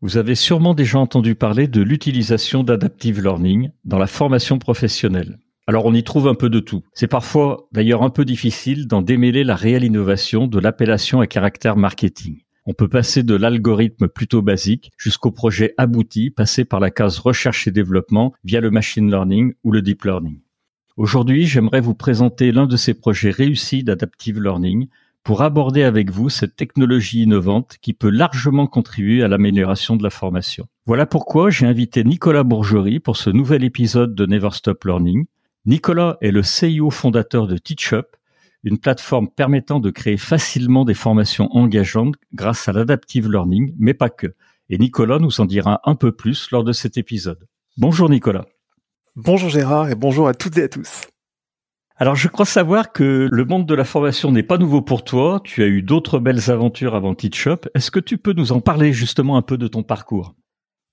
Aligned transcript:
Vous 0.00 0.16
avez 0.16 0.36
sûrement 0.36 0.74
déjà 0.74 1.00
entendu 1.00 1.34
parler 1.34 1.66
de 1.66 1.82
l'utilisation 1.82 2.62
d'adaptive 2.62 3.20
learning 3.20 3.70
dans 3.84 3.98
la 3.98 4.06
formation 4.06 4.60
professionnelle. 4.60 5.40
Alors 5.66 5.86
on 5.86 5.92
y 5.92 6.04
trouve 6.04 6.28
un 6.28 6.36
peu 6.36 6.48
de 6.48 6.60
tout. 6.60 6.84
C'est 6.94 7.08
parfois 7.08 7.66
d'ailleurs 7.72 8.04
un 8.04 8.10
peu 8.10 8.24
difficile 8.24 8.86
d'en 8.86 9.02
démêler 9.02 9.42
la 9.42 9.56
réelle 9.56 9.82
innovation 9.82 10.46
de 10.46 10.60
l'appellation 10.60 11.20
à 11.20 11.26
caractère 11.26 11.76
marketing. 11.76 12.42
On 12.64 12.74
peut 12.74 12.86
passer 12.86 13.24
de 13.24 13.34
l'algorithme 13.34 14.06
plutôt 14.06 14.40
basique 14.40 14.92
jusqu'au 14.96 15.32
projet 15.32 15.74
abouti 15.78 16.30
passé 16.30 16.64
par 16.64 16.78
la 16.78 16.92
case 16.92 17.18
recherche 17.18 17.66
et 17.66 17.72
développement 17.72 18.32
via 18.44 18.60
le 18.60 18.70
machine 18.70 19.10
learning 19.10 19.54
ou 19.64 19.72
le 19.72 19.82
deep 19.82 20.04
learning. 20.04 20.38
Aujourd'hui, 20.96 21.46
j'aimerais 21.46 21.80
vous 21.80 21.94
présenter 21.94 22.52
l'un 22.52 22.66
de 22.66 22.76
ces 22.76 22.94
projets 22.94 23.30
réussis 23.30 23.82
d'adaptive 23.82 24.40
learning 24.40 24.88
pour 25.28 25.42
aborder 25.42 25.82
avec 25.82 26.10
vous 26.10 26.30
cette 26.30 26.56
technologie 26.56 27.24
innovante 27.24 27.76
qui 27.82 27.92
peut 27.92 28.08
largement 28.08 28.66
contribuer 28.66 29.22
à 29.22 29.28
l'amélioration 29.28 29.94
de 29.94 30.02
la 30.02 30.08
formation. 30.08 30.68
Voilà 30.86 31.04
pourquoi 31.04 31.50
j'ai 31.50 31.66
invité 31.66 32.02
Nicolas 32.02 32.44
Bourgerie 32.44 32.98
pour 32.98 33.18
ce 33.18 33.28
nouvel 33.28 33.62
épisode 33.62 34.14
de 34.14 34.24
Never 34.24 34.48
Stop 34.52 34.84
Learning. 34.84 35.26
Nicolas 35.66 36.16
est 36.22 36.30
le 36.30 36.42
CIO 36.42 36.88
fondateur 36.88 37.46
de 37.46 37.58
TeachUp, 37.58 38.06
une 38.64 38.78
plateforme 38.78 39.28
permettant 39.28 39.80
de 39.80 39.90
créer 39.90 40.16
facilement 40.16 40.86
des 40.86 40.94
formations 40.94 41.54
engageantes 41.54 42.14
grâce 42.32 42.66
à 42.66 42.72
l'adaptive 42.72 43.30
learning, 43.30 43.74
mais 43.78 43.92
pas 43.92 44.08
que. 44.08 44.28
Et 44.70 44.78
Nicolas 44.78 45.18
nous 45.18 45.42
en 45.42 45.44
dira 45.44 45.82
un 45.84 45.94
peu 45.94 46.10
plus 46.10 46.50
lors 46.52 46.64
de 46.64 46.72
cet 46.72 46.96
épisode. 46.96 47.46
Bonjour 47.76 48.08
Nicolas. 48.08 48.46
Bonjour 49.14 49.50
Gérard 49.50 49.90
et 49.90 49.94
bonjour 49.94 50.26
à 50.26 50.32
toutes 50.32 50.56
et 50.56 50.62
à 50.62 50.68
tous. 50.68 51.02
Alors, 52.00 52.14
je 52.14 52.28
crois 52.28 52.46
savoir 52.46 52.92
que 52.92 53.28
le 53.28 53.44
monde 53.44 53.66
de 53.66 53.74
la 53.74 53.82
formation 53.82 54.30
n'est 54.30 54.44
pas 54.44 54.56
nouveau 54.56 54.82
pour 54.82 55.02
toi. 55.02 55.40
Tu 55.42 55.64
as 55.64 55.66
eu 55.66 55.82
d'autres 55.82 56.20
belles 56.20 56.48
aventures 56.48 56.94
avant 56.94 57.12
TeachUp. 57.12 57.68
Est-ce 57.74 57.90
que 57.90 57.98
tu 57.98 58.18
peux 58.18 58.32
nous 58.34 58.52
en 58.52 58.60
parler 58.60 58.92
justement 58.92 59.36
un 59.36 59.42
peu 59.42 59.58
de 59.58 59.66
ton 59.66 59.82
parcours? 59.82 60.36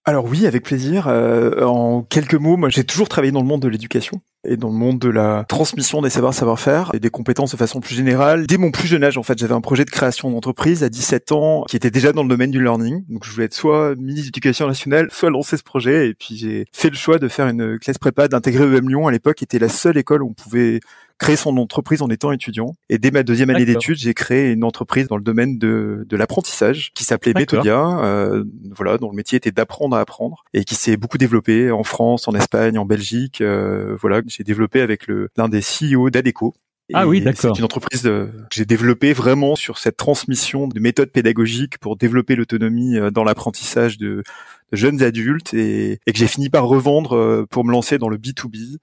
Alors 0.06 0.26
oui, 0.26 0.48
avec 0.48 0.64
plaisir. 0.64 1.08
Euh, 1.08 1.64
en 1.64 2.02
quelques 2.02 2.34
mots, 2.34 2.58
moi 2.58 2.70
j'ai 2.70 2.84
toujours 2.84 3.08
travaillé 3.08 3.32
dans 3.32 3.42
le 3.42 3.48
monde 3.48 3.62
de 3.62 3.68
l'éducation 3.68 4.22
et 4.48 4.58
dans 4.58 4.70
le 4.70 4.76
monde 4.76 5.00
de 5.00 5.10
la 5.10 5.46
transmission 5.48 6.02
des 6.02 6.10
savoirs 6.10 6.34
savoir-faire 6.34 6.92
et 6.94 7.00
des 7.00 7.10
compétences 7.10 7.52
de 7.52 7.58
façon 7.58 7.80
plus 7.80 7.96
générale. 7.96 8.48
Dès 8.48 8.58
mon 8.58 8.72
plus 8.72 8.88
jeune 8.88 9.04
âge, 9.04 9.18
en 9.18 9.24
fait, 9.24 9.38
j'avais 9.38 9.54
un 9.54 9.62
projet 9.62 9.86
de 9.86 9.90
création 9.90 10.30
d'entreprise 10.32 10.84
à 10.84 10.90
17 10.90 11.32
ans 11.32 11.64
qui 11.68 11.76
était 11.76 11.92
déjà 11.92 12.12
dans 12.12 12.24
le 12.24 12.30
domaine 12.30 12.52
du 12.52 12.62
learning. 12.62 13.04
Donc 13.10 13.26
je 13.26 13.32
voulais 13.32 13.46
être 13.46 13.54
soit 13.54 13.96
ministre 13.96 14.28
d'éducation 14.28 14.68
nationale, 14.68 15.08
soit 15.12 15.30
lancer 15.30 15.58
ce 15.58 15.64
projet. 15.64 16.10
Et 16.10 16.14
puis 16.14 16.38
j'ai 16.38 16.66
fait 16.74 16.90
le 16.90 16.96
choix 16.96 17.18
de 17.18 17.28
faire 17.28 17.48
une 17.48 17.80
classe 17.80 17.98
prépa, 17.98 18.28
d'intégrer 18.28 18.66
EM 18.66 18.90
Lyon 18.90 19.08
à 19.08 19.12
l'époque, 19.12 19.36
qui 19.36 19.44
était 19.44 19.60
la 19.60 19.70
seule 19.70 19.98
école 19.98 20.24
où 20.24 20.30
on 20.30 20.34
pouvait 20.34 20.80
créer 21.18 21.36
son 21.36 21.58
entreprise 21.58 22.02
en 22.02 22.10
étant 22.10 22.32
étudiant. 22.32 22.76
Et 22.90 22.98
dès 22.98 23.12
ma 23.12 23.24
deuxième 23.24 23.50
année 23.50 23.66
d'études, 23.66 23.98
j'ai 23.98 24.14
créé 24.14 24.52
une 24.52 24.64
entreprise 24.64 25.08
dans 25.08 25.18
le 25.18 25.24
domaine 25.24 25.58
de, 25.58 26.06
de 26.08 26.18
l'apprentissage 26.18 26.92
qui 26.94 27.04
s'appelait 27.04 27.34
Methodia, 27.34 28.00
euh, 28.04 28.44
voilà, 28.76 28.98
dont 28.98 29.10
le 29.10 29.16
métier 29.16 29.38
était 29.38 29.52
d'apprendre 29.52 29.96
à 29.96 30.02
apprendre 30.02 30.44
et 30.54 30.64
qui 30.64 30.76
s'est 30.76 30.98
beaucoup 30.98 31.18
développé 31.18 31.72
en 31.72 31.84
France, 31.84 32.28
en 32.28 32.34
Espagne, 32.34 32.78
en 32.78 32.86
Belgique. 32.86 33.42
Euh, 33.42 33.96
voilà, 34.00 34.22
j'ai 34.28 34.44
développé 34.44 34.82
avec 34.82 35.08
l'un 35.38 35.48
des 35.48 35.62
CEO 35.62 36.10
d'Adeco, 36.10 36.54
ah 36.94 37.08
oui, 37.08 37.22
d'accord. 37.22 37.56
C'est 37.56 37.60
une 37.60 37.66
entreprise 37.66 38.04
que 38.04 38.30
j'ai 38.52 38.66
développée 38.66 39.14
vraiment 39.14 39.56
sur 39.56 39.80
cette 39.80 39.98
transmission 39.98 40.68
de 40.68 40.80
méthodes 40.80 41.12
pédagogiques 41.12 41.80
pour 41.80 41.98
développer 41.98 42.36
l'autonomie 42.36 42.98
euh, 42.98 43.10
dans 43.10 43.24
l'apprentissage 43.24 43.98
de, 43.98 44.24
de, 44.72 44.78
jeunes 44.78 45.02
adultes 45.02 45.54
et, 45.54 46.00
et 46.06 46.14
que 46.14 46.20
j'ai 46.20 46.28
fini 46.28 46.50
par 46.50 46.66
revendre 46.66 47.16
euh, 47.16 47.46
pour 47.50 47.66
me 47.66 47.72
lancer 47.72 47.98
dans 47.98 48.10
le 48.10 48.18
B2B 48.18 48.78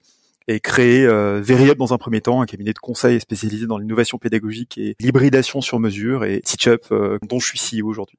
et 0.47 0.59
créer 0.59 1.05
euh, 1.05 1.41
dans 1.77 1.93
un 1.93 1.97
premier 1.97 2.21
temps, 2.21 2.41
un 2.41 2.45
cabinet 2.45 2.73
de 2.73 2.79
conseil 2.79 3.19
spécialisé 3.19 3.65
dans 3.65 3.77
l'innovation 3.77 4.17
pédagogique 4.17 4.77
et 4.77 4.95
l'hybridation 4.99 5.61
sur 5.61 5.79
mesure, 5.79 6.25
et 6.25 6.41
TeachUp, 6.41 6.91
euh, 6.91 7.17
dont 7.27 7.39
je 7.39 7.55
suis 7.55 7.59
CEO 7.59 7.87
aujourd'hui. 7.87 8.17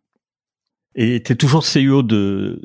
Et 0.94 1.22
tu 1.22 1.32
es 1.32 1.36
toujours 1.36 1.64
CEO 1.64 2.02
de 2.02 2.62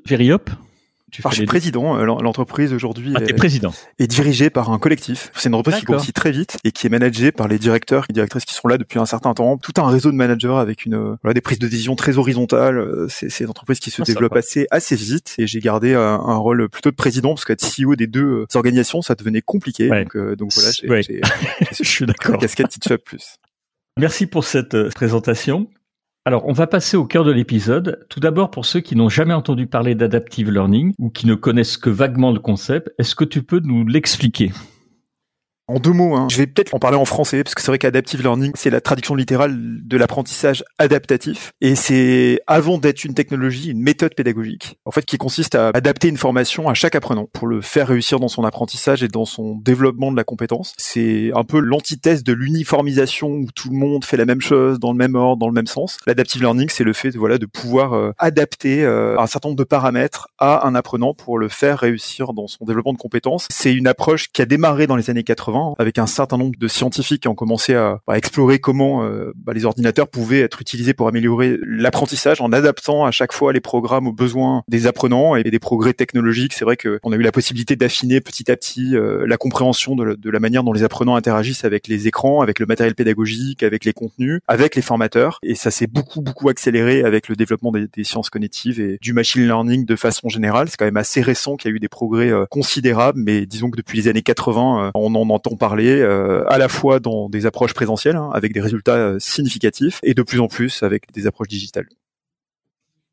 Veriup 1.18 1.32
je 1.32 1.36
suis 1.36 1.46
président. 1.46 1.98
Euh, 1.98 2.06
l'entreprise 2.06 2.74
aujourd'hui 2.74 3.14
ah, 3.16 3.22
est, 3.22 3.34
président. 3.34 3.74
est 3.98 4.08
dirigée 4.08 4.50
par 4.50 4.70
un 4.72 4.80
collectif. 4.80 5.32
C'est 5.36 5.50
une 5.50 5.56
entreprise 5.56 5.80
qui 5.80 5.86
grossit 5.86 6.16
très 6.16 6.32
vite 6.32 6.58
et 6.64 6.72
qui 6.72 6.88
est 6.88 6.90
managée 6.90 7.32
par 7.32 7.48
les 7.48 7.60
directeurs 7.60 8.06
et 8.10 8.14
directrices 8.14 8.46
qui 8.46 8.54
sont 8.54 8.68
là 8.68 8.78
depuis 8.78 9.00
un 9.00 9.06
certain 9.06 9.34
temps. 9.34 9.58
Tout 9.58 9.74
un 9.78 9.88
réseau 9.88 10.12
de 10.12 10.16
managers 10.16 10.56
avec 10.58 10.86
une 10.86 11.18
voilà, 11.22 11.34
des 11.34 11.42
prises 11.42 11.60
de 11.60 11.68
décision 11.68 11.96
très 11.96 12.18
horizontales. 12.18 12.78
Euh, 12.78 13.08
c'est 13.10 13.44
une 13.44 13.50
entreprise 13.50 13.80
qui 13.80 13.92
se 13.92 14.02
ah, 14.02 14.06
développe 14.06 14.36
assez 14.36 14.68
assez 14.72 14.96
vite 14.96 15.36
et 15.38 15.48
j'ai 15.48 15.60
gardé 15.60 15.94
un, 15.94 16.02
un, 16.02 16.38
rôle 16.38 16.70
plutôt 16.70 16.92
de 16.92 16.96
président 16.96 17.30
parce 17.30 17.46
qu'être 17.46 17.64
CEO 17.64 17.96
des 17.96 18.08
deux 18.08 18.24
euh, 18.24 18.46
organisations, 18.56 19.02
ça 19.02 19.16
devenait 19.16 19.42
compliqué. 19.42 19.90
Donc, 19.90 20.18
donc 20.36 20.54
voilà, 20.54 20.72
j'ai 21.02 21.22
je 21.72 21.84
suis 21.84 22.06
d'accord. 22.06 22.38
Casquette 22.38 22.70
Teach 22.70 22.96
plus. 22.98 23.38
Merci 23.98 24.28
pour 24.28 24.44
cette 24.44 24.90
présentation. 24.94 25.68
Alors, 26.30 26.46
on 26.46 26.54
va 26.54 26.68
passer 26.68 26.96
au 26.96 27.06
cœur 27.06 27.24
de 27.24 27.32
l'épisode. 27.32 28.06
Tout 28.08 28.20
d'abord, 28.20 28.52
pour 28.52 28.64
ceux 28.64 28.82
qui 28.82 28.96
n'ont 28.96 29.10
jamais 29.10 29.34
entendu 29.34 29.66
parler 29.66 29.96
d'adaptive 29.96 30.52
learning 30.52 30.94
ou 31.00 31.10
qui 31.10 31.26
ne 31.26 31.34
connaissent 31.34 31.76
que 31.76 31.90
vaguement 31.90 32.32
le 32.32 32.40
concept, 32.40 32.92
est-ce 33.00 33.16
que 33.16 33.26
tu 33.26 33.42
peux 33.42 33.60
nous 33.62 33.84
l'expliquer? 33.84 34.52
En 35.70 35.80
deux 35.80 35.92
mots, 35.92 36.16
hein. 36.16 36.28
je 36.32 36.38
vais 36.38 36.48
peut-être 36.48 36.74
en 36.74 36.80
parler 36.80 36.98
en 36.98 37.06
français, 37.06 37.44
parce 37.44 37.54
que 37.54 37.62
c'est 37.62 37.70
vrai 37.70 37.78
qu'adaptive 37.78 38.24
learning, 38.24 38.52
c'est 38.56 38.72
la 38.72 38.82
traduction 38.82 39.14
littérale 39.14 39.56
de 39.56 39.98
l'apprentissage 39.98 40.64
adaptatif. 40.80 41.52
Et 41.62 41.76
c'est, 41.76 42.40
avant 42.48 42.80
d'être 42.80 43.04
une 43.04 43.14
technologie, 43.14 43.70
une 43.70 43.82
méthode 43.82 44.16
pédagogique, 44.16 44.80
en 44.86 44.92
fait, 44.92 45.06
qui 45.06 45.20
consiste 45.20 45.54
à 45.54 45.70
adapter 45.76 46.08
une 46.08 46.18
formation 46.18 46.70
à 46.70 46.74
chaque 46.74 46.96
apprenant 46.96 47.30
pour 47.34 47.46
le 47.46 47.62
faire 47.62 47.90
réussir 47.90 48.20
dans 48.20 48.30
son 48.30 48.44
apprentissage 48.46 49.04
et 49.04 49.08
dans 49.08 49.26
son 49.26 49.58
développement 49.58 50.12
de 50.12 50.18
la 50.18 50.24
compétence. 50.24 50.74
C'est 50.78 51.32
un 51.36 51.44
peu 51.44 51.60
l'antithèse 51.60 52.24
de 52.24 52.34
l'uniformisation 52.34 53.30
où 53.30 53.46
tout 53.54 53.70
le 53.70 53.78
monde 53.78 54.04
fait 54.04 54.18
la 54.18 54.26
même 54.26 54.42
chose 54.42 54.80
dans 54.80 54.92
le 54.92 54.98
même 54.98 55.14
ordre, 55.14 55.38
dans 55.38 55.48
le 55.48 55.54
même 55.54 55.68
sens. 55.68 55.98
L'adaptive 56.08 56.42
learning, 56.42 56.70
c'est 56.70 56.84
le 56.84 56.94
fait 56.94 57.12
de, 57.12 57.20
voilà, 57.20 57.38
de 57.38 57.46
pouvoir 57.46 57.94
euh, 57.94 58.12
adapter 58.18 58.84
euh, 58.84 59.20
un 59.20 59.28
certain 59.28 59.50
nombre 59.50 59.60
de 59.60 59.64
paramètres 59.64 60.30
à 60.40 60.68
un 60.68 60.74
apprenant 60.74 61.14
pour 61.14 61.38
le 61.38 61.48
faire 61.48 61.78
réussir 61.78 62.34
dans 62.34 62.48
son 62.48 62.66
développement 62.66 62.94
de 62.94 62.98
compétences. 62.98 63.48
C'est 63.52 63.74
une 63.74 63.86
approche 63.86 64.30
qui 64.32 64.42
a 64.42 64.46
démarré 64.46 64.88
dans 64.88 64.96
les 64.96 65.12
années 65.12 65.24
80 65.24 65.59
avec 65.78 65.98
un 65.98 66.08
certain 66.08 66.38
nombre 66.38 66.58
de 66.58 66.68
scientifiques 66.68 67.22
qui 67.22 67.28
ont 67.28 67.36
commencé 67.36 67.76
à, 67.76 68.00
explorer 68.14 68.60
comment 68.60 69.04
euh, 69.04 69.32
bah, 69.36 69.54
les 69.54 69.66
ordinateurs 69.66 70.08
pouvaient 70.08 70.42
être 70.42 70.62
utilisés 70.62 70.94
pour 70.94 71.08
améliorer 71.08 71.58
l'apprentissage 71.64 72.42
en 72.42 72.52
adaptant 72.52 73.06
à 73.06 73.12
chaque 73.12 73.34
fois 73.34 73.54
les 73.54 73.62
programmes 73.62 74.08
aux 74.08 74.14
besoins 74.14 74.64
des 74.68 74.88
apprenants 74.88 75.36
et 75.36 75.44
des 75.44 75.60
progrès 75.60 75.94
technologiques. 75.94 76.54
C'est 76.54 76.66
vrai 76.66 76.78
qu'on 76.78 77.12
a 77.12 77.16
eu 77.16 77.22
la 77.22 77.32
possibilité 77.32 77.76
d'affiner 77.76 78.22
petit 78.22 78.52
à 78.52 78.56
petit 78.56 78.96
euh, 78.96 79.26
la 79.28 79.38
compréhension 79.38 79.96
de, 79.96 80.30
la 80.30 80.40
manière 80.40 80.64
dont 80.64 80.74
les 80.74 80.84
apprenants 80.84 81.16
interagissent 81.16 81.66
avec 81.66 81.88
les 81.88 82.08
écrans, 82.08 82.42
avec 82.42 82.60
le 82.60 82.66
matériel 82.66 82.96
pédagogique, 82.96 83.64
avec 83.64 83.86
les 83.86 83.94
contenus, 83.94 84.42
avec 84.48 84.76
les 84.76 84.82
formateurs. 84.82 85.40
Et 85.44 85.56
ça 85.56 85.72
s'est 85.72 85.88
beaucoup, 85.88 86.22
beaucoup 86.22 86.50
accéléré 86.50 87.04
avec 87.04 87.28
le 87.28 87.36
développement 87.36 87.72
des, 87.72 88.04
sciences 88.04 88.30
cognitives 88.30 88.80
et 88.80 88.98
du 89.02 89.14
machine 89.14 89.46
learning 89.46 89.86
de 89.86 89.96
façon 89.96 90.30
générale. 90.30 90.70
C'est 90.70 90.78
quand 90.78 90.86
même 90.86 90.98
assez 90.98 91.22
récent 91.22 91.58
qu'il 91.58 91.70
y 91.70 91.74
a 91.74 91.76
eu 91.76 91.80
des 91.80 91.90
progrès 91.90 92.30
euh, 92.30 92.46
considérables, 92.50 93.20
mais 93.20 93.46
disons 93.46 93.70
que 93.70 93.78
depuis 93.78 93.98
les 93.98 94.08
années 94.08 94.22
80, 94.22 94.92
on 94.96 95.16
en 95.16 95.30
entend 95.30 95.49
parler 95.58 96.02
euh, 96.02 96.44
à 96.50 96.58
la 96.58 96.68
fois 96.68 97.00
dans 97.00 97.30
des 97.30 97.46
approches 97.46 97.74
présentielles 97.74 98.16
hein, 98.16 98.30
avec 98.34 98.54
des 98.54 98.62
résultats 98.62 98.96
euh, 98.96 99.20
significatifs 99.20 100.00
et 100.04 100.14
de 100.14 100.22
plus 100.22 100.40
en 100.40 100.48
plus 100.48 100.84
avec 100.84 101.12
des 101.14 101.28
approches 101.28 101.48
digitales. 101.48 101.88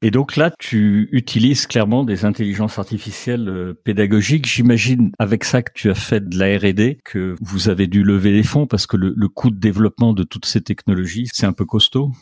Et 0.02 0.10
donc 0.10 0.36
là, 0.36 0.52
tu 0.58 1.08
utilises 1.10 1.66
clairement 1.66 2.04
des 2.04 2.26
intelligences 2.26 2.78
artificielles 2.78 3.48
euh, 3.48 3.74
pédagogiques. 3.82 4.46
J'imagine 4.46 5.10
avec 5.18 5.44
ça 5.44 5.62
que 5.62 5.72
tu 5.74 5.90
as 5.90 5.94
fait 5.94 6.28
de 6.28 6.38
la 6.38 6.58
R&D, 6.58 6.98
que 7.04 7.34
vous 7.40 7.68
avez 7.70 7.86
dû 7.86 8.02
lever 8.02 8.30
les 8.30 8.42
fonds 8.42 8.66
parce 8.66 8.86
que 8.86 8.96
le, 8.96 9.14
le 9.16 9.28
coût 9.28 9.50
de 9.50 9.58
développement 9.58 10.12
de 10.12 10.22
toutes 10.22 10.46
ces 10.46 10.60
technologies, 10.60 11.28
c'est 11.32 11.46
un 11.46 11.54
peu 11.54 11.64
costaud. 11.64 12.12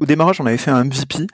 Au 0.00 0.06
démarrage, 0.06 0.40
on 0.40 0.46
avait 0.46 0.56
fait 0.56 0.70
un 0.70 0.84
MVP 0.84 1.26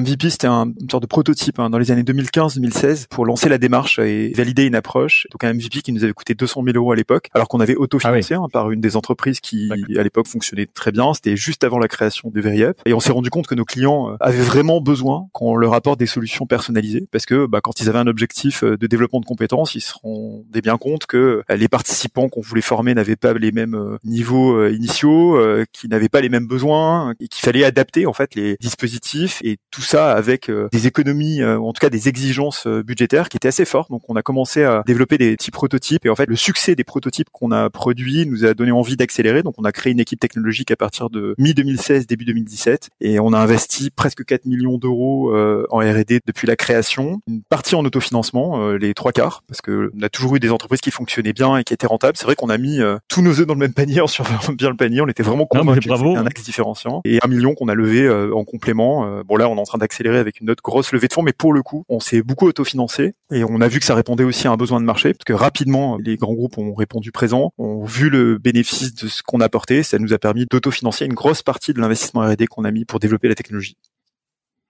MVP, 0.00 0.30
c'était 0.30 0.46
un, 0.46 0.72
une 0.80 0.90
sorte 0.90 1.02
de 1.02 1.08
prototype 1.08 1.58
hein, 1.58 1.70
dans 1.70 1.78
les 1.78 1.90
années 1.90 2.02
2015-2016 2.02 3.06
pour 3.08 3.26
lancer 3.26 3.48
la 3.48 3.58
démarche 3.58 3.98
et 3.98 4.32
valider 4.34 4.66
une 4.66 4.74
approche. 4.74 5.26
Donc 5.30 5.44
un 5.44 5.52
MVP 5.52 5.82
qui 5.82 5.92
nous 5.92 6.04
avait 6.04 6.12
coûté 6.12 6.34
200 6.34 6.62
000 6.64 6.76
euros 6.76 6.92
à 6.92 6.96
l'époque, 6.96 7.28
alors 7.34 7.48
qu'on 7.48 7.60
avait 7.60 7.76
autofinancé 7.76 8.34
ah 8.34 8.38
hein, 8.38 8.48
par 8.52 8.70
une 8.70 8.80
des 8.80 8.96
entreprises 8.96 9.40
qui, 9.40 9.70
à 9.96 10.02
l'époque, 10.02 10.26
fonctionnait 10.26 10.66
très 10.66 10.92
bien. 10.92 11.14
C'était 11.14 11.36
juste 11.36 11.64
avant 11.64 11.78
la 11.78 11.88
création 11.88 12.30
de 12.30 12.40
VeryUp. 12.40 12.76
Et 12.86 12.94
on 12.94 13.00
s'est 13.00 13.12
rendu 13.12 13.30
compte 13.30 13.46
que 13.46 13.54
nos 13.54 13.64
clients 13.64 14.10
euh, 14.10 14.16
avaient 14.20 14.42
vraiment 14.42 14.80
besoin 14.80 15.28
qu'on 15.32 15.56
leur 15.56 15.74
apporte 15.74 15.98
des 15.98 16.06
solutions 16.06 16.46
personnalisées, 16.46 17.06
parce 17.10 17.26
que 17.26 17.46
bah, 17.46 17.60
quand 17.62 17.80
ils 17.80 17.88
avaient 17.88 17.98
un 17.98 18.06
objectif 18.06 18.64
euh, 18.64 18.76
de 18.76 18.86
développement 18.86 19.20
de 19.20 19.26
compétences, 19.26 19.74
ils 19.74 19.80
se 19.80 19.94
rendaient 20.02 20.60
bien 20.60 20.78
compte 20.78 21.06
que 21.06 21.42
euh, 21.50 21.56
les 21.56 21.68
participants 21.68 22.28
qu'on 22.28 22.40
voulait 22.40 22.62
former 22.62 22.94
n'avaient 22.94 23.16
pas 23.16 23.34
les 23.34 23.52
mêmes 23.52 23.98
niveaux 24.04 24.66
initiaux, 24.68 25.38
qui 25.72 25.88
n'avaient 25.88 26.08
pas 26.08 26.20
les 26.20 26.28
mêmes 26.28 26.46
besoins, 26.46 27.14
et 27.20 27.28
qu'il 27.28 27.42
fallait 27.42 27.64
adapter 27.64 28.06
en 28.06 28.12
fait 28.12 28.34
les 28.34 28.56
dispositifs 28.60 29.40
et 29.42 29.58
tout 29.70 29.81
tout 29.82 29.88
ça 29.88 30.12
avec 30.12 30.48
des 30.70 30.86
économies, 30.86 31.42
ou 31.42 31.66
en 31.66 31.72
tout 31.72 31.80
cas 31.80 31.90
des 31.90 32.08
exigences 32.08 32.68
budgétaires 32.68 33.28
qui 33.28 33.36
étaient 33.36 33.48
assez 33.48 33.64
fortes. 33.64 33.90
Donc 33.90 34.02
on 34.08 34.14
a 34.14 34.22
commencé 34.22 34.62
à 34.62 34.84
développer 34.86 35.18
des 35.18 35.36
petits 35.36 35.50
prototypes 35.50 36.06
et 36.06 36.08
en 36.08 36.14
fait 36.14 36.26
le 36.26 36.36
succès 36.36 36.76
des 36.76 36.84
prototypes 36.84 37.28
qu'on 37.32 37.50
a 37.50 37.68
produits 37.68 38.24
nous 38.26 38.44
a 38.44 38.54
donné 38.54 38.70
envie 38.70 38.96
d'accélérer. 38.96 39.42
Donc 39.42 39.54
on 39.58 39.64
a 39.64 39.72
créé 39.72 39.92
une 39.92 39.98
équipe 39.98 40.20
technologique 40.20 40.70
à 40.70 40.76
partir 40.76 41.10
de 41.10 41.34
mi-2016, 41.38 42.06
début 42.06 42.24
2017 42.24 42.90
et 43.00 43.18
on 43.18 43.32
a 43.32 43.38
investi 43.38 43.90
presque 43.90 44.24
4 44.24 44.46
millions 44.46 44.78
d'euros 44.78 45.34
en 45.70 45.78
R&D 45.78 46.20
depuis 46.24 46.46
la 46.46 46.54
création. 46.54 47.20
Une 47.26 47.42
partie 47.42 47.74
en 47.74 47.84
autofinancement, 47.84 48.70
les 48.72 48.94
trois 48.94 49.10
quarts, 49.10 49.42
parce 49.48 49.62
que 49.62 49.90
on 49.98 50.02
a 50.02 50.08
toujours 50.08 50.36
eu 50.36 50.40
des 50.40 50.50
entreprises 50.50 50.80
qui 50.80 50.92
fonctionnaient 50.92 51.32
bien 51.32 51.56
et 51.56 51.64
qui 51.64 51.74
étaient 51.74 51.88
rentables. 51.88 52.16
C'est 52.16 52.26
vrai 52.26 52.36
qu'on 52.36 52.50
a 52.50 52.58
mis 52.58 52.78
tous 53.08 53.22
nos 53.22 53.40
œufs 53.40 53.46
dans 53.46 53.54
le 53.54 53.60
même 53.60 53.74
panier 53.74 54.00
en 54.00 54.06
surveillant 54.06 54.52
bien 54.56 54.70
le 54.70 54.76
panier. 54.76 55.00
On 55.00 55.08
était 55.08 55.24
vraiment 55.24 55.46
convaincus 55.46 55.90
que 55.90 55.96
c'était 55.96 56.16
un 56.16 56.26
axe 56.26 56.44
différenciant. 56.44 57.00
Et 57.04 57.18
un 57.20 57.28
million 57.28 57.54
qu'on 57.54 57.66
a 57.66 57.74
levé 57.74 58.08
en 58.08 58.44
complément. 58.44 59.22
bon 59.24 59.36
là, 59.36 59.48
on 59.48 59.56
est 59.56 59.60
en 59.60 59.64
d'accélérer 59.78 60.18
avec 60.18 60.40
une 60.40 60.50
autre 60.50 60.62
grosse 60.62 60.92
levée 60.92 61.08
de 61.08 61.12
fonds, 61.12 61.22
mais 61.22 61.32
pour 61.32 61.52
le 61.52 61.62
coup, 61.62 61.84
on 61.88 62.00
s'est 62.00 62.22
beaucoup 62.22 62.46
autofinancé 62.46 63.14
et 63.30 63.44
on 63.44 63.60
a 63.60 63.68
vu 63.68 63.78
que 63.78 63.84
ça 63.84 63.94
répondait 63.94 64.24
aussi 64.24 64.46
à 64.46 64.52
un 64.52 64.56
besoin 64.56 64.80
de 64.80 64.86
marché, 64.86 65.12
parce 65.12 65.24
que 65.24 65.32
rapidement, 65.32 65.98
les 65.98 66.16
grands 66.16 66.34
groupes 66.34 66.58
ont 66.58 66.74
répondu 66.74 67.12
présent, 67.12 67.52
ont 67.58 67.84
vu 67.84 68.10
le 68.10 68.38
bénéfice 68.38 68.94
de 68.94 69.08
ce 69.08 69.22
qu'on 69.22 69.40
apportait. 69.40 69.82
Ça 69.82 69.98
nous 69.98 70.12
a 70.12 70.18
permis 70.18 70.46
d'autofinancer 70.50 71.04
une 71.04 71.14
grosse 71.14 71.42
partie 71.42 71.72
de 71.72 71.80
l'investissement 71.80 72.22
R&D 72.22 72.46
qu'on 72.46 72.64
a 72.64 72.70
mis 72.70 72.84
pour 72.84 72.98
développer 72.98 73.28
la 73.28 73.34
technologie. 73.34 73.76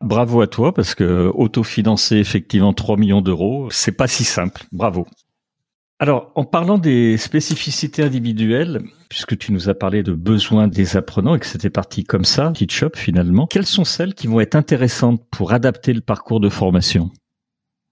Bravo 0.01 0.41
à 0.41 0.49
toi 0.49 0.75
parce 0.75 0.95
que 0.97 1.31
autofinancer 1.33 2.17
effectivement 2.17 2.73
3 2.73 2.97
millions 2.97 3.23
d'euros, 3.23 3.69
c'est 3.71 3.93
pas 3.93 4.09
si 4.09 4.25
simple. 4.25 4.65
Bravo. 4.73 5.07
Alors, 6.03 6.33
en 6.35 6.45
parlant 6.45 6.79
des 6.79 7.17
spécificités 7.17 8.03
individuelles, 8.03 8.83
puisque 9.09 9.39
tu 9.39 9.53
nous 9.53 9.69
as 9.69 9.75
parlé 9.75 10.03
de 10.03 10.11
besoins 10.13 10.67
des 10.67 10.97
apprenants 10.97 11.37
et 11.37 11.39
que 11.39 11.47
c'était 11.47 11.71
parti 11.71 12.03
comme 12.03 12.25
ça, 12.25 12.51
TeachUp 12.53 12.97
finalement, 12.97 13.47
quelles 13.47 13.67
sont 13.67 13.85
celles 13.85 14.13
qui 14.13 14.27
vont 14.27 14.41
être 14.41 14.57
intéressantes 14.57 15.23
pour 15.31 15.53
adapter 15.53 15.93
le 15.93 16.01
parcours 16.01 16.41
de 16.41 16.49
formation? 16.49 17.13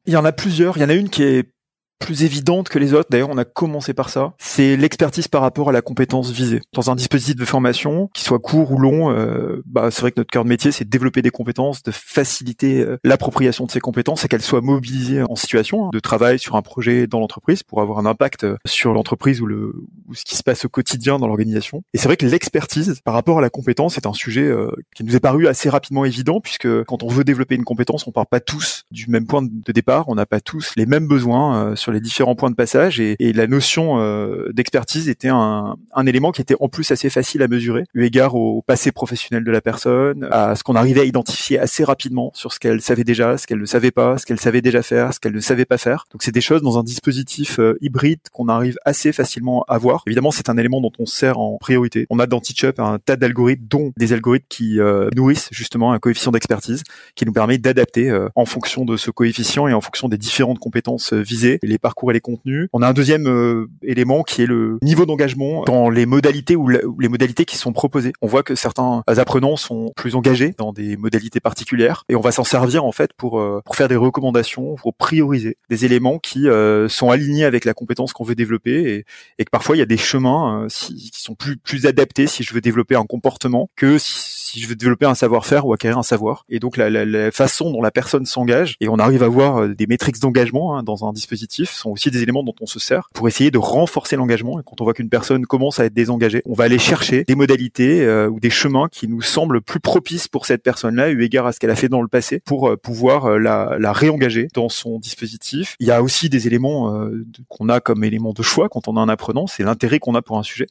Il 0.07 0.13
y 0.13 0.17
en 0.17 0.25
a 0.25 0.33
plusieurs. 0.33 0.77
Il 0.77 0.81
y 0.81 0.85
en 0.85 0.89
a 0.89 0.95
une 0.95 1.09
qui 1.09 1.23
est 1.23 1.53
plus 2.01 2.25
évidente 2.25 2.69
que 2.69 2.79
les 2.81 2.95
autres. 2.95 3.09
D'ailleurs, 3.11 3.29
on 3.31 3.39
a 3.39 3.45
commencé 3.45 3.95
par 3.95 4.09
ça. 4.09 4.33
C'est 4.39 4.77
l'expertise 4.77 5.29
par 5.29 5.43
rapport 5.43 5.69
à 5.69 5.73
la 5.73 5.83
compétence 5.83 6.33
visée. 6.33 6.61
Dans 6.73 6.91
un 6.91 6.97
dispositif 6.97 7.37
de 7.37 7.45
formation, 7.45 8.11
qui 8.15 8.25
soit 8.25 8.41
court 8.41 8.73
ou 8.73 8.79
long, 8.79 9.13
euh, 9.13 9.63
bah, 9.67 9.91
c'est 9.91 10.01
vrai 10.01 10.11
que 10.11 10.19
notre 10.19 10.31
cœur 10.31 10.43
de 10.43 10.49
métier, 10.49 10.73
c'est 10.73 10.85
de 10.85 10.91
développer 10.91 11.23
des 11.23 11.31
compétences, 11.31 11.83
de 11.83 11.91
faciliter 11.93 12.81
euh, 12.81 12.99
l'appropriation 13.05 13.67
de 13.67 13.71
ces 13.71 13.81
compétences 13.81 14.25
et 14.25 14.29
qu'elles 14.29 14.43
soient 14.43 14.63
mobilisées 14.63 15.23
en 15.23 15.37
situation 15.37 15.87
hein, 15.87 15.91
de 15.93 16.01
travail 16.01 16.39
sur 16.39 16.57
un 16.57 16.63
projet 16.63 17.07
dans 17.07 17.21
l'entreprise 17.21 17.63
pour 17.63 17.81
avoir 17.83 17.99
un 17.99 18.07
impact 18.07 18.45
euh, 18.45 18.57
sur 18.65 18.95
l'entreprise 18.95 19.41
ou, 19.43 19.47
le, 19.47 19.75
ou 20.09 20.15
ce 20.15 20.25
qui 20.25 20.37
se 20.37 20.43
passe 20.43 20.65
au 20.65 20.69
quotidien 20.69 21.19
dans 21.19 21.27
l'organisation. 21.27 21.83
Et 21.93 21.99
c'est 21.99 22.09
vrai 22.09 22.17
que 22.17 22.27
l'expertise 22.27 23.01
par 23.05 23.13
rapport 23.13 23.39
à 23.39 23.43
la 23.43 23.51
compétence 23.51 23.99
est 23.99 24.07
un 24.07 24.15
sujet 24.15 24.51
qui 24.95 25.05
nous 25.05 25.15
est 25.15 25.21
paru 25.21 25.47
assez 25.47 25.69
rapidement 25.69 26.05
évident 26.05 26.41
puisque 26.41 26.85
quand 26.85 27.03
on 27.03 27.09
veut 27.09 27.25
développer 27.25 27.55
une 27.55 27.65
compétence, 27.65 28.07
on 28.07 28.13
part 28.13 28.27
pas 28.27 28.41
tous 28.41 28.85
du 28.91 29.07
même 29.09 29.27
point 29.27 29.43
de 29.43 29.73
départ, 29.73 30.09
on 30.09 30.15
n'a 30.15 30.27
pas 30.27 30.41
tous 30.41 30.73
les 30.77 30.87
mêmes 30.87 31.07
besoins 31.07 31.77
sur 31.77 31.90
les 31.91 32.01
différents 32.01 32.35
points 32.35 32.51
de 32.51 32.55
passage 32.55 33.01
et, 33.01 33.17
la 33.33 33.47
notion 33.47 34.01
euh, 34.01 34.51
d'expertise 34.53 35.09
était 35.09 35.29
un, 35.29 35.77
élément 36.07 36.33
qui 36.33 36.41
était 36.41 36.57
en 36.59 36.69
plus 36.69 36.91
assez 36.91 37.11
facile 37.11 37.43
à 37.43 37.49
mesurer, 37.49 37.85
eu 37.95 38.05
égard 38.05 38.35
au 38.35 38.63
passé 38.63 38.93
professionnel 38.93 39.45
de 39.45 39.51
la 39.51 39.61
personne, 39.61 40.27
à 40.31 40.57
ce 40.57 40.65
qu'on 40.65 40.75
arrivait 40.75 41.01
à 41.01 41.05
identifier 41.05 41.59
assez 41.59 41.85
rapidement 41.85 42.33
sur 42.35 42.53
ce 42.53 42.59
qu'elle 42.59 42.81
savait 42.81 43.05
déjà, 43.05 43.39
ce 43.39 43.47
qu'elle 43.47 43.61
ne 43.61 43.67
savait 43.67 43.93
pas, 43.93 44.19
ce 44.19 44.27
qu'elle 44.27 44.41
savait 44.41 44.63
déjà 44.63 44.83
faire, 44.83 45.15
ce 45.15 45.21
qu'elle 45.21 45.35
ne 45.35 45.41
savait 45.41 45.65
pas 45.65 45.79
faire. 45.79 46.07
Donc 46.13 46.23
c'est 46.23 46.33
des 46.33 46.41
choses 46.41 46.63
dans 46.63 46.79
un 46.79 46.83
dispositif 46.83 47.61
euh, 47.61 47.79
hybride 47.81 48.21
qu'on 48.33 48.49
arrive 48.49 48.77
assez 48.85 49.13
facilement 49.13 49.65
à 49.69 49.79
voir. 49.79 50.03
Évidemment, 50.07 50.31
c'est 50.31 50.49
un 50.49 50.57
élément 50.57 50.81
dont 50.81 50.93
on 50.99 51.07
sert 51.07 51.39
en 51.39 51.57
priorité. 51.59 52.07
On 52.11 52.19
a 52.19 52.27
dans 52.27 52.41
TeachUp 52.41 52.81
un 52.81 52.99
tas 52.99 53.17
d'algorithmes, 53.17 53.67
dont 53.69 53.93
des 53.97 54.13
algorithmes 54.13 54.47
qui 54.49 54.81
euh, 54.81 55.09
nourrissent 55.15 55.49
justement 55.53 55.93
un 55.93 55.99
coefficient 55.99 56.33
d'expertise 56.33 56.83
qui 57.15 57.25
nous 57.25 57.33
permet 57.33 57.59
d'adapter 57.59 58.11
en 58.35 58.45
fonction 58.45 58.85
de 58.85 58.97
ce 58.97 59.11
coefficient 59.11 59.69
et 59.69 59.73
en 59.73 59.81
fonction 59.81 60.09
des 60.09 60.19
différentes 60.19 60.59
compétences 60.59 61.13
visées 61.13 61.59
et 61.63 61.67
les 61.67 61.79
parcours 61.81 62.11
et 62.11 62.15
les 62.15 62.21
contenus. 62.21 62.69
On 62.73 62.83
a 62.83 62.89
un 62.89 62.93
deuxième 62.93 63.27
euh, 63.27 63.67
élément 63.83 64.23
qui 64.23 64.43
est 64.43 64.47
le 64.47 64.79
niveau 64.83 65.07
d'engagement 65.07 65.65
dans 65.65 65.91
les 65.91 66.07
modalités 66.07 66.57
ou, 66.57 66.69
les 66.69 67.09
modalités 67.09 67.45
qui 67.45 67.57
sont 67.57 67.73
proposées. 67.73 68.13
On 68.23 68.27
voit 68.27 68.43
que 68.43 68.55
certains 68.55 69.03
apprenants 69.07 69.57
sont 69.57 69.93
plus 69.97 70.15
engagés 70.15 70.55
dans 70.57 70.73
des 70.73 70.97
modalités 70.97 71.41
particulières 71.41 72.05
et 72.09 72.17
on 72.17 72.21
va 72.21 72.33
s'en 72.33 72.45
servir 72.45 72.85
en 72.85 72.93
fait 72.93 73.13
pour 73.13 73.41
euh, 73.41 73.61
pour 73.65 73.77
faire 73.77 73.89
des 73.89 73.97
recommandations, 73.97 74.77
pour 74.77 74.95
prioriser 74.95 75.57
des 75.69 75.85
éléments 75.85 76.19
qui 76.19 76.49
euh, 76.49 76.89
sont 76.89 77.11
alignés 77.11 77.45
avec 77.45 77.65
la 77.65 77.75
compétence 77.75 78.13
qu'on 78.13 78.25
veut 78.25 78.35
développer 78.35 78.95
et, 78.95 79.05
et, 79.39 79.45
que 79.45 79.51
parfois 79.51 79.77
il 79.77 79.79
y 79.79 79.83
a 79.83 79.87
des 79.87 79.97
chemins 79.97 80.67
qui 80.69 81.11
sont 81.15 81.35
plus 81.35 81.57
plus 81.57 81.87
adaptés 81.87 82.27
si 82.27 82.43
je 82.43 82.55
veux 82.55 82.61
développer 82.61 82.95
un 82.95 83.05
comportement 83.05 83.71
que 83.77 83.99
si 83.99 84.40
si 84.51 84.61
je 84.61 84.67
veux 84.67 84.75
développer 84.75 85.07
un 85.07 85.15
savoir-faire 85.15 85.65
ou 85.67 85.73
acquérir 85.73 85.97
un 85.99 86.03
savoir. 86.03 86.45
Et 86.49 86.59
donc 86.59 86.77
la, 86.77 86.91
la, 86.91 87.05
la 87.05 87.31
façon 87.31 87.71
dont 87.71 87.83
la 87.83 87.91
personne 87.91 88.27
s'engage, 88.27 88.77
et 88.81 88.89
on 88.89 88.99
arrive 88.99 89.23
à 89.23 89.29
voir 89.29 89.63
euh, 89.63 89.75
des 89.75 89.87
métriques 89.87 90.19
d'engagement 90.19 90.77
hein, 90.77 90.83
dans 90.83 91.09
un 91.09 91.13
dispositif, 91.13 91.71
sont 91.71 91.91
aussi 91.91 92.11
des 92.11 92.23
éléments 92.23 92.43
dont 92.43 92.55
on 92.61 92.67
se 92.67 92.81
sert 92.81 93.09
pour 93.15 93.29
essayer 93.29 93.51
de 93.51 93.59
renforcer 93.59 94.17
l'engagement. 94.17 94.59
Et 94.59 94.63
quand 94.65 94.81
on 94.81 94.85
voit 94.85 94.95
qu'une 94.95 95.09
personne 95.09 95.47
commence 95.47 95.79
à 95.79 95.85
être 95.85 95.95
désengagée, 95.95 96.43
on 96.47 96.55
va 96.55 96.65
aller 96.65 96.79
chercher 96.79 97.25
des 97.25 97.35
modalités 97.37 98.03
euh, 98.03 98.29
ou 98.29 98.41
des 98.41 98.51
chemins 98.51 98.89
qui 98.91 99.07
nous 99.07 99.23
semblent 99.23 99.61
plus 99.61 99.81
propices 99.81 100.27
pour 100.27 100.47
cette 100.47 100.63
personne-là, 100.63 101.11
eu 101.11 101.23
égard 101.23 101.47
à 101.47 101.53
ce 101.53 101.61
qu'elle 101.61 101.71
a 101.71 101.77
fait 101.77 101.89
dans 101.89 102.03
le 102.03 102.09
passé, 102.09 102.41
pour 102.45 102.71
euh, 102.71 102.77
pouvoir 102.77 103.39
la, 103.39 103.77
la, 103.79 103.93
réengager 103.93 104.49
dans 104.55 104.69
son 104.69 104.99
dispositif. 104.99 105.77
Il 105.79 105.87
y 105.87 105.91
a 105.91 106.03
aussi 106.03 106.29
des 106.29 106.47
éléments 106.47 107.01
qu'on 107.49 107.69
a 107.69 107.81
comme 107.81 108.05
éléments 108.05 108.33
de 108.33 108.43
choix 108.43 108.69
quand 108.69 108.89
on 108.89 108.97
a 108.97 109.01
un 109.01 109.09
apprenant, 109.09 109.47
c'est 109.47 109.63
l'intérêt 109.63 109.99
qu'on 109.99 110.15
a 110.15 110.23
pour 110.23 110.39
un 110.39 110.43
sujet. 110.43 110.67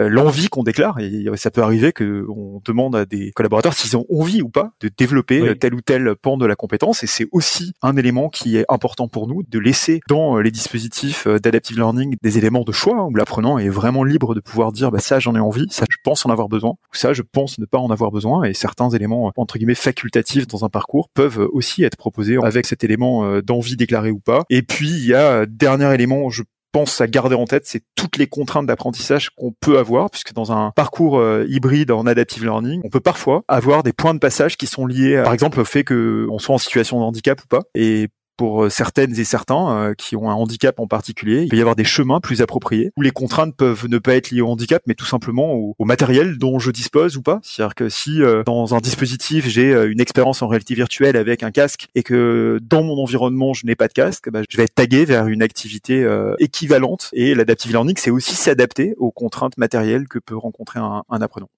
Euh, 0.00 0.08
l'envie 0.08 0.48
qu'on 0.48 0.62
déclare. 0.62 0.98
Et 1.00 1.26
ça 1.34 1.50
peut 1.50 1.62
arriver 1.62 1.92
qu'on 1.92 2.60
demande 2.64 2.94
à 2.94 3.04
des 3.04 3.32
collaborateurs 3.32 3.72
s'ils 3.74 3.96
ont 3.96 4.06
envie 4.10 4.42
ou 4.42 4.48
pas 4.48 4.70
de 4.80 4.90
développer 4.96 5.56
tel 5.58 5.74
ou 5.74 5.80
tel 5.80 6.14
pan 6.14 6.36
de 6.36 6.46
la 6.46 6.54
compétence. 6.54 7.02
Et 7.02 7.08
c'est 7.08 7.26
aussi 7.32 7.72
un 7.82 7.96
élément 7.96 8.28
qui 8.28 8.56
est 8.56 8.64
important 8.68 9.08
pour 9.08 9.26
nous 9.26 9.42
de 9.48 9.58
laisser 9.58 10.00
dans 10.08 10.36
euh, 10.36 10.42
les 10.42 10.52
dispositifs 10.52 11.26
euh, 11.26 11.38
d'adaptive 11.38 11.76
learning 11.76 12.16
des 12.22 12.38
éléments 12.38 12.62
de 12.62 12.70
choix 12.70 13.06
où 13.06 13.14
l'apprenant 13.14 13.58
est 13.58 13.68
vraiment 13.68 14.04
libre 14.04 14.34
de 14.34 14.40
pouvoir 14.40 14.70
dire 14.70 14.92
bah, 14.92 15.00
ça 15.00 15.18
j'en 15.18 15.34
ai 15.34 15.40
envie, 15.40 15.66
ça 15.70 15.84
je 15.90 15.96
pense 16.04 16.24
en 16.24 16.30
avoir 16.30 16.48
besoin, 16.48 16.70
ou 16.70 16.96
ça 16.96 17.12
je 17.12 17.22
pense 17.22 17.58
ne 17.58 17.66
pas 17.66 17.78
en 17.78 17.90
avoir 17.90 18.12
besoin. 18.12 18.44
Et 18.44 18.54
certains 18.54 18.90
éléments 18.90 19.32
entre 19.36 19.58
guillemets 19.58 19.74
facultatifs 19.74 20.46
dans 20.46 20.64
un 20.64 20.68
parcours 20.68 21.08
peuvent 21.12 21.48
aussi 21.52 21.82
être 21.82 21.96
proposés 21.96 22.38
avec 22.42 22.66
cet 22.66 22.84
élément 22.84 23.40
d'envie 23.40 23.76
déclarée 23.76 24.10
ou 24.10 24.20
pas. 24.20 24.44
Et 24.50 24.62
puis 24.62 24.90
il 24.90 25.06
y 25.06 25.14
a 25.14 25.46
dernier 25.46 25.92
élément, 25.92 26.30
je 26.30 26.42
pense 26.72 27.00
à 27.00 27.06
garder 27.06 27.34
en 27.34 27.44
tête, 27.44 27.66
c'est 27.66 27.82
toutes 27.94 28.16
les 28.16 28.26
contraintes 28.26 28.66
d'apprentissage 28.66 29.30
qu'on 29.30 29.52
peut 29.52 29.78
avoir, 29.78 30.10
puisque 30.10 30.32
dans 30.32 30.52
un 30.52 30.72
parcours 30.74 31.18
euh, 31.18 31.46
hybride 31.48 31.90
en 31.90 32.06
adaptive 32.06 32.44
learning, 32.44 32.80
on 32.84 32.90
peut 32.90 33.00
parfois 33.00 33.42
avoir 33.48 33.82
des 33.82 33.92
points 33.92 34.14
de 34.14 34.18
passage 34.18 34.56
qui 34.56 34.66
sont 34.66 34.86
liés, 34.86 35.20
par 35.24 35.32
exemple, 35.32 35.60
au 35.60 35.64
fait 35.64 35.84
qu'on 35.84 36.38
soit 36.38 36.54
en 36.54 36.58
situation 36.58 36.98
de 36.98 37.04
handicap 37.04 37.42
ou 37.42 37.46
pas. 37.46 37.62
Et 37.74 38.08
pour 38.38 38.64
euh, 38.64 38.70
certaines 38.70 39.18
et 39.18 39.24
certains 39.24 39.70
euh, 39.70 39.94
qui 39.94 40.16
ont 40.16 40.30
un 40.30 40.34
handicap 40.34 40.80
en 40.80 40.86
particulier. 40.86 41.42
Il 41.42 41.48
peut 41.48 41.56
y 41.56 41.60
avoir 41.60 41.76
des 41.76 41.84
chemins 41.84 42.20
plus 42.20 42.40
appropriés 42.40 42.92
où 42.96 43.02
les 43.02 43.10
contraintes 43.10 43.54
peuvent 43.54 43.86
ne 43.88 43.98
pas 43.98 44.14
être 44.14 44.30
liées 44.30 44.40
au 44.40 44.48
handicap, 44.48 44.80
mais 44.86 44.94
tout 44.94 45.04
simplement 45.04 45.52
au, 45.54 45.74
matériel 45.84 46.38
dont 46.38 46.58
je 46.58 46.70
dispose 46.70 47.16
ou 47.16 47.22
pas. 47.22 47.40
C'est-à-dire 47.42 47.74
que 47.74 47.88
si 47.88 48.22
euh, 48.22 48.44
dans 48.44 48.74
un 48.74 48.78
dispositif 48.78 49.46
j'ai 49.46 49.72
une 49.72 50.00
expérience 50.00 50.40
en 50.40 50.48
réalité 50.48 50.74
virtuelle 50.74 51.16
avec 51.16 51.42
un 51.42 51.50
casque 51.50 51.88
et 51.94 52.02
que 52.02 52.58
dans 52.62 52.82
mon 52.82 53.02
environnement 53.02 53.52
je 53.54 53.66
n'ai 53.66 53.74
pas 53.74 53.88
de 53.88 53.92
casque, 53.92 54.30
bah, 54.30 54.42
je 54.48 54.56
vais 54.56 54.64
être 54.64 54.74
tagué 54.74 55.04
vers 55.04 55.26
une 55.26 55.42
activité 55.42 56.06
équivalente. 56.38 57.08
Et 57.12 57.34
l'adaptive 57.34 57.72
learning, 57.72 57.96
c'est 57.98 58.10
aussi 58.10 58.34
s'adapter 58.34 58.94
aux 58.98 59.10
contraintes 59.10 59.58
matérielles 59.58 60.06
que 60.06 60.18
peut 60.18 60.36
rencontrer 60.36 60.78
un, 60.78 61.02
un 61.08 61.20
apprenant. 61.20 61.48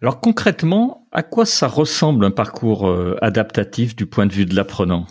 Alors 0.00 0.20
concrètement, 0.20 1.08
à 1.10 1.22
quoi 1.22 1.46
ça 1.46 1.66
ressemble 1.66 2.24
un 2.24 2.30
parcours 2.30 2.88
adaptatif 3.20 3.96
du 3.96 4.06
point 4.06 4.26
de 4.26 4.32
vue 4.32 4.46
de 4.46 4.54
l'apprenant? 4.54 5.06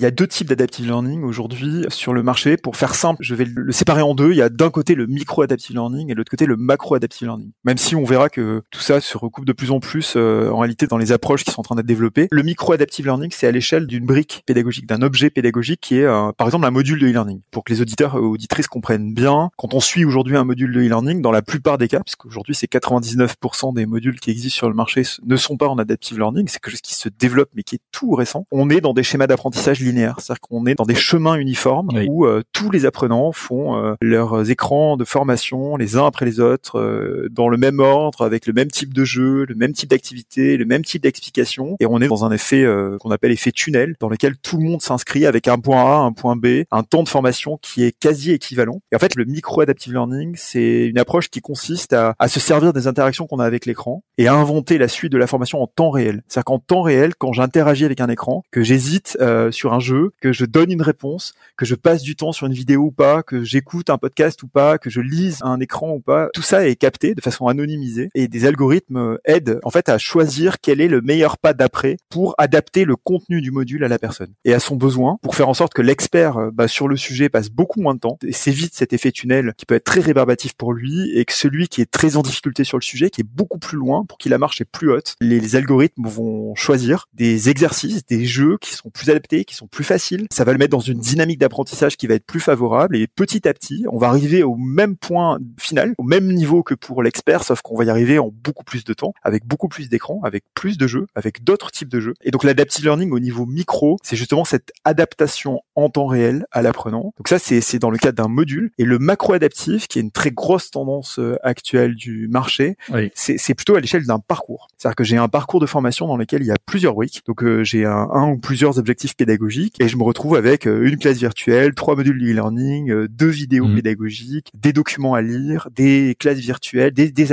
Il 0.00 0.02
y 0.02 0.06
a 0.06 0.10
deux 0.10 0.26
types 0.26 0.48
d'adaptive 0.48 0.86
learning 0.86 1.22
aujourd'hui 1.22 1.84
sur 1.88 2.12
le 2.12 2.24
marché. 2.24 2.56
Pour 2.56 2.76
faire 2.76 2.96
simple, 2.96 3.22
je 3.22 3.36
vais 3.36 3.44
le 3.44 3.70
séparer 3.70 4.02
en 4.02 4.16
deux. 4.16 4.32
Il 4.32 4.36
y 4.36 4.42
a 4.42 4.48
d'un 4.48 4.70
côté 4.70 4.96
le 4.96 5.06
micro-adaptive 5.06 5.76
learning 5.76 6.10
et 6.10 6.14
de 6.14 6.18
l'autre 6.18 6.32
côté 6.32 6.46
le 6.46 6.56
macro-adaptive 6.56 7.28
learning. 7.28 7.52
Même 7.62 7.78
si 7.78 7.94
on 7.94 8.02
verra 8.02 8.28
que 8.28 8.62
tout 8.72 8.80
ça 8.80 9.00
se 9.00 9.16
recoupe 9.16 9.44
de 9.44 9.52
plus 9.52 9.70
en 9.70 9.78
plus 9.78 10.14
euh, 10.16 10.50
en 10.50 10.58
réalité 10.58 10.88
dans 10.88 10.98
les 10.98 11.12
approches 11.12 11.44
qui 11.44 11.52
sont 11.52 11.60
en 11.60 11.62
train 11.62 11.76
d'être 11.76 11.86
développées. 11.86 12.26
Le 12.32 12.42
micro-adaptive 12.42 13.04
learning, 13.04 13.30
c'est 13.32 13.46
à 13.46 13.52
l'échelle 13.52 13.86
d'une 13.86 14.04
brique 14.04 14.42
pédagogique, 14.46 14.86
d'un 14.86 15.00
objet 15.00 15.30
pédagogique 15.30 15.80
qui 15.80 15.98
est 15.98 16.04
euh, 16.04 16.32
par 16.32 16.48
exemple 16.48 16.66
un 16.66 16.72
module 16.72 16.98
de 16.98 17.06
e-learning. 17.06 17.42
Pour 17.52 17.62
que 17.62 17.72
les 17.72 17.80
auditeurs 17.80 18.16
et 18.16 18.18
auditrices 18.18 18.66
comprennent 18.66 19.14
bien, 19.14 19.50
quand 19.56 19.74
on 19.74 19.80
suit 19.80 20.04
aujourd'hui 20.04 20.36
un 20.36 20.44
module 20.44 20.72
de 20.72 20.80
e-learning, 20.80 21.22
dans 21.22 21.30
la 21.30 21.42
plupart 21.42 21.78
des 21.78 21.86
cas, 21.86 22.00
parce 22.00 22.16
qu'aujourd'hui 22.16 22.56
c'est 22.56 22.68
99% 22.68 23.72
des 23.72 23.86
modules 23.86 24.18
qui 24.18 24.32
existent 24.32 24.56
sur 24.56 24.68
le 24.68 24.74
marché 24.74 25.02
ne 25.24 25.36
sont 25.36 25.56
pas 25.56 25.68
en 25.68 25.78
adaptive 25.78 26.18
learning, 26.18 26.48
c'est 26.48 26.58
quelque 26.58 26.72
chose 26.72 26.80
qui 26.80 26.96
se 26.96 27.08
développe 27.08 27.50
mais 27.54 27.62
qui 27.62 27.76
est 27.76 27.82
tout 27.92 28.10
récent. 28.10 28.48
On 28.50 28.70
est 28.70 28.80
dans 28.80 28.92
des 28.92 29.04
schémas 29.04 29.28
d'apprentissage 29.28 29.83
linéaire, 29.84 30.16
c'est-à-dire 30.18 30.40
qu'on 30.40 30.66
est 30.66 30.74
dans 30.74 30.84
des 30.84 30.94
chemins 30.94 31.34
uniformes 31.34 31.90
où 32.06 32.26
euh, 32.26 32.42
tous 32.52 32.70
les 32.70 32.86
apprenants 32.86 33.32
font 33.32 33.76
euh, 33.76 33.94
leurs 34.00 34.50
écrans 34.50 34.96
de 34.96 35.04
formation 35.04 35.76
les 35.76 35.96
uns 35.96 36.06
après 36.06 36.24
les 36.24 36.40
autres, 36.40 36.78
euh, 36.78 37.28
dans 37.30 37.48
le 37.48 37.56
même 37.56 37.80
ordre, 37.80 38.24
avec 38.24 38.46
le 38.46 38.52
même 38.52 38.70
type 38.70 38.92
de 38.92 39.04
jeu, 39.04 39.44
le 39.48 39.54
même 39.54 39.72
type 39.72 39.90
d'activité, 39.90 40.56
le 40.56 40.64
même 40.64 40.84
type 40.84 41.02
d'explication, 41.02 41.76
et 41.80 41.86
on 41.86 42.00
est 42.00 42.08
dans 42.08 42.24
un 42.24 42.32
effet 42.32 42.66
qu'on 43.00 43.10
appelle 43.10 43.32
effet 43.32 43.52
tunnel, 43.52 43.94
dans 44.00 44.08
lequel 44.08 44.36
tout 44.36 44.56
le 44.56 44.64
monde 44.64 44.82
s'inscrit 44.82 45.26
avec 45.26 45.48
un 45.48 45.58
point 45.58 45.84
A, 45.84 45.96
un 45.98 46.12
point 46.12 46.36
B, 46.36 46.64
un 46.70 46.82
temps 46.82 47.02
de 47.02 47.08
formation 47.08 47.58
qui 47.60 47.84
est 47.84 47.92
quasi 47.92 48.32
équivalent. 48.32 48.80
Et 48.92 48.96
en 48.96 48.98
fait, 48.98 49.14
le 49.16 49.24
micro-adaptive 49.24 49.92
learning, 49.92 50.34
c'est 50.36 50.86
une 50.86 50.98
approche 50.98 51.28
qui 51.28 51.40
consiste 51.40 51.92
à, 51.92 52.14
à 52.18 52.28
se 52.28 52.40
servir 52.40 52.72
des 52.72 52.86
interactions 52.86 53.26
qu'on 53.26 53.38
a 53.38 53.44
avec 53.44 53.66
l'écran 53.66 54.02
et 54.18 54.28
à 54.28 54.34
inventer 54.34 54.78
la 54.78 54.88
suite 54.88 55.12
de 55.12 55.18
la 55.18 55.26
formation 55.26 55.62
en 55.62 55.66
temps 55.66 55.90
réel. 55.90 56.22
C'est-à-dire 56.28 56.44
qu'en 56.44 56.58
temps 56.58 56.82
réel, 56.82 57.14
quand 57.16 57.32
j'interagis 57.32 57.84
avec 57.84 58.00
un 58.00 58.08
écran, 58.08 58.42
que 58.50 58.62
j'hésite 58.62 59.16
euh, 59.20 59.50
sur 59.50 59.72
un 59.72 59.73
jeu, 59.80 60.12
que 60.20 60.32
je 60.32 60.44
donne 60.44 60.70
une 60.70 60.82
réponse, 60.82 61.34
que 61.56 61.64
je 61.64 61.74
passe 61.74 62.02
du 62.02 62.16
temps 62.16 62.32
sur 62.32 62.46
une 62.46 62.52
vidéo 62.52 62.82
ou 62.82 62.90
pas, 62.90 63.22
que 63.22 63.42
j'écoute 63.42 63.90
un 63.90 63.98
podcast 63.98 64.42
ou 64.42 64.48
pas, 64.48 64.78
que 64.78 64.90
je 64.90 65.00
lise 65.00 65.38
un 65.42 65.60
écran 65.60 65.92
ou 65.92 66.00
pas, 66.00 66.28
tout 66.34 66.42
ça 66.42 66.66
est 66.66 66.76
capté 66.76 67.14
de 67.14 67.20
façon 67.20 67.46
anonymisée 67.48 68.08
et 68.14 68.28
des 68.28 68.46
algorithmes 68.46 69.18
aident 69.24 69.60
en 69.62 69.70
fait 69.70 69.88
à 69.88 69.98
choisir 69.98 70.60
quel 70.60 70.80
est 70.80 70.88
le 70.88 71.00
meilleur 71.00 71.38
pas 71.38 71.52
d'après 71.52 71.96
pour 72.08 72.34
adapter 72.38 72.84
le 72.84 72.96
contenu 72.96 73.40
du 73.40 73.50
module 73.50 73.84
à 73.84 73.88
la 73.88 73.98
personne. 73.98 74.32
Et 74.44 74.54
à 74.54 74.60
son 74.60 74.76
besoin 74.76 75.18
pour 75.22 75.36
faire 75.36 75.48
en 75.48 75.54
sorte 75.54 75.74
que 75.74 75.82
l'expert 75.82 76.38
euh, 76.38 76.50
bah, 76.52 76.68
sur 76.68 76.88
le 76.88 76.96
sujet 76.96 77.28
passe 77.28 77.50
beaucoup 77.50 77.80
moins 77.80 77.94
de 77.94 78.00
temps 78.00 78.18
et 78.26 78.32
s'évite 78.32 78.74
cet 78.74 78.92
effet 78.92 79.12
tunnel 79.12 79.54
qui 79.56 79.66
peut 79.66 79.74
être 79.74 79.84
très 79.84 80.00
rébarbatif 80.00 80.54
pour 80.54 80.72
lui 80.72 81.16
et 81.16 81.24
que 81.24 81.32
celui 81.32 81.68
qui 81.68 81.80
est 81.80 81.90
très 81.90 82.16
en 82.16 82.22
difficulté 82.22 82.64
sur 82.64 82.78
le 82.78 82.82
sujet, 82.82 83.10
qui 83.10 83.20
est 83.20 83.28
beaucoup 83.28 83.58
plus 83.58 83.76
loin 83.76 84.04
pour 84.04 84.18
qui 84.18 84.28
la 84.28 84.38
marche 84.38 84.60
est 84.60 84.64
plus 84.64 84.90
haute, 84.90 85.16
les 85.20 85.56
algorithmes 85.56 86.06
vont 86.06 86.54
choisir 86.54 87.06
des 87.14 87.48
exercices, 87.48 88.04
des 88.06 88.24
jeux 88.24 88.58
qui 88.60 88.74
sont 88.74 88.90
plus 88.90 89.10
adaptés, 89.10 89.44
qui 89.44 89.54
sont 89.54 89.63
plus 89.66 89.84
faciles. 89.84 90.26
Ça 90.30 90.44
va 90.44 90.52
le 90.52 90.58
mettre 90.58 90.70
dans 90.70 90.80
une 90.80 90.98
dynamique 90.98 91.38
d'apprentissage 91.38 91.96
qui 91.96 92.06
va 92.06 92.14
être 92.14 92.26
plus 92.26 92.40
favorable 92.40 92.96
et 92.96 93.06
petit 93.06 93.46
à 93.48 93.54
petit, 93.54 93.84
on 93.90 93.98
va 93.98 94.08
arriver 94.08 94.42
au 94.42 94.56
même 94.56 94.96
point 94.96 95.38
final, 95.58 95.94
au 95.98 96.02
même 96.02 96.32
niveau 96.32 96.62
que 96.62 96.74
pour 96.74 97.02
l'expert, 97.02 97.44
sauf 97.44 97.62
qu'on 97.62 97.76
va 97.76 97.84
y 97.84 97.90
arriver 97.90 98.18
en 98.18 98.30
beaucoup 98.32 98.64
plus 98.64 98.84
de 98.84 98.92
temps, 98.94 99.14
avec 99.22 99.46
beaucoup 99.46 99.68
plus 99.68 99.88
d'écran, 99.88 100.20
avec 100.24 100.44
plus 100.54 100.78
de 100.78 100.86
jeux, 100.86 101.06
avec 101.14 101.44
d'autres 101.44 101.70
types 101.70 101.88
de 101.88 102.00
jeux. 102.00 102.14
Et 102.22 102.30
donc 102.30 102.44
l'adaptive 102.44 102.84
learning 102.84 103.10
au 103.12 103.20
niveau 103.20 103.46
micro, 103.46 103.98
c'est 104.02 104.16
justement 104.16 104.44
cette 104.44 104.72
adaptation 104.84 105.60
en 105.74 105.88
temps 105.88 106.06
réel 106.06 106.46
à 106.50 106.62
l'apprenant. 106.62 107.12
Donc 107.18 107.28
ça, 107.28 107.38
c'est 107.38 107.78
dans 107.78 107.90
le 107.90 107.98
cadre 107.98 108.22
d'un 108.22 108.28
module. 108.28 108.70
Et 108.78 108.84
le 108.84 108.98
macro-adaptif, 108.98 109.88
qui 109.88 109.98
est 109.98 110.02
une 110.02 110.10
très 110.10 110.30
grosse 110.30 110.70
tendance 110.70 111.18
euh, 111.18 111.36
actuelle 111.42 111.94
du 111.94 112.28
marché, 112.28 112.76
c'est 113.14 113.54
plutôt 113.54 113.76
à 113.76 113.80
l'échelle 113.80 114.06
d'un 114.06 114.18
parcours. 114.18 114.68
C'est-à-dire 114.76 114.96
que 114.96 115.04
j'ai 115.04 115.16
un 115.16 115.28
parcours 115.28 115.60
de 115.60 115.66
formation 115.66 116.06
dans 116.06 116.16
lequel 116.16 116.42
il 116.42 116.46
y 116.46 116.50
a 116.50 116.56
plusieurs 116.66 116.94
briques. 116.94 117.22
Donc 117.26 117.42
euh, 117.42 117.64
j'ai 117.64 117.84
un, 117.84 118.08
un, 118.12 118.30
ou 118.30 118.38
plusieurs 118.38 118.78
objectifs 118.78 119.16
pédagogiques 119.16 119.53
et 119.80 119.88
je 119.88 119.96
me 119.96 120.02
retrouve 120.02 120.36
avec 120.36 120.66
euh, 120.66 120.86
une 120.86 120.96
classe 120.96 121.18
virtuelle, 121.18 121.74
trois 121.74 121.96
modules 121.96 122.20
de 122.20 122.26
e-learning, 122.26 123.06
deux 123.08 123.28
vidéos 123.28 123.66
mmh. 123.66 123.74
pédagogiques, 123.76 124.50
des 124.54 124.72
documents 124.72 125.14
à 125.14 125.22
lire, 125.22 125.68
des 125.74 126.16
classes 126.18 126.38
virtuelles, 126.38 126.92
des, 126.92 127.10
des 127.10 127.26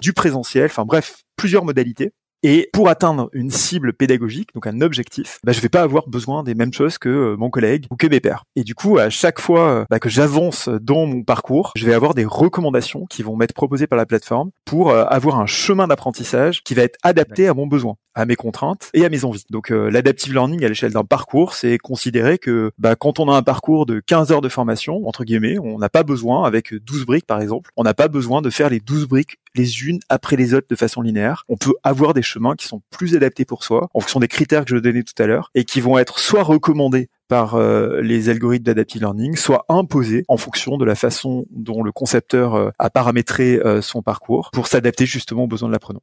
du 0.00 0.12
présentiel, 0.12 0.66
enfin 0.66 0.84
bref, 0.84 1.22
plusieurs 1.36 1.64
modalités. 1.64 2.12
Et 2.44 2.70
pour 2.72 2.88
atteindre 2.88 3.30
une 3.32 3.50
cible 3.50 3.92
pédagogique, 3.92 4.54
donc 4.54 4.68
un 4.68 4.80
objectif, 4.80 5.40
bah, 5.42 5.50
je 5.50 5.60
vais 5.60 5.68
pas 5.68 5.82
avoir 5.82 6.08
besoin 6.08 6.44
des 6.44 6.54
mêmes 6.54 6.72
choses 6.72 6.96
que 6.96 7.08
euh, 7.08 7.36
mon 7.36 7.50
collègue 7.50 7.86
ou 7.90 7.96
que 7.96 8.06
mes 8.06 8.20
pairs. 8.20 8.44
Et 8.54 8.62
du 8.62 8.76
coup, 8.76 8.98
à 8.98 9.10
chaque 9.10 9.40
fois 9.40 9.68
euh, 9.68 9.84
bah, 9.90 9.98
que 9.98 10.08
j'avance 10.08 10.68
dans 10.68 11.06
mon 11.06 11.24
parcours, 11.24 11.72
je 11.74 11.84
vais 11.84 11.94
avoir 11.94 12.14
des 12.14 12.24
recommandations 12.24 13.06
qui 13.06 13.24
vont 13.24 13.34
m'être 13.34 13.54
proposées 13.54 13.88
par 13.88 13.96
la 13.96 14.06
plateforme 14.06 14.50
pour 14.64 14.90
euh, 14.90 15.04
avoir 15.06 15.40
un 15.40 15.46
chemin 15.46 15.88
d'apprentissage 15.88 16.62
qui 16.62 16.74
va 16.74 16.82
être 16.82 16.98
adapté 17.02 17.48
à 17.48 17.54
mon 17.54 17.66
besoin 17.66 17.96
à 18.14 18.26
mes 18.26 18.34
contraintes 18.34 18.90
et 18.94 19.04
à 19.04 19.08
mes 19.10 19.24
envies. 19.24 19.44
Donc 19.48 19.70
l'adaptive 19.70 20.32
learning 20.32 20.64
à 20.64 20.68
l'échelle 20.68 20.92
d'un 20.92 21.04
parcours, 21.04 21.54
c'est 21.54 21.78
considérer 21.78 22.38
que 22.38 22.72
bah, 22.76 22.96
quand 22.96 23.20
on 23.20 23.30
a 23.30 23.36
un 23.36 23.44
parcours 23.44 23.86
de 23.86 24.00
15 24.00 24.32
heures 24.32 24.40
de 24.40 24.48
formation, 24.48 25.06
entre 25.06 25.22
guillemets, 25.22 25.56
on 25.60 25.78
n'a 25.78 25.88
pas 25.88 26.02
besoin, 26.02 26.44
avec 26.44 26.74
12 26.74 27.06
briques 27.06 27.26
par 27.26 27.40
exemple, 27.40 27.70
on 27.76 27.84
n'a 27.84 27.94
pas 27.94 28.08
besoin 28.08 28.42
de 28.42 28.50
faire 28.50 28.70
les 28.70 28.80
12 28.80 29.06
briques 29.06 29.36
les 29.54 29.84
unes 29.84 30.00
après 30.08 30.36
les 30.36 30.54
autres 30.54 30.66
de 30.68 30.76
façon 30.76 31.02
linéaire. 31.02 31.44
On 31.48 31.56
peut 31.56 31.74
avoir 31.82 32.14
des 32.14 32.22
chemins 32.22 32.54
qui 32.54 32.66
sont 32.66 32.82
plus 32.90 33.16
adaptés 33.16 33.44
pour 33.44 33.64
soi, 33.64 33.88
en 33.94 34.00
fonction 34.00 34.20
des 34.20 34.28
critères 34.28 34.64
que 34.64 34.70
je 34.70 34.80
donnais 34.80 35.02
tout 35.02 35.20
à 35.22 35.26
l'heure, 35.26 35.50
et 35.54 35.64
qui 35.64 35.80
vont 35.80 35.98
être 35.98 36.18
soit 36.18 36.42
recommandés 36.42 37.08
par 37.28 37.54
euh, 37.54 38.00
les 38.00 38.30
algorithmes 38.30 38.64
d'adaptive 38.64 39.02
learning, 39.02 39.36
soit 39.36 39.66
imposés 39.68 40.24
en 40.28 40.36
fonction 40.36 40.78
de 40.78 40.84
la 40.84 40.94
façon 40.94 41.44
dont 41.50 41.82
le 41.82 41.92
concepteur 41.92 42.54
euh, 42.54 42.70
a 42.78 42.90
paramétré 42.90 43.56
euh, 43.56 43.82
son 43.82 44.02
parcours 44.02 44.50
pour 44.52 44.66
s'adapter 44.66 45.06
justement 45.06 45.44
aux 45.44 45.46
besoins 45.46 45.68
de 45.68 45.74
l'apprenant. 45.74 46.02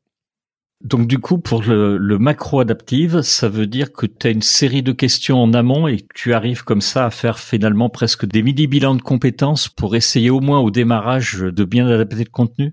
Donc 0.84 1.08
du 1.08 1.18
coup, 1.18 1.40
pour 1.40 1.64
le, 1.64 1.98
le 1.98 2.20
macro-adaptive, 2.20 3.22
ça 3.22 3.50
veut 3.50 3.66
dire 3.66 3.92
que 3.92 4.06
tu 4.06 4.28
as 4.28 4.30
une 4.30 4.42
série 4.44 4.84
de 4.84 4.92
questions 4.92 5.42
en 5.42 5.54
amont 5.54 5.88
et 5.88 6.02
que 6.02 6.14
tu 6.14 6.34
arrives 6.34 6.64
comme 6.64 6.82
ça 6.82 7.06
à 7.06 7.10
faire 7.10 7.40
finalement 7.40 7.90
presque 7.90 8.26
des 8.26 8.44
mini-bilans 8.44 8.96
de 8.96 9.02
compétences 9.02 9.68
pour 9.68 9.96
essayer 9.96 10.30
au 10.30 10.42
moins 10.42 10.60
au 10.60 10.70
démarrage 10.70 11.40
de 11.40 11.64
bien 11.64 11.88
adapter 11.88 12.18
le 12.18 12.30
contenu? 12.30 12.72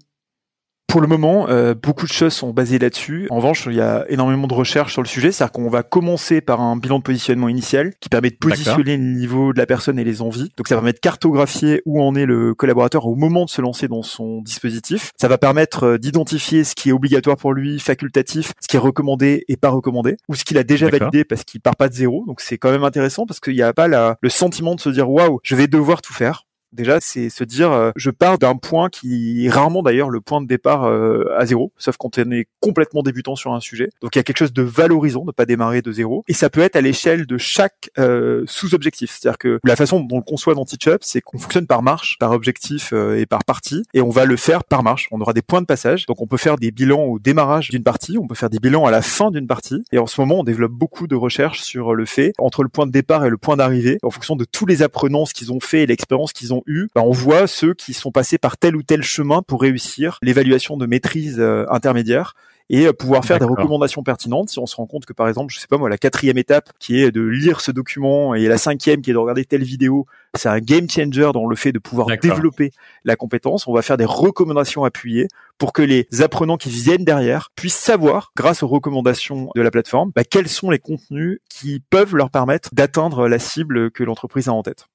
Pour 0.92 1.00
le 1.00 1.06
moment, 1.06 1.48
euh, 1.48 1.72
beaucoup 1.74 2.04
de 2.04 2.12
choses 2.12 2.34
sont 2.34 2.50
basées 2.50 2.78
là-dessus. 2.78 3.26
En 3.30 3.36
revanche, 3.36 3.66
il 3.66 3.76
y 3.76 3.80
a 3.80 4.04
énormément 4.10 4.46
de 4.46 4.52
recherches 4.52 4.92
sur 4.92 5.00
le 5.00 5.08
sujet. 5.08 5.32
C'est-à-dire 5.32 5.52
qu'on 5.52 5.70
va 5.70 5.82
commencer 5.82 6.42
par 6.42 6.60
un 6.60 6.76
bilan 6.76 6.98
de 6.98 7.02
positionnement 7.02 7.48
initial 7.48 7.92
qui 7.98 8.10
permet 8.10 8.28
de 8.28 8.36
positionner 8.36 8.98
le 8.98 9.02
niveau 9.02 9.54
de 9.54 9.58
la 9.58 9.64
personne 9.64 9.98
et 9.98 10.04
les 10.04 10.20
envies. 10.20 10.52
Donc 10.58 10.68
ça 10.68 10.74
va 10.74 10.82
permettre 10.82 10.98
de 10.98 11.00
cartographier 11.00 11.80
où 11.86 12.02
en 12.02 12.14
est 12.14 12.26
le 12.26 12.54
collaborateur 12.54 13.06
au 13.06 13.14
moment 13.14 13.46
de 13.46 13.50
se 13.50 13.62
lancer 13.62 13.88
dans 13.88 14.02
son 14.02 14.42
dispositif. 14.42 15.12
Ça 15.18 15.28
va 15.28 15.38
permettre 15.38 15.84
euh, 15.84 15.98
d'identifier 15.98 16.62
ce 16.62 16.74
qui 16.74 16.90
est 16.90 16.92
obligatoire 16.92 17.38
pour 17.38 17.54
lui, 17.54 17.78
facultatif, 17.78 18.52
ce 18.60 18.68
qui 18.68 18.76
est 18.76 18.80
recommandé 18.80 19.46
et 19.48 19.56
pas 19.56 19.70
recommandé, 19.70 20.18
ou 20.28 20.34
ce 20.34 20.44
qu'il 20.44 20.58
a 20.58 20.62
déjà 20.62 20.90
validé 20.90 21.24
parce 21.24 21.44
qu'il 21.44 21.62
part 21.62 21.76
pas 21.76 21.88
de 21.88 21.94
zéro. 21.94 22.24
Donc 22.26 22.42
c'est 22.42 22.58
quand 22.58 22.70
même 22.70 22.84
intéressant 22.84 23.24
parce 23.24 23.40
qu'il 23.40 23.54
n'y 23.54 23.62
a 23.62 23.72
pas 23.72 23.88
le 23.88 24.28
sentiment 24.28 24.74
de 24.74 24.80
se 24.80 24.90
dire 24.90 25.08
waouh, 25.08 25.40
je 25.42 25.56
vais 25.56 25.68
devoir 25.68 26.02
tout 26.02 26.12
faire. 26.12 26.44
Déjà, 26.72 27.00
c'est 27.00 27.28
se 27.28 27.44
dire, 27.44 27.70
euh, 27.72 27.90
je 27.96 28.10
pars 28.10 28.38
d'un 28.38 28.56
point 28.56 28.88
qui 28.88 29.46
est 29.46 29.50
rarement 29.50 29.82
d'ailleurs 29.82 30.08
le 30.08 30.20
point 30.20 30.40
de 30.40 30.46
départ 30.46 30.84
euh, 30.84 31.24
à 31.36 31.44
zéro, 31.44 31.72
sauf 31.76 31.96
quand 31.96 32.18
on 32.18 32.30
est 32.30 32.46
complètement 32.60 33.02
débutant 33.02 33.36
sur 33.36 33.52
un 33.52 33.60
sujet. 33.60 33.90
Donc 34.00 34.16
il 34.16 34.18
y 34.18 34.20
a 34.20 34.22
quelque 34.22 34.38
chose 34.38 34.52
de 34.52 34.62
valorisant 34.62 35.24
de 35.24 35.32
pas 35.32 35.44
démarrer 35.44 35.82
de 35.82 35.92
zéro. 35.92 36.24
Et 36.28 36.34
ça 36.34 36.50
peut 36.50 36.60
être 36.60 36.76
à 36.76 36.80
l'échelle 36.80 37.26
de 37.26 37.36
chaque 37.36 37.90
euh, 37.98 38.44
sous-objectif. 38.46 39.18
C'est-à-dire 39.18 39.38
que 39.38 39.60
la 39.64 39.76
façon 39.76 40.00
dont 40.00 40.16
on 40.16 40.22
conçoit 40.22 40.54
dans 40.54 40.64
TeachUp, 40.64 40.98
c'est 41.02 41.20
qu'on 41.20 41.38
fonctionne 41.38 41.66
par 41.66 41.82
marche, 41.82 42.16
par 42.18 42.32
objectif 42.32 42.92
et 42.92 43.26
par 43.26 43.44
partie, 43.44 43.84
et 43.94 44.00
on 44.00 44.10
va 44.10 44.24
le 44.24 44.36
faire 44.36 44.64
par 44.64 44.82
marche. 44.82 45.08
On 45.10 45.20
aura 45.20 45.32
des 45.32 45.42
points 45.42 45.60
de 45.60 45.66
passage. 45.66 46.06
Donc 46.06 46.22
on 46.22 46.26
peut 46.26 46.36
faire 46.36 46.56
des 46.56 46.70
bilans 46.70 47.04
au 47.04 47.18
démarrage 47.18 47.68
d'une 47.68 47.82
partie, 47.82 48.16
on 48.18 48.26
peut 48.26 48.34
faire 48.34 48.50
des 48.50 48.58
bilans 48.58 48.86
à 48.86 48.90
la 48.90 49.02
fin 49.02 49.30
d'une 49.30 49.46
partie. 49.46 49.84
Et 49.92 49.98
en 49.98 50.06
ce 50.06 50.20
moment, 50.20 50.40
on 50.40 50.44
développe 50.44 50.72
beaucoup 50.72 51.06
de 51.06 51.14
recherches 51.14 51.60
sur 51.60 51.94
le 51.94 52.06
fait 52.06 52.32
entre 52.38 52.62
le 52.62 52.68
point 52.68 52.86
de 52.86 52.92
départ 52.92 53.24
et 53.24 53.30
le 53.30 53.38
point 53.38 53.56
d'arrivée, 53.56 53.98
en 54.02 54.10
fonction 54.10 54.36
de 54.36 54.44
tous 54.44 54.66
les 54.66 54.82
apprenants, 54.82 55.26
ce 55.26 55.34
qu'ils 55.34 55.52
ont 55.52 55.60
fait 55.60 55.82
et 55.82 55.86
l'expérience 55.86 56.32
qu'ils 56.32 56.54
ont 56.54 56.61
eu, 56.66 56.88
bah, 56.94 57.02
on 57.04 57.10
voit 57.10 57.46
ceux 57.46 57.74
qui 57.74 57.92
sont 57.92 58.12
passés 58.12 58.38
par 58.38 58.56
tel 58.56 58.76
ou 58.76 58.82
tel 58.82 59.02
chemin 59.02 59.42
pour 59.42 59.62
réussir 59.62 60.18
l'évaluation 60.22 60.76
de 60.76 60.86
maîtrise 60.86 61.38
euh, 61.38 61.64
intermédiaire 61.70 62.34
et 62.70 62.86
euh, 62.86 62.92
pouvoir 62.92 63.24
faire 63.24 63.38
des 63.38 63.44
recommandations 63.44 64.02
pertinentes. 64.02 64.48
Si 64.48 64.58
on 64.58 64.66
se 64.66 64.76
rend 64.76 64.86
compte 64.86 65.04
que 65.04 65.12
par 65.12 65.28
exemple 65.28 65.52
je 65.52 65.60
sais 65.60 65.66
pas 65.66 65.78
moi 65.78 65.88
la 65.88 65.98
quatrième 65.98 66.38
étape 66.38 66.70
qui 66.78 67.00
est 67.00 67.12
de 67.12 67.20
lire 67.20 67.60
ce 67.60 67.70
document 67.70 68.34
et 68.34 68.48
la 68.48 68.58
cinquième 68.58 69.02
qui 69.02 69.10
est 69.10 69.12
de 69.12 69.18
regarder 69.18 69.44
telle 69.44 69.62
vidéo 69.62 70.06
c'est 70.34 70.48
un 70.48 70.60
game 70.60 70.88
changer 70.88 71.30
dans 71.34 71.46
le 71.46 71.54
fait 71.54 71.72
de 71.72 71.78
pouvoir 71.78 72.08
développer 72.20 72.70
la 73.04 73.16
compétence. 73.16 73.66
On 73.66 73.74
va 73.74 73.82
faire 73.82 73.98
des 73.98 74.06
recommandations 74.06 74.84
appuyées 74.84 75.28
pour 75.58 75.72
que 75.72 75.82
les 75.82 76.06
apprenants 76.20 76.56
qui 76.56 76.70
viennent 76.70 77.04
derrière 77.04 77.50
puissent 77.54 77.76
savoir 77.76 78.32
grâce 78.36 78.62
aux 78.62 78.68
recommandations 78.68 79.50
de 79.54 79.60
la 79.60 79.70
plateforme 79.70 80.10
bah, 80.16 80.24
quels 80.24 80.48
sont 80.48 80.70
les 80.70 80.78
contenus 80.78 81.40
qui 81.50 81.80
peuvent 81.90 82.16
leur 82.16 82.30
permettre 82.30 82.70
d'atteindre 82.72 83.28
la 83.28 83.38
cible 83.38 83.90
que 83.90 84.02
l'entreprise 84.02 84.48
a 84.48 84.52
en 84.52 84.62
tête. 84.62 84.86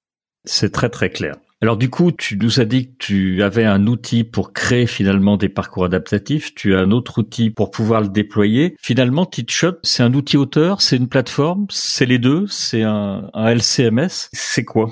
C'est 0.46 0.72
très 0.72 0.90
très 0.90 1.10
clair 1.10 1.36
alors 1.62 1.78
du 1.78 1.90
coup, 1.90 2.12
tu 2.12 2.38
nous 2.38 2.60
as 2.60 2.66
dit 2.66 2.90
que 2.90 2.94
tu 3.00 3.44
avais 3.44 3.66
un 3.66 3.88
outil 3.88 4.24
pour 4.24 4.54
créer 4.54 4.86
finalement 4.86 5.38
des 5.38 5.50
parcours 5.50 5.86
adaptatifs, 5.86 6.54
tu 6.54 6.76
as 6.76 6.80
un 6.80 6.92
autre 6.92 7.20
outil 7.20 7.50
pour 7.50 7.72
pouvoir 7.72 8.02
le 8.02 8.10
déployer. 8.10 8.76
Finalement, 8.80 9.26
TeachUp, 9.26 9.80
c'est 9.82 10.04
un 10.04 10.14
outil 10.14 10.38
auteur, 10.38 10.82
c'est 10.82 10.98
une 10.98 11.10
plateforme, 11.10 11.66
c'est 11.70 12.06
les 12.06 12.20
deux, 12.20 12.46
c'est 12.48 12.84
un, 12.84 13.32
un 13.34 13.48
LCMS, 13.56 14.30
c'est 14.34 14.66
quoi? 14.66 14.90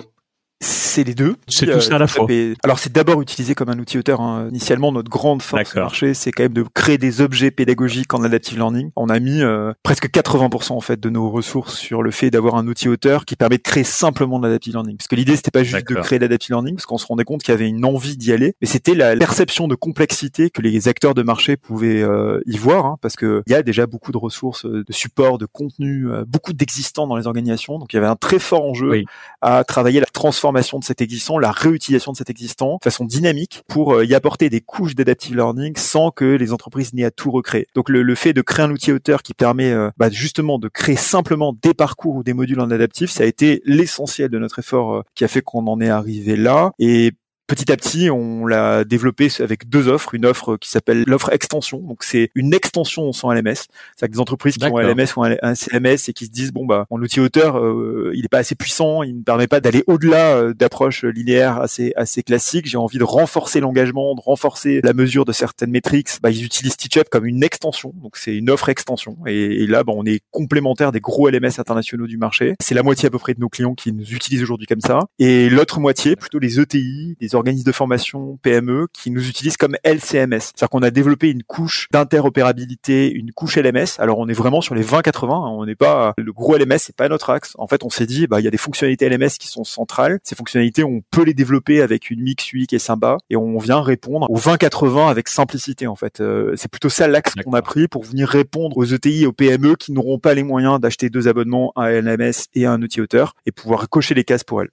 C'est 0.65 1.03
les 1.03 1.13
deux. 1.13 1.36
C'est 1.48 1.67
tout 1.67 1.81
ça 1.81 1.95
à 1.95 2.00
la 2.00 2.07
fois. 2.07 2.27
Alors 2.63 2.79
c'est 2.79 2.91
d'abord 2.91 3.22
utilisé 3.22 3.53
comme 3.55 3.69
un 3.69 3.77
outil 3.77 3.98
auteur. 3.98 4.22
Hein. 4.22 4.48
Initialement, 4.50 4.91
notre 4.91 5.10
grande 5.10 5.41
force 5.41 5.75
marché, 5.75 6.13
c'est 6.13 6.31
quand 6.31 6.43
même 6.43 6.53
de 6.53 6.65
créer 6.74 6.98
des 6.98 7.22
objets 7.22 7.51
pédagogiques 7.51 8.13
en 8.13 8.24
adaptive 8.24 8.57
learning. 8.57 8.91
On 8.95 9.10
a 9.10 9.19
mis 9.19 9.41
euh, 9.41 9.74
presque 9.84 10.10
80% 10.10 10.74
en 10.74 10.81
fait 10.81 11.00
de 11.00 11.10
nos 11.10 11.29
ressources 11.29 11.75
sur 11.75 12.01
le 12.01 12.12
fait 12.12 12.31
d'avoir 12.31 12.55
un 12.55 12.67
outil 12.67 12.89
auteur 12.89 13.25
qui 13.25 13.36
permet 13.36 13.57
de 13.57 13.62
créer 13.62 13.84
simplement 13.84 14.39
de 14.39 14.45
l'adaptive 14.45 14.74
learning. 14.74 14.98
Parce 14.98 15.07
que 15.07 15.15
l'idée 15.15 15.36
c'était 15.36 15.51
pas 15.51 15.63
juste 15.63 15.88
de 15.88 15.95
créer 15.95 16.19
l'adaptive 16.19 16.51
learning, 16.51 16.75
parce 16.75 16.86
qu'on 16.86 16.98
se 16.98 17.05
rendait 17.05 17.25
compte 17.25 17.43
qu'il 17.43 17.51
y 17.51 17.55
avait 17.55 17.67
une 17.67 17.86
envie 17.86 18.17
d'y 18.17 18.31
aller, 18.31 18.55
mais 18.62 18.67
c'était 18.67 18.95
la 18.95 19.15
perception 19.15 19.67
de 19.67 19.75
complexité 19.75 20.50
que 20.50 20.62
les 20.62 20.88
acteurs 20.88 21.13
de 21.13 21.22
marché 21.22 21.57
pouvaient 21.57 22.01
euh, 22.01 22.39
y 22.45 22.57
voir, 22.57 22.86
hein, 22.86 22.98
parce 23.01 23.15
que 23.15 23.43
il 23.48 23.51
y 23.51 23.55
a 23.55 23.62
déjà 23.62 23.86
beaucoup 23.86 24.12
de 24.12 24.17
ressources, 24.17 24.65
euh, 24.65 24.84
de 24.84 24.93
support, 24.93 25.38
de 25.38 25.45
contenu, 25.45 26.07
beaucoup 26.27 26.53
d'existants 26.53 27.07
dans 27.07 27.17
les 27.17 27.27
organisations. 27.27 27.77
Donc 27.79 27.93
il 27.93 27.98
y 27.98 28.00
avait 28.00 28.07
un 28.07 28.15
très 28.15 28.39
fort 28.39 28.65
enjeu 28.65 29.03
à 29.41 29.63
travailler 29.63 30.00
la 30.00 30.05
transformation 30.05 30.54
de 30.55 30.83
cet 30.83 31.01
existant, 31.01 31.38
la 31.38 31.51
réutilisation 31.51 32.12
de 32.12 32.17
cet 32.17 32.29
existant 32.29 32.77
de 32.81 32.83
façon 32.83 33.05
dynamique 33.05 33.63
pour 33.67 34.03
y 34.03 34.13
apporter 34.13 34.50
des 34.50 34.62
couches 34.62 34.95
d'adaptive 34.95 35.35
learning 35.35 35.75
sans 35.77 36.12
que 36.12 36.25
les 36.25 36.53
entreprises 36.53 36.93
n'aient 36.93 37.05
à 37.05 37.12
tout 37.12 37.31
recréer. 37.31 37.67
Donc 37.75 37.89
le, 37.89 38.15
fait 38.15 38.33
de 38.33 38.41
créer 38.41 38.65
un 38.65 38.71
outil 38.71 38.91
auteur 38.91 39.21
qui 39.21 39.33
permet 39.33 39.74
bah, 39.97 40.09
justement 40.09 40.59
de 40.59 40.67
créer 40.67 40.95
simplement 40.95 41.53
des 41.62 41.74
parcours 41.74 42.15
ou 42.15 42.24
des 42.24 42.33
modules 42.33 42.59
en 42.59 42.71
adaptif, 42.71 43.12
ça 43.12 43.24
a 43.24 43.27
été 43.27 43.62
l'essentiel 43.65 44.29
de 44.29 44.39
notre 44.39 44.59
effort 44.59 45.03
qui 45.15 45.24
a 45.24 45.27
fait 45.27 45.41
qu'on 45.41 45.67
en 45.67 45.81
est 45.81 45.89
arrivé 45.89 46.35
là. 46.35 46.71
Et 46.79 47.12
Petit 47.47 47.71
à 47.71 47.77
petit, 47.77 48.09
on 48.09 48.47
l'a 48.47 48.83
développé 48.83 49.27
avec 49.39 49.69
deux 49.69 49.87
offres. 49.87 50.15
Une 50.15 50.25
offre 50.25 50.57
qui 50.57 50.67
s'appelle 50.67 51.03
l'offre 51.05 51.31
extension. 51.31 51.77
Donc, 51.77 52.03
c'est 52.03 52.31
une 52.33 52.55
extension 52.55 53.13
sans 53.13 53.31
LMS. 53.31 53.67
C'est 53.95 54.09
des 54.09 54.19
entreprises 54.19 54.57
qui 54.57 54.65
ont 54.65 54.77
un 54.77 54.93
LMS 54.93 55.07
ou 55.15 55.23
un, 55.23 55.53
CMS 55.53 56.09
et 56.09 56.13
qui 56.13 56.25
se 56.25 56.31
disent, 56.31 56.51
bon, 56.51 56.65
bah, 56.65 56.87
mon 56.89 56.97
outil 56.97 57.19
auteur, 57.19 57.59
euh, 57.59 58.11
il 58.15 58.23
n'est 58.23 58.29
pas 58.29 58.39
assez 58.39 58.55
puissant, 58.55 59.03
il 59.03 59.19
ne 59.19 59.23
permet 59.23 59.45
pas 59.45 59.59
d'aller 59.59 59.83
au-delà 59.85 60.37
euh, 60.37 60.53
d'approches 60.55 61.03
linéaires 61.03 61.61
assez, 61.61 61.93
assez 61.95 62.23
classiques. 62.23 62.65
J'ai 62.65 62.77
envie 62.77 62.97
de 62.97 63.03
renforcer 63.03 63.59
l'engagement, 63.59 64.15
de 64.15 64.21
renforcer 64.21 64.81
la 64.83 64.93
mesure 64.93 65.23
de 65.23 65.31
certaines 65.31 65.69
métriques. 65.69 66.09
Bah, 66.23 66.31
ils 66.31 66.43
utilisent 66.43 66.77
Teachup 66.77 67.09
comme 67.09 67.27
une 67.27 67.43
extension. 67.43 67.93
Donc, 68.01 68.17
c'est 68.17 68.35
une 68.35 68.49
offre 68.49 68.69
extension. 68.69 69.17
Et, 69.27 69.67
là, 69.67 69.83
bah, 69.83 69.93
on 69.95 70.05
est 70.05 70.21
complémentaire 70.31 70.91
des 70.91 70.99
gros 70.99 71.29
LMS 71.29 71.59
internationaux 71.59 72.07
du 72.07 72.17
marché. 72.17 72.55
C'est 72.59 72.73
la 72.73 72.81
moitié 72.81 73.05
à 73.05 73.11
peu 73.11 73.19
près 73.19 73.35
de 73.35 73.39
nos 73.39 73.49
clients 73.49 73.75
qui 73.75 73.93
nous 73.93 74.13
utilisent 74.13 74.41
aujourd'hui 74.41 74.65
comme 74.65 74.81
ça. 74.81 75.01
Et 75.19 75.47
l'autre 75.47 75.79
moitié, 75.79 76.15
plutôt 76.15 76.39
les 76.39 76.59
ETI, 76.59 77.15
organismes 77.36 77.65
de 77.65 77.72
formation 77.72 78.38
PME 78.42 78.88
qui 78.94 79.12
nous 79.12 79.27
utilisent 79.27 79.58
comme 79.58 79.75
LCMS. 79.84 80.39
C'est-à-dire 80.39 80.70
qu'on 80.70 80.82
a 80.82 80.92
développé 80.92 81.30
une 81.30 81.44
couche 81.44 81.88
d'interopérabilité, 81.92 83.12
une 83.12 83.32
couche 83.32 83.58
LMS. 83.58 84.00
Alors 84.00 84.20
on 84.20 84.27
est 84.27 84.34
vraiment 84.34 84.62
sur 84.62 84.75
les 84.75 84.84
20-80. 84.84 85.32
Hein. 85.32 85.50
On 85.58 85.65
n'est 85.65 85.75
pas 85.75 86.13
le 86.18 86.34
gros 86.34 86.58
LMS, 86.58 86.77
c'est 86.80 86.96
pas 86.96 87.10
notre 87.10 87.30
axe. 87.30 87.54
En 87.58 87.68
fait, 87.68 87.84
on 87.84 87.89
s'est 87.89 88.06
dit, 88.06 88.27
bah 88.27 88.39
il 88.39 88.44
y 88.44 88.48
a 88.48 88.51
des 88.51 88.58
fonctionnalités 88.58 89.10
LMS 89.10 89.32
qui 89.39 89.48
sont 89.48 89.63
centrales. 89.63 90.20
Ces 90.24 90.36
fonctionnalités, 90.36 90.84
on 90.84 91.01
peut 91.12 91.24
les 91.24 91.34
développer 91.34 91.82
avec 91.82 92.10
une 92.10 92.22
mix 92.22 92.51
UI 92.54 92.68
qui 92.68 92.75
est 92.75 92.80
sympa 92.80 93.18
et 93.30 93.36
on 93.36 93.58
vient 93.58 93.82
répondre 93.82 94.30
aux 94.30 94.39
20-80 94.39 95.10
avec 95.10 95.27
simplicité. 95.27 95.88
En 95.88 95.96
fait, 95.96 96.22
euh, 96.22 96.54
c'est 96.56 96.70
plutôt 96.70 96.89
ça 96.89 97.08
l'axe 97.08 97.34
qu'on 97.36 97.54
a 97.54 97.62
pris 97.62 97.88
pour 97.88 98.04
venir 98.04 98.27
répondre 98.27 98.77
aux 98.77 98.86
ETI 98.86 99.24
et 99.24 99.27
aux 99.27 99.34
PME 99.34 99.75
qui 99.75 99.92
n'auront 99.92 100.20
pas 100.20 100.34
les 100.34 100.44
moyens 100.44 100.80
d'acheter 100.80 101.10
deux 101.10 101.27
abonnements, 101.27 101.72
un 101.75 101.89
LMS 101.89 102.48
et 102.54 102.65
un 102.65 102.82
outil 102.82 103.01
auteur 103.01 103.34
et 103.46 103.51
pouvoir 103.51 103.89
cocher 103.89 104.13
les 104.13 104.24
cases 104.24 104.44
pour 104.44 104.62
elles. 104.62 104.70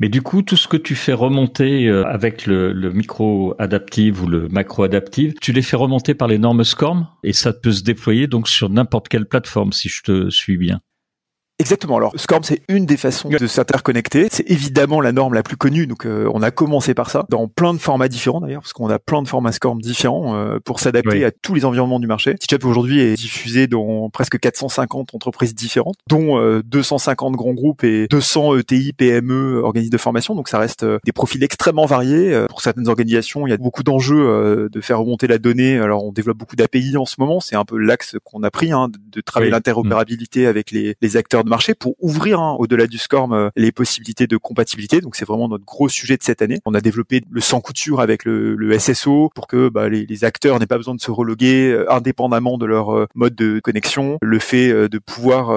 Mais 0.00 0.08
du 0.08 0.22
coup, 0.22 0.42
tout 0.42 0.56
ce 0.56 0.68
que 0.68 0.76
tu 0.76 0.94
fais 0.94 1.12
remonter 1.12 1.86
euh, 1.86 2.06
avec 2.06 2.46
le, 2.46 2.72
micro 2.92 3.54
adaptive 3.58 4.22
ou 4.22 4.28
le 4.28 4.48
macro 4.48 4.84
adaptive, 4.84 5.34
tu 5.40 5.52
les 5.52 5.62
fais 5.62 5.76
remonter 5.76 6.14
par 6.14 6.28
les 6.28 6.38
normes 6.38 6.62
SCORM 6.62 7.08
et 7.24 7.32
ça 7.32 7.52
peut 7.52 7.72
se 7.72 7.82
déployer 7.82 8.28
donc 8.28 8.48
sur 8.48 8.70
n'importe 8.70 9.08
quelle 9.08 9.26
plateforme 9.26 9.72
si 9.72 9.88
je 9.88 10.02
te 10.02 10.30
suis 10.30 10.56
bien. 10.56 10.80
Exactement. 11.60 11.96
Alors, 11.96 12.12
SCORM, 12.16 12.44
c'est 12.44 12.62
une 12.68 12.86
des 12.86 12.96
façons 12.96 13.28
de 13.28 13.46
s'interconnecter. 13.48 14.28
C'est 14.30 14.48
évidemment 14.48 15.00
la 15.00 15.10
norme 15.10 15.34
la 15.34 15.42
plus 15.42 15.56
connue. 15.56 15.88
Donc, 15.88 16.06
euh, 16.06 16.30
on 16.32 16.40
a 16.40 16.52
commencé 16.52 16.94
par 16.94 17.10
ça, 17.10 17.26
dans 17.30 17.48
plein 17.48 17.74
de 17.74 17.78
formats 17.78 18.06
différents 18.06 18.40
d'ailleurs, 18.40 18.62
parce 18.62 18.72
qu'on 18.72 18.88
a 18.88 19.00
plein 19.00 19.22
de 19.22 19.28
formats 19.28 19.50
SCORM 19.50 19.80
différents 19.80 20.36
euh, 20.36 20.58
pour 20.64 20.78
s'adapter 20.78 21.24
à 21.24 21.32
tous 21.32 21.54
les 21.54 21.64
environnements 21.64 21.98
du 21.98 22.06
marché. 22.06 22.36
Teachup 22.36 22.64
aujourd'hui 22.64 23.00
est 23.00 23.14
diffusé 23.14 23.66
dans 23.66 24.08
presque 24.08 24.38
450 24.38 25.16
entreprises 25.16 25.52
différentes, 25.52 25.96
dont 26.08 26.60
250 26.64 27.34
euh, 27.34 27.36
grands 27.36 27.54
groupes 27.54 27.82
et 27.82 28.06
200 28.06 28.58
ETI, 28.58 28.92
PME, 28.92 29.60
organismes 29.60 29.90
de 29.90 29.98
formation. 29.98 30.36
Donc, 30.36 30.48
ça 30.48 30.60
reste 30.60 30.86
des 31.04 31.12
profils 31.12 31.42
extrêmement 31.42 31.86
variés. 31.86 32.46
Pour 32.48 32.60
certaines 32.60 32.88
organisations, 32.88 33.48
il 33.48 33.50
y 33.50 33.52
a 33.52 33.56
beaucoup 33.56 33.82
d'enjeux 33.82 34.68
de 34.70 34.80
faire 34.80 35.00
remonter 35.00 35.26
la 35.26 35.38
donnée. 35.38 35.78
Alors, 35.78 36.04
on 36.04 36.12
développe 36.12 36.38
beaucoup 36.38 36.54
d'API 36.54 36.96
en 36.96 37.04
ce 37.04 37.16
moment. 37.18 37.40
C'est 37.40 37.56
un 37.56 37.64
peu 37.64 37.78
l'axe 37.78 38.16
qu'on 38.22 38.44
a 38.44 38.50
pris, 38.52 38.70
hein, 38.70 38.88
de 39.10 39.20
travailler 39.20 39.50
l'interopérabilité 39.50 40.46
avec 40.46 40.70
les, 40.70 40.94
les 41.00 41.16
acteurs 41.16 41.42
marché 41.48 41.74
pour 41.74 41.94
ouvrir 42.00 42.40
hein, 42.40 42.56
au-delà 42.58 42.86
du 42.86 42.98
SCORM 42.98 43.32
euh, 43.32 43.50
les 43.56 43.72
possibilités 43.72 44.26
de 44.26 44.36
compatibilité. 44.36 45.00
Donc 45.00 45.16
c'est 45.16 45.24
vraiment 45.24 45.48
notre 45.48 45.64
gros 45.64 45.88
sujet 45.88 46.16
de 46.16 46.22
cette 46.22 46.42
année. 46.42 46.58
On 46.64 46.74
a 46.74 46.80
développé 46.80 47.22
le 47.30 47.40
sans 47.40 47.60
couture 47.60 48.00
avec 48.00 48.24
le, 48.24 48.54
le 48.54 48.78
SSO 48.78 49.30
pour 49.34 49.46
que 49.46 49.68
bah, 49.68 49.88
les, 49.88 50.06
les, 50.06 50.24
acteurs 50.24 50.58
n'aient 50.58 50.66
pas 50.66 50.76
besoin 50.76 50.94
de 50.94 51.00
se 51.00 51.10
reloguer 51.10 51.70
euh, 51.70 51.90
indépendamment 51.92 52.58
de 52.58 52.66
leur 52.66 52.94
euh, 52.94 53.06
mode 53.14 53.34
de 53.34 53.60
connexion. 53.60 54.18
Le 54.20 54.38
fait 54.38 54.88
de 54.88 54.98
pouvoir 54.98 55.48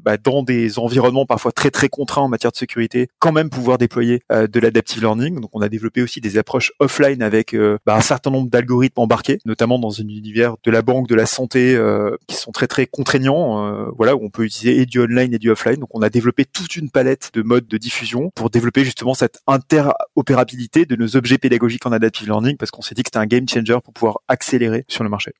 bah, 0.00 0.16
dans 0.16 0.42
des 0.42 0.78
environnements 0.78 1.26
parfois 1.26 1.52
très 1.52 1.70
très 1.70 1.88
contraints 1.88 2.22
en 2.22 2.28
matière 2.28 2.52
de 2.52 2.56
sécurité, 2.56 3.08
quand 3.18 3.32
même 3.32 3.50
pouvoir 3.50 3.78
déployer 3.78 4.20
de 4.30 4.60
l'adaptive 4.60 5.00
learning. 5.00 5.40
Donc 5.40 5.50
on 5.52 5.60
a 5.60 5.68
développé 5.68 6.02
aussi 6.02 6.20
des 6.20 6.38
approches 6.38 6.72
offline 6.78 7.22
avec 7.22 7.54
bah, 7.86 7.96
un 7.96 8.00
certain 8.00 8.30
nombre 8.30 8.50
d'algorithmes 8.50 9.00
embarqués, 9.00 9.38
notamment 9.44 9.78
dans 9.78 10.00
un 10.00 10.08
univers 10.08 10.56
de 10.62 10.70
la 10.70 10.82
banque, 10.82 11.08
de 11.08 11.14
la 11.14 11.26
santé, 11.26 11.78
qui 12.26 12.36
sont 12.36 12.52
très 12.52 12.66
très 12.66 12.86
contraignants. 12.86 13.90
voilà 13.96 14.16
où 14.16 14.24
on 14.24 14.30
peut 14.30 14.44
utiliser 14.44 14.80
et 14.80 14.86
du 14.86 15.00
online 15.00 15.33
du 15.38 15.50
offline. 15.50 15.76
Donc 15.76 15.90
on 15.94 16.02
a 16.02 16.10
développé 16.10 16.44
toute 16.44 16.76
une 16.76 16.90
palette 16.90 17.30
de 17.34 17.42
modes 17.42 17.66
de 17.66 17.78
diffusion 17.78 18.30
pour 18.34 18.50
développer 18.50 18.84
justement 18.84 19.14
cette 19.14 19.40
interopérabilité 19.46 20.86
de 20.86 20.96
nos 20.96 21.16
objets 21.16 21.38
pédagogiques 21.38 21.86
en 21.86 21.92
adaptive 21.92 22.26
learning 22.26 22.56
parce 22.56 22.70
qu'on 22.70 22.82
s'est 22.82 22.94
dit 22.94 23.02
que 23.02 23.08
c'était 23.08 23.18
un 23.18 23.26
game 23.26 23.48
changer 23.48 23.78
pour 23.82 23.92
pouvoir 23.92 24.18
accélérer 24.28 24.84
sur 24.88 25.04
le 25.04 25.10
marché. 25.10 25.32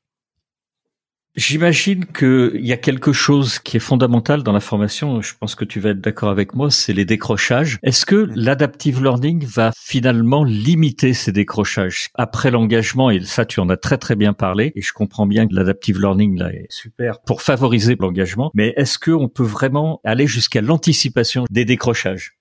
J'imagine 1.35 2.05
qu'il 2.05 2.65
y 2.65 2.71
a 2.71 2.77
quelque 2.77 3.11
chose 3.11 3.59
qui 3.59 3.75
est 3.75 3.81
fondamental 3.81 4.41
dans 4.41 4.53
la 4.53 4.61
formation. 4.61 5.21
Je 5.21 5.33
pense 5.37 5.53
que 5.55 5.65
tu 5.65 5.81
vas 5.81 5.89
être 5.89 5.99
d'accord 5.99 6.29
avec 6.29 6.55
moi. 6.55 6.71
C'est 6.71 6.93
les 6.93 7.03
décrochages. 7.03 7.77
Est-ce 7.83 8.05
que 8.05 8.29
l'adaptive 8.35 9.03
learning 9.03 9.45
va 9.45 9.73
finalement 9.77 10.45
limiter 10.45 11.13
ces 11.13 11.33
décrochages? 11.33 12.07
Après 12.13 12.51
l'engagement 12.51 13.09
Et 13.09 13.21
ça, 13.21 13.43
tu 13.43 13.59
en 13.59 13.67
as 13.67 13.75
très 13.75 13.97
très 13.97 14.15
bien 14.15 14.31
parlé. 14.31 14.71
Et 14.75 14.81
je 14.81 14.93
comprends 14.93 15.27
bien 15.27 15.45
que 15.45 15.53
l'adaptive 15.53 15.99
learning 15.99 16.39
là 16.39 16.53
est 16.53 16.67
super 16.69 17.19
pour 17.21 17.41
favoriser 17.41 17.97
l'engagement. 17.99 18.49
Mais 18.53 18.73
est-ce 18.77 18.97
qu'on 18.97 19.27
peut 19.27 19.43
vraiment 19.43 19.99
aller 20.05 20.27
jusqu'à 20.27 20.61
l'anticipation 20.61 21.43
des 21.49 21.65
décrochages? 21.65 22.37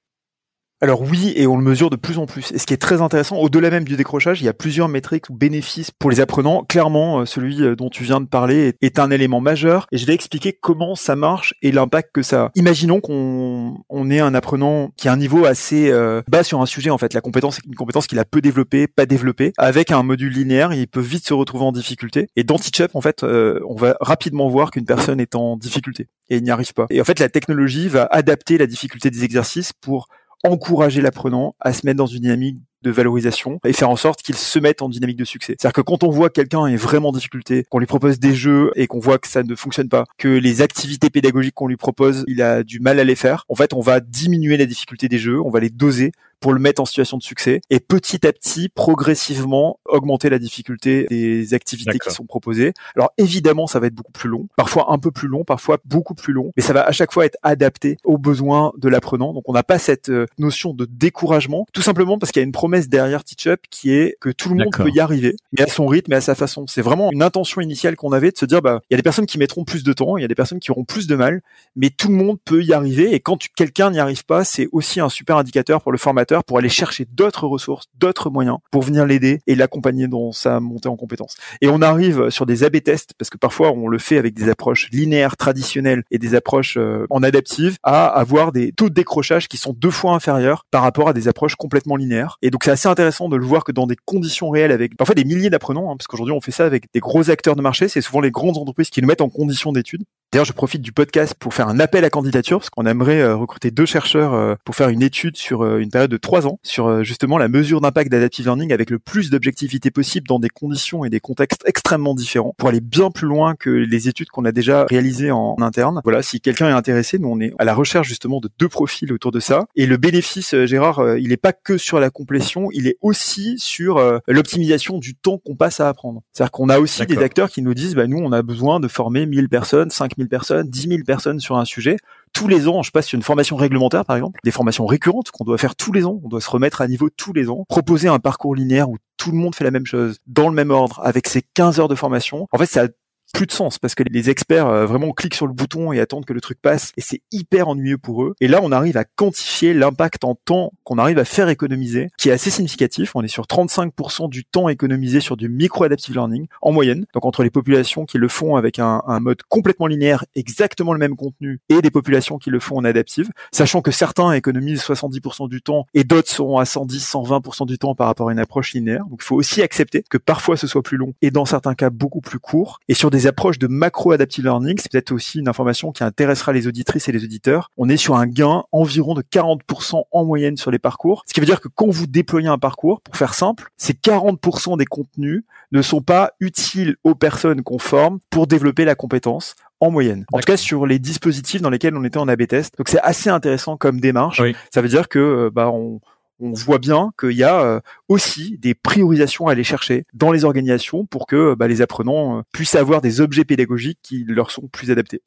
Alors 0.85 1.01
oui, 1.01 1.33
et 1.35 1.47
on 1.47 1.57
le 1.57 1.63
mesure 1.63 1.89
de 1.89 1.97
plus 1.97 2.19
en 2.19 2.27
plus. 2.27 2.53
Et 2.53 2.59
ce 2.59 2.67
qui 2.67 2.75
est 2.75 2.79
très 2.79 3.01
intéressant, 3.01 3.39
au-delà 3.39 3.71
même 3.71 3.85
du 3.85 3.97
décrochage, 3.97 4.43
il 4.43 4.45
y 4.45 4.49
a 4.49 4.53
plusieurs 4.53 4.89
métriques 4.89 5.31
ou 5.31 5.35
bénéfices 5.35 5.91
pour 5.91 6.11
les 6.11 6.21
apprenants. 6.21 6.63
Clairement, 6.69 7.21
euh, 7.21 7.25
celui 7.25 7.63
euh, 7.63 7.75
dont 7.75 7.89
tu 7.89 8.05
viens 8.05 8.21
de 8.21 8.27
parler 8.27 8.75
est 8.83 8.99
un 8.99 9.11
élément 9.11 9.41
majeur. 9.41 9.87
Et 9.93 9.97
je 9.97 10.05
vais 10.05 10.13
expliquer 10.13 10.53
comment 10.53 10.95
ça 10.95 11.17
marche 11.17 11.55
et 11.63 11.73
l'impact 11.73 12.11
que 12.13 12.21
ça 12.21 12.43
a. 12.43 12.51
Imaginons 12.55 13.01
qu'on 13.01 13.79
on 13.89 14.11
ait 14.11 14.21
un 14.21 14.35
apprenant 14.35 14.91
qui 14.99 15.09
a 15.09 15.13
un 15.15 15.17
niveau 15.17 15.47
assez 15.47 15.91
euh, 15.91 16.21
bas 16.29 16.45
sur 16.45 16.61
un 16.61 16.67
sujet. 16.67 16.91
En 16.91 16.99
fait, 16.99 17.15
la 17.15 17.23
compétence 17.23 17.61
est 17.61 17.67
une 17.67 17.77
compétence 17.77 18.07
qu'il 18.07 18.19
a 18.19 18.27
peu 18.27 18.43
développée, 18.43 18.87
pas 18.87 19.07
développée. 19.07 19.55
Avec 19.57 19.91
un 19.91 20.03
module 20.03 20.35
linéaire, 20.35 20.75
il 20.75 20.87
peut 20.87 21.01
vite 21.01 21.27
se 21.27 21.33
retrouver 21.33 21.65
en 21.65 21.73
difficulté. 21.73 22.27
Et 22.37 22.45
dans 22.45 22.59
Teachup, 22.59 22.95
en 22.95 23.01
fait, 23.01 23.23
on 23.23 23.75
va 23.75 23.97
rapidement 24.03 24.51
voir 24.51 24.71
qu'une 24.71 24.85
personne 24.85 25.19
est 25.19 25.35
en 25.35 25.57
difficulté 25.57 26.09
et 26.31 26.37
il 26.37 26.43
n'y 26.43 26.51
arrive 26.51 26.73
pas. 26.73 26.87
Et 26.91 27.01
en 27.01 27.05
fait, 27.05 27.19
la 27.21 27.29
technologie 27.29 27.89
va 27.89 28.07
adapter 28.11 28.59
la 28.59 28.67
difficulté 28.67 29.11
des 29.11 29.25
exercices 29.25 29.73
pour 29.73 30.09
encourager 30.45 31.01
l'apprenant 31.01 31.57
à 31.61 31.73
se 31.73 31.87
mettre 31.87 31.99
dans 31.99 32.07
une 32.07 32.21
dynamique 32.21 32.59
de 32.85 32.91
valorisation 32.91 33.59
et 33.65 33.73
faire 33.73 33.91
en 33.91 33.97
sorte 33.97 34.23
qu'il 34.23 34.37
se 34.37 34.59
mette 34.59 34.83
en 34.83 34.89
dynamique 34.89 35.17
de 35.17 35.25
succès. 35.25 35.57
C'est-à-dire 35.59 35.73
que 35.73 35.81
quand 35.81 36.05
on 36.05 36.11
voit 36.11 36.29
que 36.29 36.35
quelqu'un 36.35 36.67
est 36.67 36.77
vraiment 36.77 37.09
en 37.09 37.13
difficulté, 37.13 37.65
qu'on 37.71 37.79
lui 37.79 37.87
propose 37.87 38.21
des 38.21 38.35
jeux 38.35 38.71
et 38.77 38.87
qu'on 38.87 39.01
voit 39.01 39.19
que 39.19 39.29
ça 39.29 39.43
ne 39.43 39.55
fonctionne 39.55 39.89
pas, 39.89 40.05
que 40.19 40.29
les 40.29 40.63
activités 40.63 41.11
pédagogiques 41.11 41.55
qu'on 41.55 41.67
lui 41.67 41.77
propose, 41.77 42.25
il 42.29 42.43
a 42.43 42.63
du 42.63 42.81
mal 42.81 43.01
à 43.01 43.05
les 43.05 43.17
faire, 43.17 43.45
en 43.49 43.55
fait, 43.55 43.73
on 43.73 43.81
va 43.81 44.01
diminuer 44.01 44.57
la 44.57 44.67
difficulté 44.67 45.09
des 45.09 45.19
jeux, 45.19 45.41
on 45.41 45.51
va 45.51 45.61
les 45.61 45.71
doser 45.71 46.13
pour 46.45 46.53
le 46.53 46.61
mettre 46.61 46.83
en 46.83 46.85
situation 46.85 47.17
de 47.17 47.23
succès 47.23 47.63
et 47.71 47.81
petit 47.81 48.27
à 48.27 48.33
petit, 48.33 48.69
progressivement, 48.69 49.81
augmenter 49.87 50.29
la 50.29 50.39
difficulté 50.39 51.07
des 51.09 51.55
activités 51.55 51.99
qui 51.99 52.11
sont 52.11 52.27
proposées. 52.27 52.75
Alors 52.97 53.13
évidemment, 53.17 53.67
ça 53.67 53.81
va 53.81 53.87
être 53.87 53.95
beaucoup 53.95 54.13
plus 54.13 54.29
long, 54.29 54.47
parfois 54.55 54.93
un 54.93 54.99
peu 54.99 55.11
plus 55.11 55.27
long, 55.27 55.45
parfois 55.45 55.79
beaucoup 55.87 56.13
plus 56.13 56.35
long, 56.35 56.53
mais 56.55 56.63
ça 56.63 56.75
va 56.75 56.83
à 56.83 56.93
chaque 56.93 57.15
fois 57.15 57.25
être 57.25 57.39
adapté 57.43 57.97
aux 58.05 58.19
besoins 58.19 58.75
de 58.77 58.91
l'apprenant. 58.91 59.33
Donc 59.33 59.45
on 59.49 59.55
n'a 59.55 59.63
pas 59.63 59.79
cette 59.79 60.11
euh, 60.11 60.27
notion 60.39 60.75
de 60.75 60.85
découragement, 60.85 61.65
tout 61.73 61.81
simplement 61.81 62.19
parce 62.19 62.31
qu'il 62.31 62.41
y 62.41 62.45
a 62.45 62.47
une 62.47 62.53
promesse 62.53 62.74
derrière 62.83 63.25
Teachup 63.25 63.61
qui 63.71 63.93
est 63.93 64.17
que 64.21 64.31
tout 64.31 64.49
le 64.51 64.57
monde 64.57 64.73
peut 64.73 64.91
y 64.95 65.01
arriver, 65.01 65.37
mais 65.53 65.63
à 65.63 65.67
son 65.67 65.87
rythme 65.87 66.13
et 66.13 66.17
à 66.17 66.21
sa 66.21 66.35
façon. 66.35 66.67
C'est 66.67 66.83
vraiment 66.83 67.11
une 67.13 67.23
intention 67.23 67.61
initiale 67.61 67.97
qu'on 67.97 68.13
avait 68.13 68.31
de 68.31 68.39
se 68.39 68.45
dire, 68.45 68.63
bah, 68.63 68.81
il 68.91 68.95
y 68.95 68.97
a 68.97 68.97
des 68.97 69.03
personnes 69.03 69.27
qui 69.27 69.39
mettront 69.39 69.65
plus 69.65 69.85
de 69.85 69.93
temps, 69.93 70.17
il 70.17 70.23
y 70.23 70.25
a 70.25 70.29
des 70.29 70.35
personnes 70.35 70.59
qui 70.61 70.71
auront 70.71 70.85
plus 70.85 71.07
de 71.07 71.17
mal, 71.17 71.43
mais 71.77 71.91
tout 71.91 72.09
le 72.09 72.15
monde 72.15 72.39
peut 72.45 72.63
y 72.63 72.73
arriver. 72.73 73.15
Et 73.15 73.21
quand 73.21 73.39
quelqu'un 73.57 73.91
n'y 73.91 73.99
arrive 73.99 74.25
pas, 74.25 74.45
c'est 74.45 74.69
aussi 74.73 75.01
un 75.01 75.09
super 75.09 75.37
indicateur 75.37 75.83
pour 75.83 75.93
le 75.93 75.99
formateur 75.99 76.45
pour 76.45 76.59
aller 76.59 76.69
chercher 76.69 77.07
d'autres 77.11 77.47
ressources, 77.47 77.87
d'autres 77.99 78.31
moyens 78.31 78.59
pour 78.71 78.83
venir 78.83 79.07
l'aider 79.07 79.41
et 79.47 79.55
l'accompagner 79.55 80.09
dans 80.09 80.33
sa 80.33 80.61
montée 80.61 80.89
en 80.89 80.97
compétences. 80.97 81.37
Et 81.61 81.69
on 81.69 81.83
arrive 81.83 82.31
sur 82.31 82.47
des 82.47 82.65
A/B 82.65 82.83
tests 82.83 83.13
parce 83.19 83.31
que 83.31 83.39
parfois 83.39 83.73
on 83.73 83.89
le 83.89 83.99
fait 83.99 84.19
avec 84.19 84.35
des 84.35 84.49
approches 84.49 84.89
linéaires 84.91 85.37
traditionnelles 85.37 86.03
et 86.11 86.19
des 86.19 86.35
approches 86.35 86.77
euh, 86.77 87.07
en 87.11 87.23
adaptive 87.23 87.77
à 87.83 88.07
avoir 88.07 88.53
des 88.53 88.73
taux 88.73 88.89
de 88.89 88.95
décrochage 88.95 89.49
qui 89.49 89.57
sont 89.57 89.73
deux 89.73 89.91
fois 89.91 90.13
inférieurs 90.13 90.67
par 90.71 90.83
rapport 90.83 91.09
à 91.09 91.13
des 91.13 91.29
approches 91.29 91.57
complètement 91.57 91.97
linéaires. 91.97 92.39
Et 92.43 92.51
donc 92.51 92.64
c'est 92.65 92.71
assez 92.71 92.89
intéressant 92.89 93.29
de 93.29 93.37
le 93.37 93.45
voir 93.45 93.63
que 93.63 93.73
dans 93.73 93.87
des 93.87 93.97
conditions 94.07 94.49
réelles 94.49 94.73
avec 94.73 94.97
parfois 94.97 95.15
des 95.15 95.27
milliers 95.27 95.51
d'apprenants, 95.51 95.91
hein, 95.91 95.97
parce 95.99 96.07
qu'aujourd'hui 96.07 96.33
on 96.35 96.41
fait 96.41 96.51
ça 96.51 96.65
avec 96.65 96.91
des 96.95 97.01
gros 97.01 97.29
acteurs 97.29 97.57
de 97.57 97.61
marché, 97.61 97.89
c'est 97.89 98.01
souvent 98.01 98.23
les 98.23 98.31
grandes 98.31 98.57
entreprises 98.57 98.89
qui 98.89 99.03
nous 99.03 99.07
mettent 99.07 99.21
en 99.21 99.29
condition 99.29 99.71
d'études 99.71 100.05
D'ailleurs, 100.35 100.47
je 100.47 100.53
profite 100.53 100.83
du 100.83 100.91
podcast 100.91 101.37
pour 101.39 101.55
faire 101.55 101.69
un 101.69 101.79
appel 101.79 102.05
à 102.05 102.11
candidature 102.11 102.59
parce 102.59 102.69
qu'on 102.69 102.87
aimerait 102.87 103.21
euh, 103.21 103.37
recruter 103.37 103.71
deux 103.71 103.87
chercheurs 103.87 104.35
euh, 104.35 104.57
pour 104.65 104.75
faire 104.75 104.89
une 104.89 105.01
étude 105.01 105.37
sur 105.37 105.63
euh, 105.63 105.79
une 105.79 105.91
période 105.91 106.11
de 106.11 106.17
trois 106.17 106.49
ans 106.49 106.59
sur 106.65 107.05
justement 107.05 107.39
la 107.39 107.47
mesure 107.47 107.81
d'impact 107.81 108.11
d'adaptive 108.11 108.47
learning 108.47 108.73
avec 108.73 108.91
le 108.91 108.99
plus 108.99 109.31
d'objectivité 109.31 109.93
possible 109.93 110.27
dans 110.27 110.41
des 110.41 110.49
conditions 110.49 111.05
et 111.05 111.09
des 111.09 111.21
contextes 111.21 111.63
extrêmement 111.67 112.17
différents 112.17 112.53
pour 112.59 112.69
aller 112.69 112.81
bien 112.81 113.13
plus 113.13 113.29
loin 113.29 113.55
que 113.55 113.71
les 113.71 114.09
études 114.09 114.29
qu'on 114.31 114.45
a 114.45 114.51
déjà 114.51 114.87
réalisées 114.87 115.31
en 115.31 115.55
interne. 115.61 116.01
Voilà, 116.03 116.21
si 116.21 116.41
quelqu'un 116.41 116.69
est 116.69 116.73
intéressé, 116.73 117.21
nous 117.21 117.29
on 117.29 117.39
est 117.39 117.53
à 117.61 117.65
la 117.65 117.73
recherche 117.73 118.09
justement 118.09 118.41
de 118.41 118.51
deux 118.59 118.69
profils 118.69 119.13
autour 119.13 119.31
de 119.31 119.39
ça. 119.39 119.67
Et 119.77 119.87
le 119.87 119.99
bénéfice, 119.99 120.57
Gérard, 120.65 121.17
il 121.17 121.29
n'est 121.29 121.37
pas 121.37 121.53
que 121.53 121.79
sur 121.79 122.01
la 122.01 122.11
complétion, 122.11 122.71
il 122.73 122.89
est 122.89 122.97
aussi 123.03 123.55
sur 123.59 124.03
l'optimisation 124.27 124.99
du 124.99 125.15
temps 125.15 125.39
qu'on 125.39 125.55
passe 125.55 125.79
à 125.79 125.89
apprendre. 125.89 126.23
C'est-à-dire 126.33 126.51
qu'on 126.51 126.71
a 126.71 126.81
aussi 126.81 127.07
des 127.07 127.19
acteurs 127.19 127.51
qui 127.51 127.63
nous 127.63 127.75
disent, 127.75 127.95
bah, 127.95 128.09
nous 128.09 128.19
on 128.19 128.33
a 128.33 128.43
besoin 128.43 128.81
de 128.81 128.89
former 128.89 129.27
1000 129.27 129.49
personnes, 129.49 129.91
5000 129.91 130.24
personnes, 130.29 130.69
10 130.69 130.89
000 130.89 131.01
personnes 131.07 131.41
sur 131.41 131.57
un 131.57 131.65
sujet. 131.65 131.97
Tous 132.33 132.49
les 132.49 132.69
ans, 132.69 132.83
je 132.83 132.91
passe 132.91 133.13
une 133.13 133.23
formation 133.23 133.57
réglementaire, 133.57 134.05
par 134.05 134.17
exemple, 134.17 134.41
des 134.45 134.51
formations 134.51 134.87
récurrentes 134.87 135.31
qu'on 135.31 135.45
doit 135.45 135.59
faire 135.59 135.77
tous 135.77 135.93
les 135.93 136.05
ans. 136.05 136.21
On 136.25 136.29
doit 136.29 136.41
se 136.41 136.51
remettre 136.51 136.81
à 136.81 136.89
niveau 136.89 137.09
tous 137.11 137.33
les 137.33 137.49
ans. 137.49 137.65
Proposer 137.69 138.09
un 138.09 138.19
parcours 138.19 138.55
linéaire 138.55 138.89
où 138.91 138.97
tout 139.17 139.31
le 139.31 139.37
monde 139.37 139.55
fait 139.55 139.65
la 139.65 139.71
même 139.71 139.87
chose, 139.87 140.19
dans 140.27 140.49
le 140.49 140.55
même 140.55 140.71
ordre, 140.71 141.01
avec 141.05 141.29
ses 141.29 141.43
15 141.43 141.81
heures 141.81 141.89
de 141.89 141.95
formation. 141.95 142.49
En 142.53 142.59
fait, 142.59 142.67
ça 142.67 142.89
plus 143.35 143.47
de 143.47 143.53
sens 143.53 143.79
parce 143.79 143.95
que 143.95 144.05
les 144.05 144.31
experts 144.31 144.69
euh, 144.69 144.87
vraiment 144.87 145.11
cliquent 145.11 145.35
sur 145.35 145.49
le 145.49 145.53
bouton 145.53 145.93
et 145.93 146.01
attendent 146.01 146.25
que 146.25 146.33
le 146.33 146.41
truc 146.41 146.63
passe 146.63 146.93
et 146.97 147.01
c'est 147.01 147.21
hyper 147.33 147.69
ennuyeux 147.69 147.99
pour 147.99 148.23
eux. 148.23 148.35
Et 148.41 148.47
là, 148.47 148.61
on 148.63 148.71
arrive 148.71 148.97
à 148.97 149.05
quantifier 149.05 149.75
l'impact 149.75 150.25
en 150.25 150.37
temps 150.37 150.73
qu'on 150.85 150.99
arrive 150.99 151.19
à 151.19 151.25
faire 151.25 151.49
économiser, 151.49 152.11
qui 152.17 152.29
est 152.29 152.33
assez 152.33 152.51
significatif. 152.51 153.17
On 153.17 153.23
est 153.23 153.29
sur 153.29 153.45
35% 153.45 154.31
du 154.31 154.45
temps 154.45 154.69
économisé 154.69 155.21
sur 155.21 155.37
du 155.37 155.49
micro-adaptive 155.49 156.15
learning 156.15 156.47
en 156.63 156.71
moyenne. 156.71 157.07
Donc 157.13 157.25
entre 157.25 157.43
les 157.43 157.51
populations 157.51 158.07
qui 158.07 158.19
le 158.19 158.29
font 158.29 158.55
avec 158.55 158.79
un, 158.79 159.03
un, 159.07 159.19
mode 159.19 159.43
complètement 159.49 159.89
linéaire, 159.89 160.25
exactement 160.37 160.93
le 160.93 161.01
même 161.01 161.17
contenu, 161.17 161.59
et 161.69 161.83
des 161.83 161.91
populations 161.91 162.39
qui 162.39 162.51
le 162.51 162.61
font 162.61 162.77
en 162.77 162.85
adaptive, 162.85 163.31
sachant 163.51 163.83
que 163.83 163.91
certains 163.91 164.33
économisent 164.33 164.83
70% 164.83 165.49
du 165.49 165.61
temps 165.61 165.87
et 165.93 166.05
d'autres 166.05 166.31
sont 166.31 166.57
à 166.59 166.65
110, 166.65 167.05
120% 167.05 167.67
du 167.67 167.79
temps 167.79 167.97
par 167.97 168.07
rapport 168.07 168.29
à 168.29 168.33
une 168.33 168.39
approche 168.39 168.75
linéaire. 168.75 169.05
Donc 169.07 169.21
il 169.23 169.25
faut 169.25 169.37
aussi 169.37 169.61
accepter 169.61 170.05
que 170.09 170.19
parfois 170.19 170.57
ce 170.57 170.69
soit 170.69 170.83
plus 170.83 170.99
long 170.99 171.15
et 171.21 171.33
dans 171.33 171.47
certains 171.47 171.75
cas 171.75 171.91
beaucoup 171.91 172.21
plus 172.21 172.39
court. 172.39 172.79
Et 172.89 172.95
sur 172.95 173.11
des 173.11 173.24
approches 173.27 173.59
de 173.59 173.67
macro-adaptive 173.67 174.45
learning, 174.45 174.79
c'est 174.79 174.91
peut-être 174.91 175.13
aussi 175.13 175.39
une 175.39 175.49
information 175.49 175.93
qui 175.93 176.05
intéressera 176.05 176.53
les 176.53 176.67
auditrices 176.67 177.09
et 177.09 177.13
les 177.13 177.25
auditeurs. 177.25 177.71
On 177.77 177.89
est 177.89 177.97
sur 177.97 178.17
un 178.17 178.27
gain 178.27 178.65
environ 178.73 179.15
de 179.15 179.23
40% 179.23 180.05
en 180.11 180.25
moyenne 180.25 180.57
sur 180.57 180.71
les 180.71 180.79
parcours. 180.79 181.23
Ce 181.27 181.35
qui 181.35 181.41
veut 181.41 181.47
dire 181.47 181.61
que 181.61 181.69
quand 181.69 181.89
vous 181.89 182.07
déployez 182.07 182.49
un 182.49 182.59
parcours, 182.59 183.01
pour 183.01 183.17
faire 183.17 183.35
simple, 183.35 183.69
ces 183.77 183.93
40% 183.93 184.79
des 184.79 184.87
contenus 184.87 185.45
ne 185.73 185.83
sont 185.83 186.03
pas 186.03 186.33
utiles 186.41 186.97
aux 187.05 187.15
personnes 187.15 187.63
qu'on 187.63 187.79
forme 187.79 188.19
pour 188.31 188.47
développer 188.47 188.85
la 188.85 188.95
compétence 188.95 189.55
en 189.81 189.91
moyenne. 189.91 190.25
En 190.33 190.39
tout 190.39 190.47
cas 190.47 190.57
sur 190.57 190.87
les 190.87 190.99
dispositifs 190.99 191.61
dans 191.61 191.71
lesquels 191.71 191.97
on 191.97 192.05
était 192.05 192.19
en 192.19 192.29
AB 192.29 192.47
test. 192.47 192.77
Donc 192.79 192.89
c'est 192.89 193.01
assez 193.01 193.31
intéressant 193.31 193.77
comme 193.77 194.01
démarche. 194.01 194.41
Ça 194.73 194.83
veut 194.83 194.89
dire 194.89 195.09
que 195.09 195.19
euh, 195.19 195.51
bah 195.53 195.71
on 195.71 196.01
on 196.41 196.53
voit 196.53 196.79
bien 196.79 197.13
qu'il 197.19 197.33
y 197.33 197.45
a 197.45 197.61
euh, 197.61 197.81
aussi 198.09 198.59
des 198.59 198.75
priorisations 198.75 199.47
à 199.47 199.53
aller 199.53 199.65
chercher 199.65 200.05
dans 200.13 200.33
les 200.33 200.45
organisations 200.45 201.07
pour 201.07 201.27
que 201.27 201.55
bah, 201.55 201.69
les 201.69 201.83
apprenants 201.83 202.39
euh, 202.39 202.43
puissent 202.53 202.75
avoir 202.75 203.01
des 203.01 203.21
objets 203.21 203.45
pédagogiques 203.45 204.01
qui 204.03 204.25
leur 204.25 204.51
sont 204.51 204.69
plus 204.69 204.91
adaptés. 204.91 205.23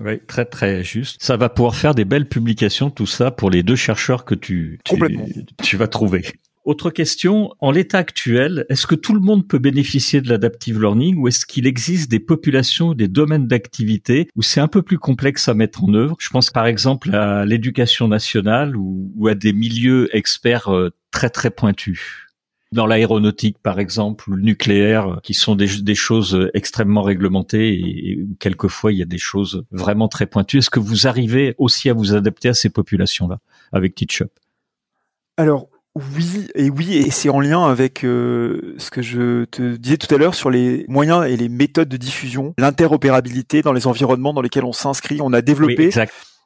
Oui, 0.00 0.20
très 0.26 0.44
très 0.44 0.84
juste. 0.84 1.22
Ça 1.22 1.36
va 1.36 1.48
pouvoir 1.48 1.74
faire 1.74 1.94
des 1.94 2.04
belles 2.04 2.28
publications, 2.28 2.90
tout 2.90 3.06
ça, 3.06 3.30
pour 3.30 3.50
les 3.50 3.62
deux 3.62 3.76
chercheurs 3.76 4.24
que 4.24 4.34
tu, 4.34 4.78
tu, 4.84 4.96
tu 5.62 5.76
vas 5.76 5.88
trouver. 5.88 6.24
Autre 6.64 6.90
question, 6.90 7.52
en 7.58 7.72
l'état 7.72 7.98
actuel, 7.98 8.66
est-ce 8.68 8.86
que 8.86 8.94
tout 8.94 9.14
le 9.14 9.20
monde 9.20 9.48
peut 9.48 9.58
bénéficier 9.58 10.20
de 10.20 10.28
l'adaptive 10.28 10.80
learning 10.80 11.16
ou 11.16 11.26
est-ce 11.26 11.44
qu'il 11.44 11.66
existe 11.66 12.08
des 12.08 12.20
populations, 12.20 12.94
des 12.94 13.08
domaines 13.08 13.48
d'activité 13.48 14.28
où 14.36 14.42
c'est 14.42 14.60
un 14.60 14.68
peu 14.68 14.80
plus 14.80 14.98
complexe 14.98 15.48
à 15.48 15.54
mettre 15.54 15.82
en 15.82 15.92
œuvre? 15.92 16.14
Je 16.20 16.28
pense 16.28 16.50
par 16.50 16.66
exemple 16.66 17.12
à 17.16 17.44
l'éducation 17.44 18.06
nationale 18.06 18.76
ou, 18.76 19.26
à 19.26 19.34
des 19.34 19.52
milieux 19.52 20.08
experts 20.16 20.68
euh, 20.68 20.90
très 21.10 21.30
très 21.30 21.50
pointus. 21.50 22.28
Dans 22.70 22.86
l'aéronautique 22.86 23.58
par 23.60 23.80
exemple, 23.80 24.30
ou 24.30 24.34
le 24.34 24.42
nucléaire, 24.42 25.18
qui 25.24 25.34
sont 25.34 25.56
des, 25.56 25.94
choses 25.96 26.48
extrêmement 26.54 27.02
réglementées 27.02 27.72
et, 27.74 28.24
quelquefois 28.38 28.92
il 28.92 28.98
y 28.98 29.02
a 29.02 29.06
des 29.06 29.18
choses 29.18 29.64
vraiment 29.72 30.06
très 30.06 30.26
pointues. 30.26 30.58
Est-ce 30.58 30.70
que 30.70 30.80
vous 30.80 31.08
arrivez 31.08 31.56
aussi 31.58 31.90
à 31.90 31.92
vous 31.92 32.14
adapter 32.14 32.50
à 32.50 32.54
ces 32.54 32.70
populations-là 32.70 33.40
avec 33.72 33.96
TeachUp 33.96 34.30
Alors 35.36 35.71
oui, 35.94 36.48
et 36.54 36.70
oui, 36.70 36.96
et 36.96 37.10
c'est 37.10 37.28
en 37.28 37.40
lien 37.40 37.66
avec 37.66 38.02
euh, 38.02 38.74
ce 38.78 38.90
que 38.90 39.02
je 39.02 39.44
te 39.44 39.76
disais 39.76 39.98
tout 39.98 40.12
à 40.14 40.16
l'heure 40.16 40.34
sur 40.34 40.48
les 40.48 40.86
moyens 40.88 41.26
et 41.26 41.36
les 41.36 41.50
méthodes 41.50 41.88
de 41.88 41.98
diffusion, 41.98 42.54
l'interopérabilité 42.56 43.60
dans 43.60 43.74
les 43.74 43.86
environnements 43.86 44.32
dans 44.32 44.40
lesquels 44.40 44.64
on 44.64 44.72
s'inscrit. 44.72 45.20
On 45.20 45.34
a 45.34 45.42
développé 45.42 45.90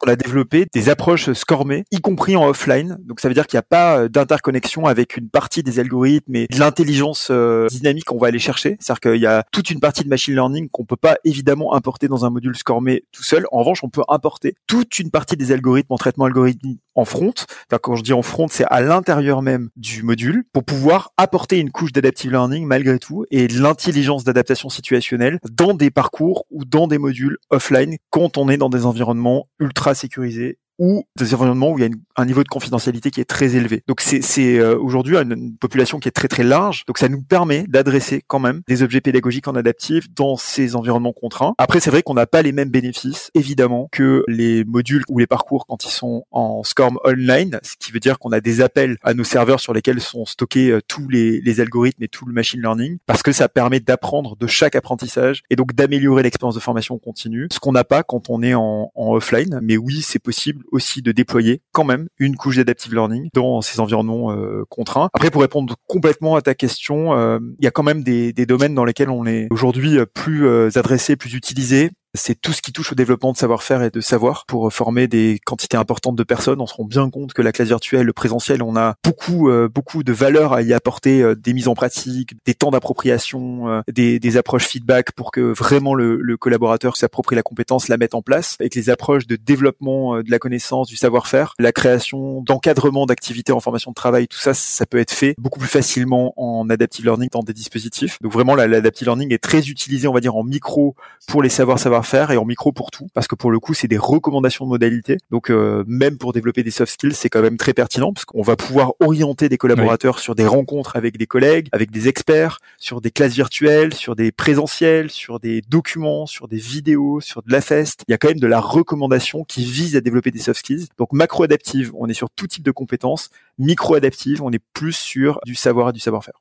on 0.05 0.09
a 0.09 0.17
développé 0.17 0.67
des 0.75 0.89
approches 0.91 1.33
scormées, 1.33 1.85
y 1.91 2.01
compris 2.01 2.37
en 2.37 2.47
offline. 2.47 2.99
Donc 3.05 3.21
ça 3.21 3.29
veut 3.29 3.35
dire 3.35 3.47
qu'il 3.47 3.57
n'y 3.57 3.61
a 3.61 3.63
pas 3.63 4.01
euh, 4.01 4.09
d'interconnexion 4.09 4.87
avec 4.87 5.17
une 5.17 5.31
partie 5.31 5.63
des 5.63 5.79
algorithmes 5.79 6.37
et 6.37 6.47
de 6.49 6.59
l'intelligence 6.59 7.29
euh, 7.31 7.67
dynamique 7.69 8.05
qu'on 8.05 8.19
va 8.19 8.27
aller 8.27 8.39
chercher. 8.39 8.77
C'est-à-dire 8.79 9.01
qu'il 9.01 9.23
y 9.23 9.27
a 9.27 9.45
toute 9.53 9.71
une 9.71 9.81
partie 9.81 10.05
de 10.05 10.09
machine 10.09 10.35
learning 10.35 10.69
qu'on 10.69 10.85
peut 10.85 10.97
pas 10.97 11.17
évidemment 11.25 11.75
importer 11.75 12.09
dans 12.09 12.25
un 12.27 12.31
module 12.31 12.57
scormé 12.57 13.05
tout 13.13 13.23
seul. 13.23 13.47
En 13.53 13.61
revanche, 13.61 13.83
on 13.85 13.89
peut 13.89 14.03
importer 14.09 14.55
toute 14.67 14.99
une 14.99 15.11
partie 15.11 15.37
des 15.37 15.53
algorithmes 15.53 15.93
en 15.93 15.99
traitement 15.99 16.27
algorithmique 16.27 16.81
en 16.97 17.05
front. 17.05 17.35
Quand 17.83 17.95
je 17.95 18.03
dis 18.03 18.13
en 18.13 18.23
front, 18.23 18.49
c'est 18.51 18.65
à 18.65 18.81
l'intérieur 18.81 19.43
même 19.43 19.71
du 19.77 20.03
module 20.03 20.45
pour 20.53 20.65
pouvoir 20.65 21.13
apporter 21.17 21.59
une 21.59 21.71
couche 21.71 21.93
d'adaptive 21.93 22.33
learning 22.33 22.67
malgré 22.67 22.99
tout 22.99 23.25
et 23.31 23.49
l'intelligence 23.49 24.25
d'adaptation 24.25 24.69
situationnelle 24.69 25.39
dans 25.51 25.75
des 25.75 25.91
parcours 25.91 26.47
ou 26.51 26.65
dans 26.65 26.89
des 26.89 26.99
modules 26.99 27.39
offline 27.51 27.97
quand 28.11 28.39
on 28.39 28.49
est 28.49 28.57
dans 28.57 28.71
des 28.71 28.87
environnements 28.87 29.49
ultra 29.61 29.95
sécurisés 29.95 30.59
ou 30.79 31.05
des 31.17 31.35
environnements 31.35 31.73
où 31.73 31.79
il 31.79 31.85
y 31.85 31.87
a 31.87 31.91
un 32.17 32.27
niveau 32.27 32.43
de 32.43 32.49
confidentialité 32.49 33.11
qui 33.11 33.21
est 33.21 33.25
très 33.25 33.57
élevé. 33.57 33.83
Donc 33.87 34.01
c'est 34.01 34.59
euh, 34.59 34.79
aujourd'hui 34.79 35.17
une, 35.17 35.57
population 35.57 35.99
qui 35.99 36.09
est 36.09 36.12
très 36.12 36.29
très 36.29 36.43
large. 36.43 36.85
Donc 36.87 36.99
ça 36.99 37.09
nous 37.09 37.23
permet 37.23 37.65
d'adresser 37.69 38.23
quand 38.27 38.39
même 38.39 38.62
des 38.69 38.83
objets 38.83 39.01
pédagogiques 39.01 39.49
en 39.49 39.55
adaptif 39.55 40.07
dans 40.15 40.37
ces 40.37 40.77
environnements 40.77 41.12
contraints. 41.12 41.55
Après 41.59 41.81
c'est 41.81 41.91
vrai 41.91 42.03
qu'on 42.03 42.15
n'a 42.15 42.27
pas 42.27 42.43
les 42.43 42.53
mêmes 42.53 42.71
bénéfices 42.71 43.31
évidemment 43.35 43.89
que 43.93 44.25
les 44.29 44.65
modules 44.65 45.05
ou 45.09 45.19
les 45.19 45.27
parcours 45.27 45.67
quand 45.67 45.85
ils 45.85 45.91
sont 45.91 46.25
en 46.31 46.62
SCORM 46.62 46.99
online, 47.05 47.59
ce 47.62 47.75
qui 47.79 47.93
veut 47.93 48.01
dire 48.01 48.19
qu'on 48.19 48.33
a 48.33 48.41
des 48.41 48.61
appels 48.61 48.97
à 49.03 49.15
nos 49.15 49.25
serveurs 49.25 49.61
sur 49.61 49.73
lesquels 49.73 50.01
sont 50.01 50.27
stockés 50.27 50.71
euh, 50.71 50.81
tous 50.87 51.09
les, 51.09 51.61
algorithmes 51.61 52.03
et 52.03 52.09
tout 52.09 52.27
le 52.27 52.35
machine 52.35 52.61
learning 52.61 52.99
parce 53.07 53.23
que 53.23 53.33
ça 53.33 53.49
permet 53.49 53.81
d'apprendre 53.81 54.37
de 54.37 54.47
chaque 54.47 54.77
apprentissage 54.77 55.43
et 55.49 55.57
donc 55.57 55.73
d'améliorer 55.73 56.23
l'expérience 56.23 56.55
de 56.55 56.61
formation 56.61 56.99
continue, 56.99 57.49
ce 57.51 57.59
qu'on 57.59 57.73
n'a 57.73 57.85
pas 57.85 58.03
quand 58.03 58.29
on 58.29 58.43
est 58.43 58.53
en 58.55 58.91
offline. 58.95 59.59
Mais 59.62 59.79
oui, 59.79 60.03
c'est 60.03 60.19
possible 60.19 60.66
aussi 60.73 61.03
de 61.03 61.13
déployer 61.13 61.63
quand 61.73 61.85
même 61.85 62.09
une 62.19 62.37
couche 62.37 62.57
d'adaptive 62.57 62.95
learning 62.95 63.29
dans 63.35 63.61
ces 63.61 63.81
environnements 63.81 64.33
euh, 64.33 64.65
contraints. 64.69 65.09
Après, 65.13 65.31
pour 65.31 65.43
répondre 65.43 65.77
complètement 65.87 66.37
à 66.37 66.43
ta 66.43 66.55
question, 66.55 67.17
euh, 67.17 67.39
il 67.59 67.65
y 67.65 67.69
a 67.69 67.71
quand 67.71 67.83
même 67.83 68.03
des, 68.03 68.33
des, 68.33 68.47
domaines 68.47 68.75
dans 68.75 68.85
lesquels 68.85 69.11
on 69.11 69.27
est 69.27 69.49
aujourd'hui 69.51 69.99
euh, 69.99 70.07
plus 70.07 70.47
adressé, 70.77 71.17
plus 71.17 71.35
utilisé 71.35 71.91
c'est 72.14 72.40
tout 72.40 72.53
ce 72.53 72.62
qui 72.62 72.73
touche 72.73 72.92
au 72.92 72.95
développement 72.95 73.33
de 73.33 73.37
savoir-faire 73.37 73.83
et 73.83 73.90
de 73.90 74.01
savoir 74.01 74.45
pour 74.47 74.73
former 74.73 75.09
des 75.09 75.38
quantités 75.45 75.77
importantes 75.77 76.16
de 76.16 76.23
personnes. 76.23 76.61
On 76.61 76.66
se 76.66 76.75
rend 76.75 76.85
bien 76.85 77.11
compte 77.11 77.33
que 77.33 77.42
la 77.42 77.53
classe 77.53 77.69
virtuelle, 77.69 78.07
le 78.07 78.12
présentiel, 78.12 78.62
on 78.62 78.77
a 78.77 78.95
beaucoup 79.05 79.49
euh, 79.49 79.69
beaucoup 79.69 80.03
de 80.03 80.12
valeur 80.12 80.53
à 80.53 80.62
y 80.62 80.73
apporter, 80.73 81.23
euh, 81.23 81.35
des 81.35 81.53
mises 81.53 81.69
en 81.69 81.75
pratique, 81.75 82.35
des 82.45 82.55
temps 82.55 82.71
d'appropriation, 82.71 83.69
euh, 83.69 83.81
des, 83.92 84.19
des, 84.19 84.37
approches 84.37 84.66
feedback 84.66 85.12
pour 85.12 85.31
que 85.31 85.40
vraiment 85.40 85.95
le, 85.95 86.16
le 86.21 86.37
collaborateur 86.37 86.97
s'approprie 86.97 87.37
la 87.37 87.42
compétence, 87.42 87.88
la 87.88 87.97
mette 87.97 88.14
en 88.14 88.23
place, 88.23 88.57
avec 88.61 88.75
les 88.75 88.90
approches 88.90 89.27
de 89.27 89.37
développement 89.37 90.23
de 90.23 90.31
la 90.31 90.38
connaissance, 90.38 90.88
du 90.88 90.97
savoir-faire, 90.97 91.55
la 91.59 91.73
création 91.73 92.42
d'encadrement 92.42 93.07
d'activités 93.07 93.53
en 93.53 93.61
formation 93.61 93.90
de 93.90 93.95
travail, 93.95 94.29
tout 94.29 94.38
ça, 94.38 94.55
ça 94.55 94.87
peut 94.87 94.99
être 94.99 95.12
fait 95.12 95.35
beaucoup 95.38 95.59
plus 95.59 95.69
facilement 95.69 96.33
en 96.37 96.69
adaptive 96.71 97.05
learning 97.05 97.29
dans 97.33 97.42
des 97.42 97.53
dispositifs. 97.53 98.19
Donc 98.21 98.33
vraiment, 98.33 98.55
l'adaptive 98.55 99.07
learning 99.07 99.33
est 99.33 99.42
très 99.42 99.69
utilisé, 99.69 100.09
on 100.09 100.12
va 100.12 100.21
dire, 100.21 100.37
en 100.37 100.45
micro 100.45 100.95
pour 101.27 101.42
les 101.42 101.49
savoir-savoir 101.49 102.06
faire 102.07 102.31
et 102.31 102.37
en 102.37 102.45
micro 102.45 102.73
pour 102.73 102.90
tout 102.90 103.09
parce 103.14 103.27
que 103.27 103.35
pour 103.35 103.51
le 103.51 103.61
coup 103.61 103.75
c'est 103.75 103.88
des 103.88 103.99
recommandations 103.99 104.64
de 104.64 104.71
modalités 104.71 105.19
donc 105.31 105.51
euh, 105.51 105.85
même 105.87 106.19
pour 106.19 106.33
développer 106.33 106.62
des 106.62 106.71
soft 106.71 106.92
skills 106.92 107.14
c'est 107.14 107.29
quand 107.29 107.42
même 107.42 107.57
très 107.57 107.75
pertinent 107.75 108.12
parce 108.12 108.25
qu'on 108.25 108.42
va 108.42 108.57
pouvoir 108.57 108.92
orienter 109.01 109.49
des 109.49 109.59
collaborateurs 109.59 110.19
sur 110.19 110.35
des 110.35 110.47
rencontres 110.47 110.97
avec 110.97 111.19
des 111.19 111.27
collègues 111.27 111.69
avec 111.73 111.90
des 111.90 112.09
experts 112.09 112.59
sur 112.79 113.01
des 113.01 113.11
classes 113.11 113.35
virtuelles 113.35 113.95
sur 113.95 114.16
des 114.16 114.33
présentiels 114.33 115.11
sur 115.11 115.40
des 115.40 115.62
documents 115.62 116.27
sur 116.27 116.49
des 116.49 116.59
vidéos 116.59 117.21
sur 117.21 117.42
de 117.42 117.53
la 117.53 117.61
fest. 117.61 118.03
Il 118.09 118.12
y 118.12 118.14
a 118.14 118.19
quand 118.19 118.29
même 118.29 118.40
de 118.40 118.47
la 118.47 118.61
recommandation 118.61 119.45
qui 119.45 119.64
vise 119.64 119.97
à 119.97 120.01
développer 120.01 120.31
des 120.31 120.38
soft 120.38 120.61
skills. 120.61 120.87
Donc 120.99 121.12
macro 121.12 121.42
adaptive 121.42 121.92
on 121.95 122.09
est 122.09 122.14
sur 122.14 122.31
tout 122.31 122.47
type 122.47 122.62
de 122.62 122.71
compétences. 122.71 123.31
Micro 123.59 123.95
adaptive 123.95 124.42
on 124.42 124.51
est 124.51 124.62
plus 124.73 124.92
sur 124.92 125.40
du 125.45 125.55
savoir 125.55 125.90
et 125.90 125.92
du 125.92 126.01
savoir-faire 126.01 126.40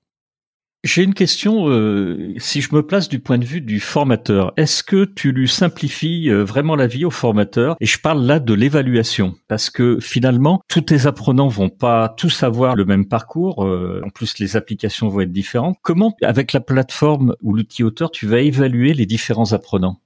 j'ai 0.86 1.02
une 1.02 1.16
question, 1.16 1.68
euh, 1.68 2.36
si 2.38 2.62
je 2.62 2.74
me 2.76 2.86
place 2.86 3.10
du 3.10 3.20
point 3.20 3.40
de 3.40 3.44
vue 3.44 3.60
du 3.60 3.80
formateur, 3.80 4.54
est-ce 4.56 4.84
que 4.84 5.04
tu 5.04 5.32
lui 5.32 5.50
simplifies 5.50 6.30
euh, 6.30 6.44
vraiment 6.44 6.76
la 6.76 6.86
vie 6.86 7.06
au 7.06 7.10
formateur? 7.10 7.76
Et 7.82 7.88
je 7.88 8.00
parle 8.00 8.24
là 8.24 8.40
de 8.40 8.54
l'évaluation, 8.54 9.34
parce 9.48 9.72
que 9.72 10.00
finalement, 10.00 10.62
tous 10.68 10.82
tes 10.82 11.08
apprenants 11.08 11.48
vont 11.48 11.70
pas 11.70 12.10
tous 12.10 12.44
avoir 12.44 12.76
le 12.76 12.86
même 12.86 13.08
parcours, 13.08 13.66
euh, 13.66 14.04
en 14.06 14.10
plus 14.10 14.38
les 14.38 14.56
applications 14.56 15.10
vont 15.10 15.22
être 15.22 15.32
différentes. 15.32 15.78
Comment, 15.82 16.16
avec 16.22 16.54
la 16.54 16.60
plateforme 16.60 17.36
ou 17.42 17.56
l'outil 17.56 17.84
auteur, 17.84 18.12
tu 18.12 18.28
vas 18.28 18.42
évaluer 18.42 18.94
les 18.94 19.08
différents 19.08 19.54
apprenants? 19.54 20.00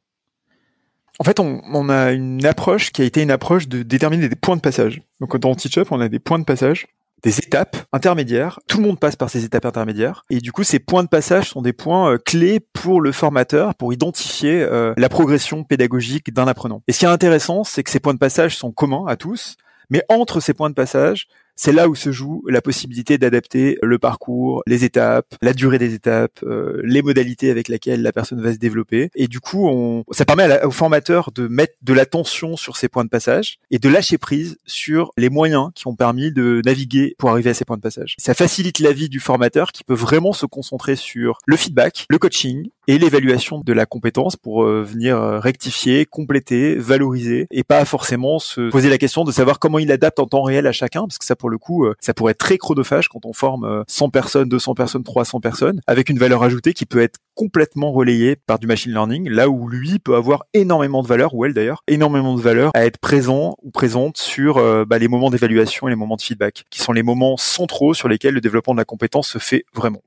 En 1.20 1.26
fait, 1.26 1.42
on, 1.42 1.62
on, 1.74 1.90
a 1.90 2.14
une 2.14 2.46
approche 2.46 2.92
qui 2.94 3.02
a 3.02 3.06
été 3.06 3.22
une 3.22 3.32
approche 3.32 3.68
de 3.68 3.84
déterminer 3.84 4.30
des 4.30 4.38
points 4.38 4.56
de 4.56 4.62
passage. 4.62 5.02
Donc 5.20 5.36
dans 5.36 5.54
TeachUp, 5.54 5.92
on 5.92 6.00
a 6.00 6.08
des 6.08 6.20
points 6.20 6.40
de 6.40 6.46
passage 6.46 6.88
des 7.24 7.40
étapes 7.40 7.78
intermédiaires. 7.92 8.60
Tout 8.68 8.78
le 8.78 8.84
monde 8.84 9.00
passe 9.00 9.16
par 9.16 9.30
ces 9.30 9.46
étapes 9.46 9.66
intermédiaires. 9.66 10.24
Et 10.30 10.40
du 10.40 10.52
coup, 10.52 10.64
ces 10.64 10.80
points 10.80 11.04
de 11.04 11.10
passage 11.10 11.50
sont 11.50 11.62
des 11.62 11.74
points 11.74 12.14
euh, 12.14 12.18
clés 12.18 12.60
pour 12.60 13.02
le 13.02 13.12
formateur 13.12 13.76
pour 13.76 13.94
identifier 13.94 14.62
euh, 14.62 14.94
la 14.98 15.10
progression 15.10 15.64
pédagogique 15.64 16.34
d'un 16.34 16.48
apprenant. 16.48 16.82
Et 16.88 16.94
ce 16.94 17.00
qui 17.00 17.06
est 17.06 17.10
intéressant, 17.10 17.64
c'est 17.64 17.84
que 17.84 17.90
ces 17.90 18.00
points 18.00 18.14
de 18.14 18.20
passage 18.20 18.58
sont 18.58 18.72
communs 18.72 19.06
à 19.08 19.16
tous. 19.16 19.58
Mais 19.90 20.04
entre 20.10 20.40
ces 20.40 20.54
points 20.54 20.70
de 20.70 20.76
passage, 20.76 21.28
c'est 21.60 21.74
là 21.74 21.90
où 21.90 21.96
se 21.96 22.14
joue 22.14 22.42
la 22.48 22.62
possibilité 22.62 23.18
d'adapter 23.18 23.78
le 23.84 24.00
parcours, 24.00 24.64
les 24.66 24.86
étapes, 24.86 25.36
la 25.42 25.52
durée 25.52 25.78
des 25.78 25.94
étapes, 25.94 26.40
euh, 26.44 26.80
les 26.86 27.02
modalités 27.02 27.52
avec 27.52 27.68
lesquelles 27.68 28.02
la 28.02 28.14
personne 28.14 28.42
va 28.42 28.54
se 28.54 28.58
développer. 28.58 29.10
Et 29.14 29.28
du 29.28 29.42
coup, 29.42 29.68
on, 29.68 30.06
ça 30.12 30.24
permet 30.24 30.64
au 30.64 30.72
formateur 30.72 31.34
de 31.34 31.50
mettre 31.50 31.74
de 31.82 31.92
l'attention 31.92 32.56
sur 32.56 32.78
ces 32.78 32.88
points 32.88 33.04
de 33.04 33.10
passage 33.10 33.58
et 33.72 33.78
de 33.80 33.90
lâcher 33.90 34.18
prise 34.18 34.58
sur 34.66 35.12
les 35.18 35.30
moyens 35.30 35.72
qui 35.76 35.86
ont 35.88 35.96
permis 35.96 36.32
de 36.32 36.62
naviguer 36.64 37.16
pour 37.18 37.30
arriver 37.30 37.50
à 37.50 37.54
ces 37.54 37.66
points 37.66 37.76
de 37.76 37.82
passage. 37.82 38.16
Ça 38.20 38.34
facilite 38.34 38.80
la 38.80 38.94
vie 38.94 39.10
du 39.10 39.20
formateur 39.20 39.74
qui 39.74 39.84
peut 39.84 39.94
vraiment 39.94 40.32
se 40.32 40.46
concentrer 40.46 40.96
sur 40.96 41.40
le 41.46 41.58
feedback, 41.58 42.06
le 42.10 42.20
coaching 42.20 42.70
et 42.90 42.98
l'évaluation 42.98 43.62
de 43.64 43.72
la 43.72 43.86
compétence 43.86 44.36
pour 44.36 44.64
euh, 44.64 44.82
venir 44.82 45.16
euh, 45.16 45.38
rectifier, 45.38 46.08
compléter, 46.08 46.74
valoriser 46.74 47.46
et 47.52 47.64
pas 47.64 47.86
forcément 47.86 48.40
se 48.40 48.72
poser 48.72 48.90
la 48.90 48.98
question 48.98 49.24
de 49.24 49.32
savoir 49.32 49.60
comment 49.60 49.78
il 49.78 49.92
adapte 49.92 50.18
en 50.18 50.26
temps 50.26 50.42
réel 50.42 50.66
à 50.66 50.72
chacun 50.72 51.02
parce 51.02 51.20
que 51.20 51.26
ça 51.26 51.36
pour 51.36 51.52
le 51.52 51.60
coup 51.60 51.86
euh, 51.86 51.94
ça 52.00 52.16
pourrait 52.16 52.32
être 52.32 52.40
très 52.40 52.58
chronophage 52.58 53.08
quand 53.08 53.28
on 53.28 53.34
forme 53.34 53.84
100 53.88 54.10
personnes, 54.10 54.50
200 54.50 54.74
personnes, 54.74 55.04
300 55.04 55.40
personnes 55.40 55.82
avec 55.86 56.10
une 56.10 56.18
valeur 56.18 56.42
ajoutée 56.42 56.74
qui 56.74 56.88
peut 56.88 57.00
être 57.00 57.20
complètement 57.36 57.92
relayée 57.92 58.36
par 58.36 58.58
du 58.58 58.66
machine 58.66 58.92
learning 58.92 59.30
là 59.30 59.50
où 59.50 59.70
lui 59.70 60.00
peut 60.00 60.16
avoir 60.16 60.46
énormément 60.56 61.04
de 61.04 61.08
valeur 61.08 61.36
ou 61.36 61.46
elle 61.46 61.54
d'ailleurs 61.54 61.84
énormément 61.88 62.34
de 62.34 62.42
valeur 62.42 62.72
à 62.74 62.86
être 62.88 62.98
présent 62.98 63.56
ou 63.62 63.70
présente 63.70 64.18
sur 64.18 64.56
bah, 64.88 64.98
les 64.98 65.08
moments 65.08 65.30
d'évaluation 65.30 65.88
et 65.88 65.92
les 65.92 65.96
moments 65.96 66.16
de 66.16 66.24
feedback 66.24 66.64
qui 66.72 66.82
sont 66.82 66.92
les 66.92 67.04
moments 67.04 67.38
centraux 67.38 67.94
sur 67.94 68.08
lesquels 68.08 68.34
le 68.34 68.42
développement 68.42 68.74
de 68.74 68.80
la 68.80 68.86
compétence 68.86 69.30
se 69.30 69.38
fait 69.38 69.64
vraiment. 69.76 70.02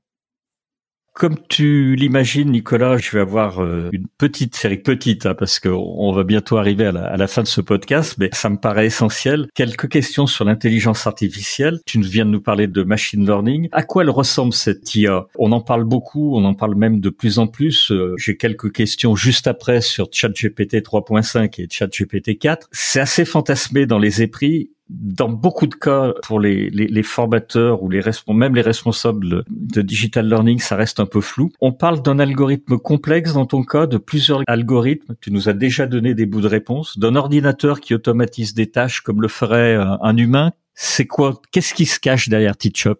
Comme 1.13 1.37
tu 1.47 1.95
l'imagines, 1.95 2.49
Nicolas, 2.49 2.97
je 2.97 3.11
vais 3.11 3.19
avoir 3.19 3.61
euh, 3.61 3.89
une 3.93 4.07
petite 4.17 4.55
série, 4.55 4.79
petite, 4.79 5.27
hein, 5.27 5.35
parce 5.35 5.59
qu'on 5.59 6.11
va 6.11 6.23
bientôt 6.23 6.57
arriver 6.57 6.87
à 6.87 6.91
la, 6.91 7.27
fin 7.27 7.43
de 7.43 7.47
ce 7.47 7.61
podcast, 7.61 8.15
mais 8.17 8.29
ça 8.33 8.49
me 8.49 8.57
paraît 8.57 8.87
essentiel. 8.87 9.47
Quelques 9.53 9.87
questions 9.89 10.25
sur 10.25 10.43
l'intelligence 10.43 11.05
artificielle. 11.05 11.79
Tu 11.85 12.01
viens 12.01 12.25
de 12.25 12.31
nous 12.31 12.41
parler 12.41 12.65
de 12.65 12.81
machine 12.81 13.23
learning. 13.23 13.69
À 13.73 13.83
quoi 13.83 14.01
elle 14.01 14.09
ressemble 14.09 14.53
cette 14.53 14.95
IA 14.95 15.27
On 15.37 15.51
en 15.51 15.61
parle 15.61 15.83
beaucoup, 15.83 16.35
on 16.35 16.43
en 16.45 16.55
parle 16.55 16.73
même 16.73 16.99
de 16.99 17.11
plus 17.11 17.37
en 17.37 17.45
plus. 17.45 17.91
Euh, 17.91 18.15
j'ai 18.17 18.35
quelques 18.35 18.71
questions 18.71 19.15
juste 19.15 19.45
après 19.45 19.81
sur 19.81 20.07
ChatGPT 20.11 20.77
3.5 20.77 21.61
et 21.61 21.67
ChatGPT 21.69 22.39
4. 22.39 22.69
C'est 22.71 22.99
assez 22.99 23.25
fantasmé 23.25 23.85
dans 23.85 23.99
les 23.99 24.23
épris 24.23 24.71
dans 24.93 25.29
beaucoup 25.29 25.65
de 25.65 25.73
cas, 25.73 26.13
pour 26.23 26.39
les, 26.39 26.69
les, 26.69 26.87
les 26.87 27.03
formateurs 27.03 27.81
ou 27.81 27.89
les 27.89 28.01
même 28.29 28.55
les 28.55 28.61
responsables 28.61 29.43
de 29.49 29.81
digital 29.81 30.27
learning, 30.27 30.59
ça 30.59 30.75
reste 30.75 30.99
un 30.99 31.05
peu 31.05 31.21
flou. 31.21 31.51
On 31.61 31.71
parle 31.71 32.01
d'un 32.01 32.19
algorithme 32.19 32.77
complexe 32.77 33.33
dans 33.33 33.45
ton 33.45 33.63
cas, 33.63 33.87
de 33.87 33.97
plusieurs 33.97 34.43
algorithmes. 34.47 35.15
Tu 35.19 35.31
nous 35.31 35.49
as 35.49 35.53
déjà 35.53 35.87
donné 35.87 36.13
des 36.13 36.25
bouts 36.25 36.41
de 36.41 36.47
réponse. 36.47 36.99
D'un 36.99 37.15
ordinateur 37.15 37.79
qui 37.79 37.95
automatise 37.95 38.53
des 38.53 38.69
tâches 38.69 39.01
comme 39.01 39.21
le 39.21 39.27
ferait 39.27 39.75
un 39.75 40.17
humain. 40.17 40.51
C'est 40.75 41.07
quoi 41.07 41.41
Qu'est-ce 41.51 41.73
qui 41.73 41.85
se 41.85 41.99
cache 41.99 42.29
derrière 42.29 42.55
TeachUp 42.55 42.99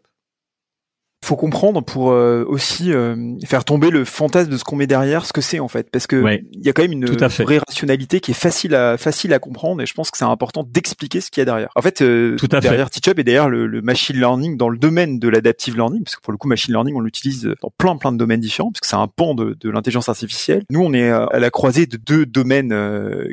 faut 1.23 1.35
comprendre 1.35 1.81
pour 1.81 2.11
euh, 2.11 2.43
aussi 2.47 2.91
euh, 2.91 3.15
faire 3.45 3.65
tomber 3.65 3.89
le 3.89 4.05
fantasme 4.05 4.51
de 4.51 4.57
ce 4.57 4.63
qu'on 4.63 4.75
met 4.75 4.87
derrière, 4.87 5.25
ce 5.25 5.33
que 5.33 5.41
c'est 5.41 5.59
en 5.59 5.67
fait, 5.67 5.89
parce 5.89 6.07
que 6.07 6.23
il 6.51 6.61
y 6.61 6.69
a 6.69 6.73
quand 6.73 6.81
même 6.81 6.91
une 6.91 7.05
vraie 7.05 7.59
rationalité 7.59 8.19
qui 8.19 8.31
est 8.31 8.35
facile 8.35 8.75
à 8.75 8.97
facile 8.97 9.33
à 9.33 9.39
comprendre, 9.39 9.81
et 9.81 9.85
je 9.85 9.93
pense 9.93 10.11
que 10.11 10.17
c'est 10.17 10.25
important 10.25 10.63
d'expliquer 10.63 11.21
ce 11.21 11.31
qu'il 11.31 11.41
y 11.41 11.43
a 11.43 11.45
derrière. 11.45 11.69
En 11.75 11.81
fait, 11.81 12.01
euh, 12.01 12.35
Tout 12.35 12.49
à 12.51 12.59
derrière 12.59 12.89
TeachUp 12.89 13.17
et 13.19 13.23
derrière 13.23 13.49
le, 13.49 13.81
machine 13.81 14.15
learning 14.15 14.55
dans 14.55 14.69
le 14.69 14.77
domaine 14.77 15.19
de 15.19 15.27
l'adaptive 15.27 15.75
learning, 15.75 16.03
parce 16.03 16.15
que 16.15 16.21
pour 16.21 16.31
le 16.31 16.37
coup, 16.37 16.47
machine 16.47 16.73
learning, 16.73 16.95
on 16.95 17.01
l'utilise 17.01 17.53
dans 17.61 17.71
plein 17.77 17.97
plein 17.97 18.11
de 18.11 18.17
domaines 18.17 18.39
différents, 18.39 18.71
parce 18.71 18.81
que 18.81 18.87
c'est 18.87 18.95
un 18.95 19.07
pan 19.07 19.35
de, 19.35 19.57
de 19.59 19.69
l'intelligence 19.69 20.09
artificielle. 20.09 20.63
Nous, 20.69 20.81
on 20.81 20.93
est 20.93 21.09
à 21.09 21.39
la 21.39 21.49
croisée 21.49 21.85
de 21.85 21.97
deux 21.97 22.25
domaines 22.25 22.73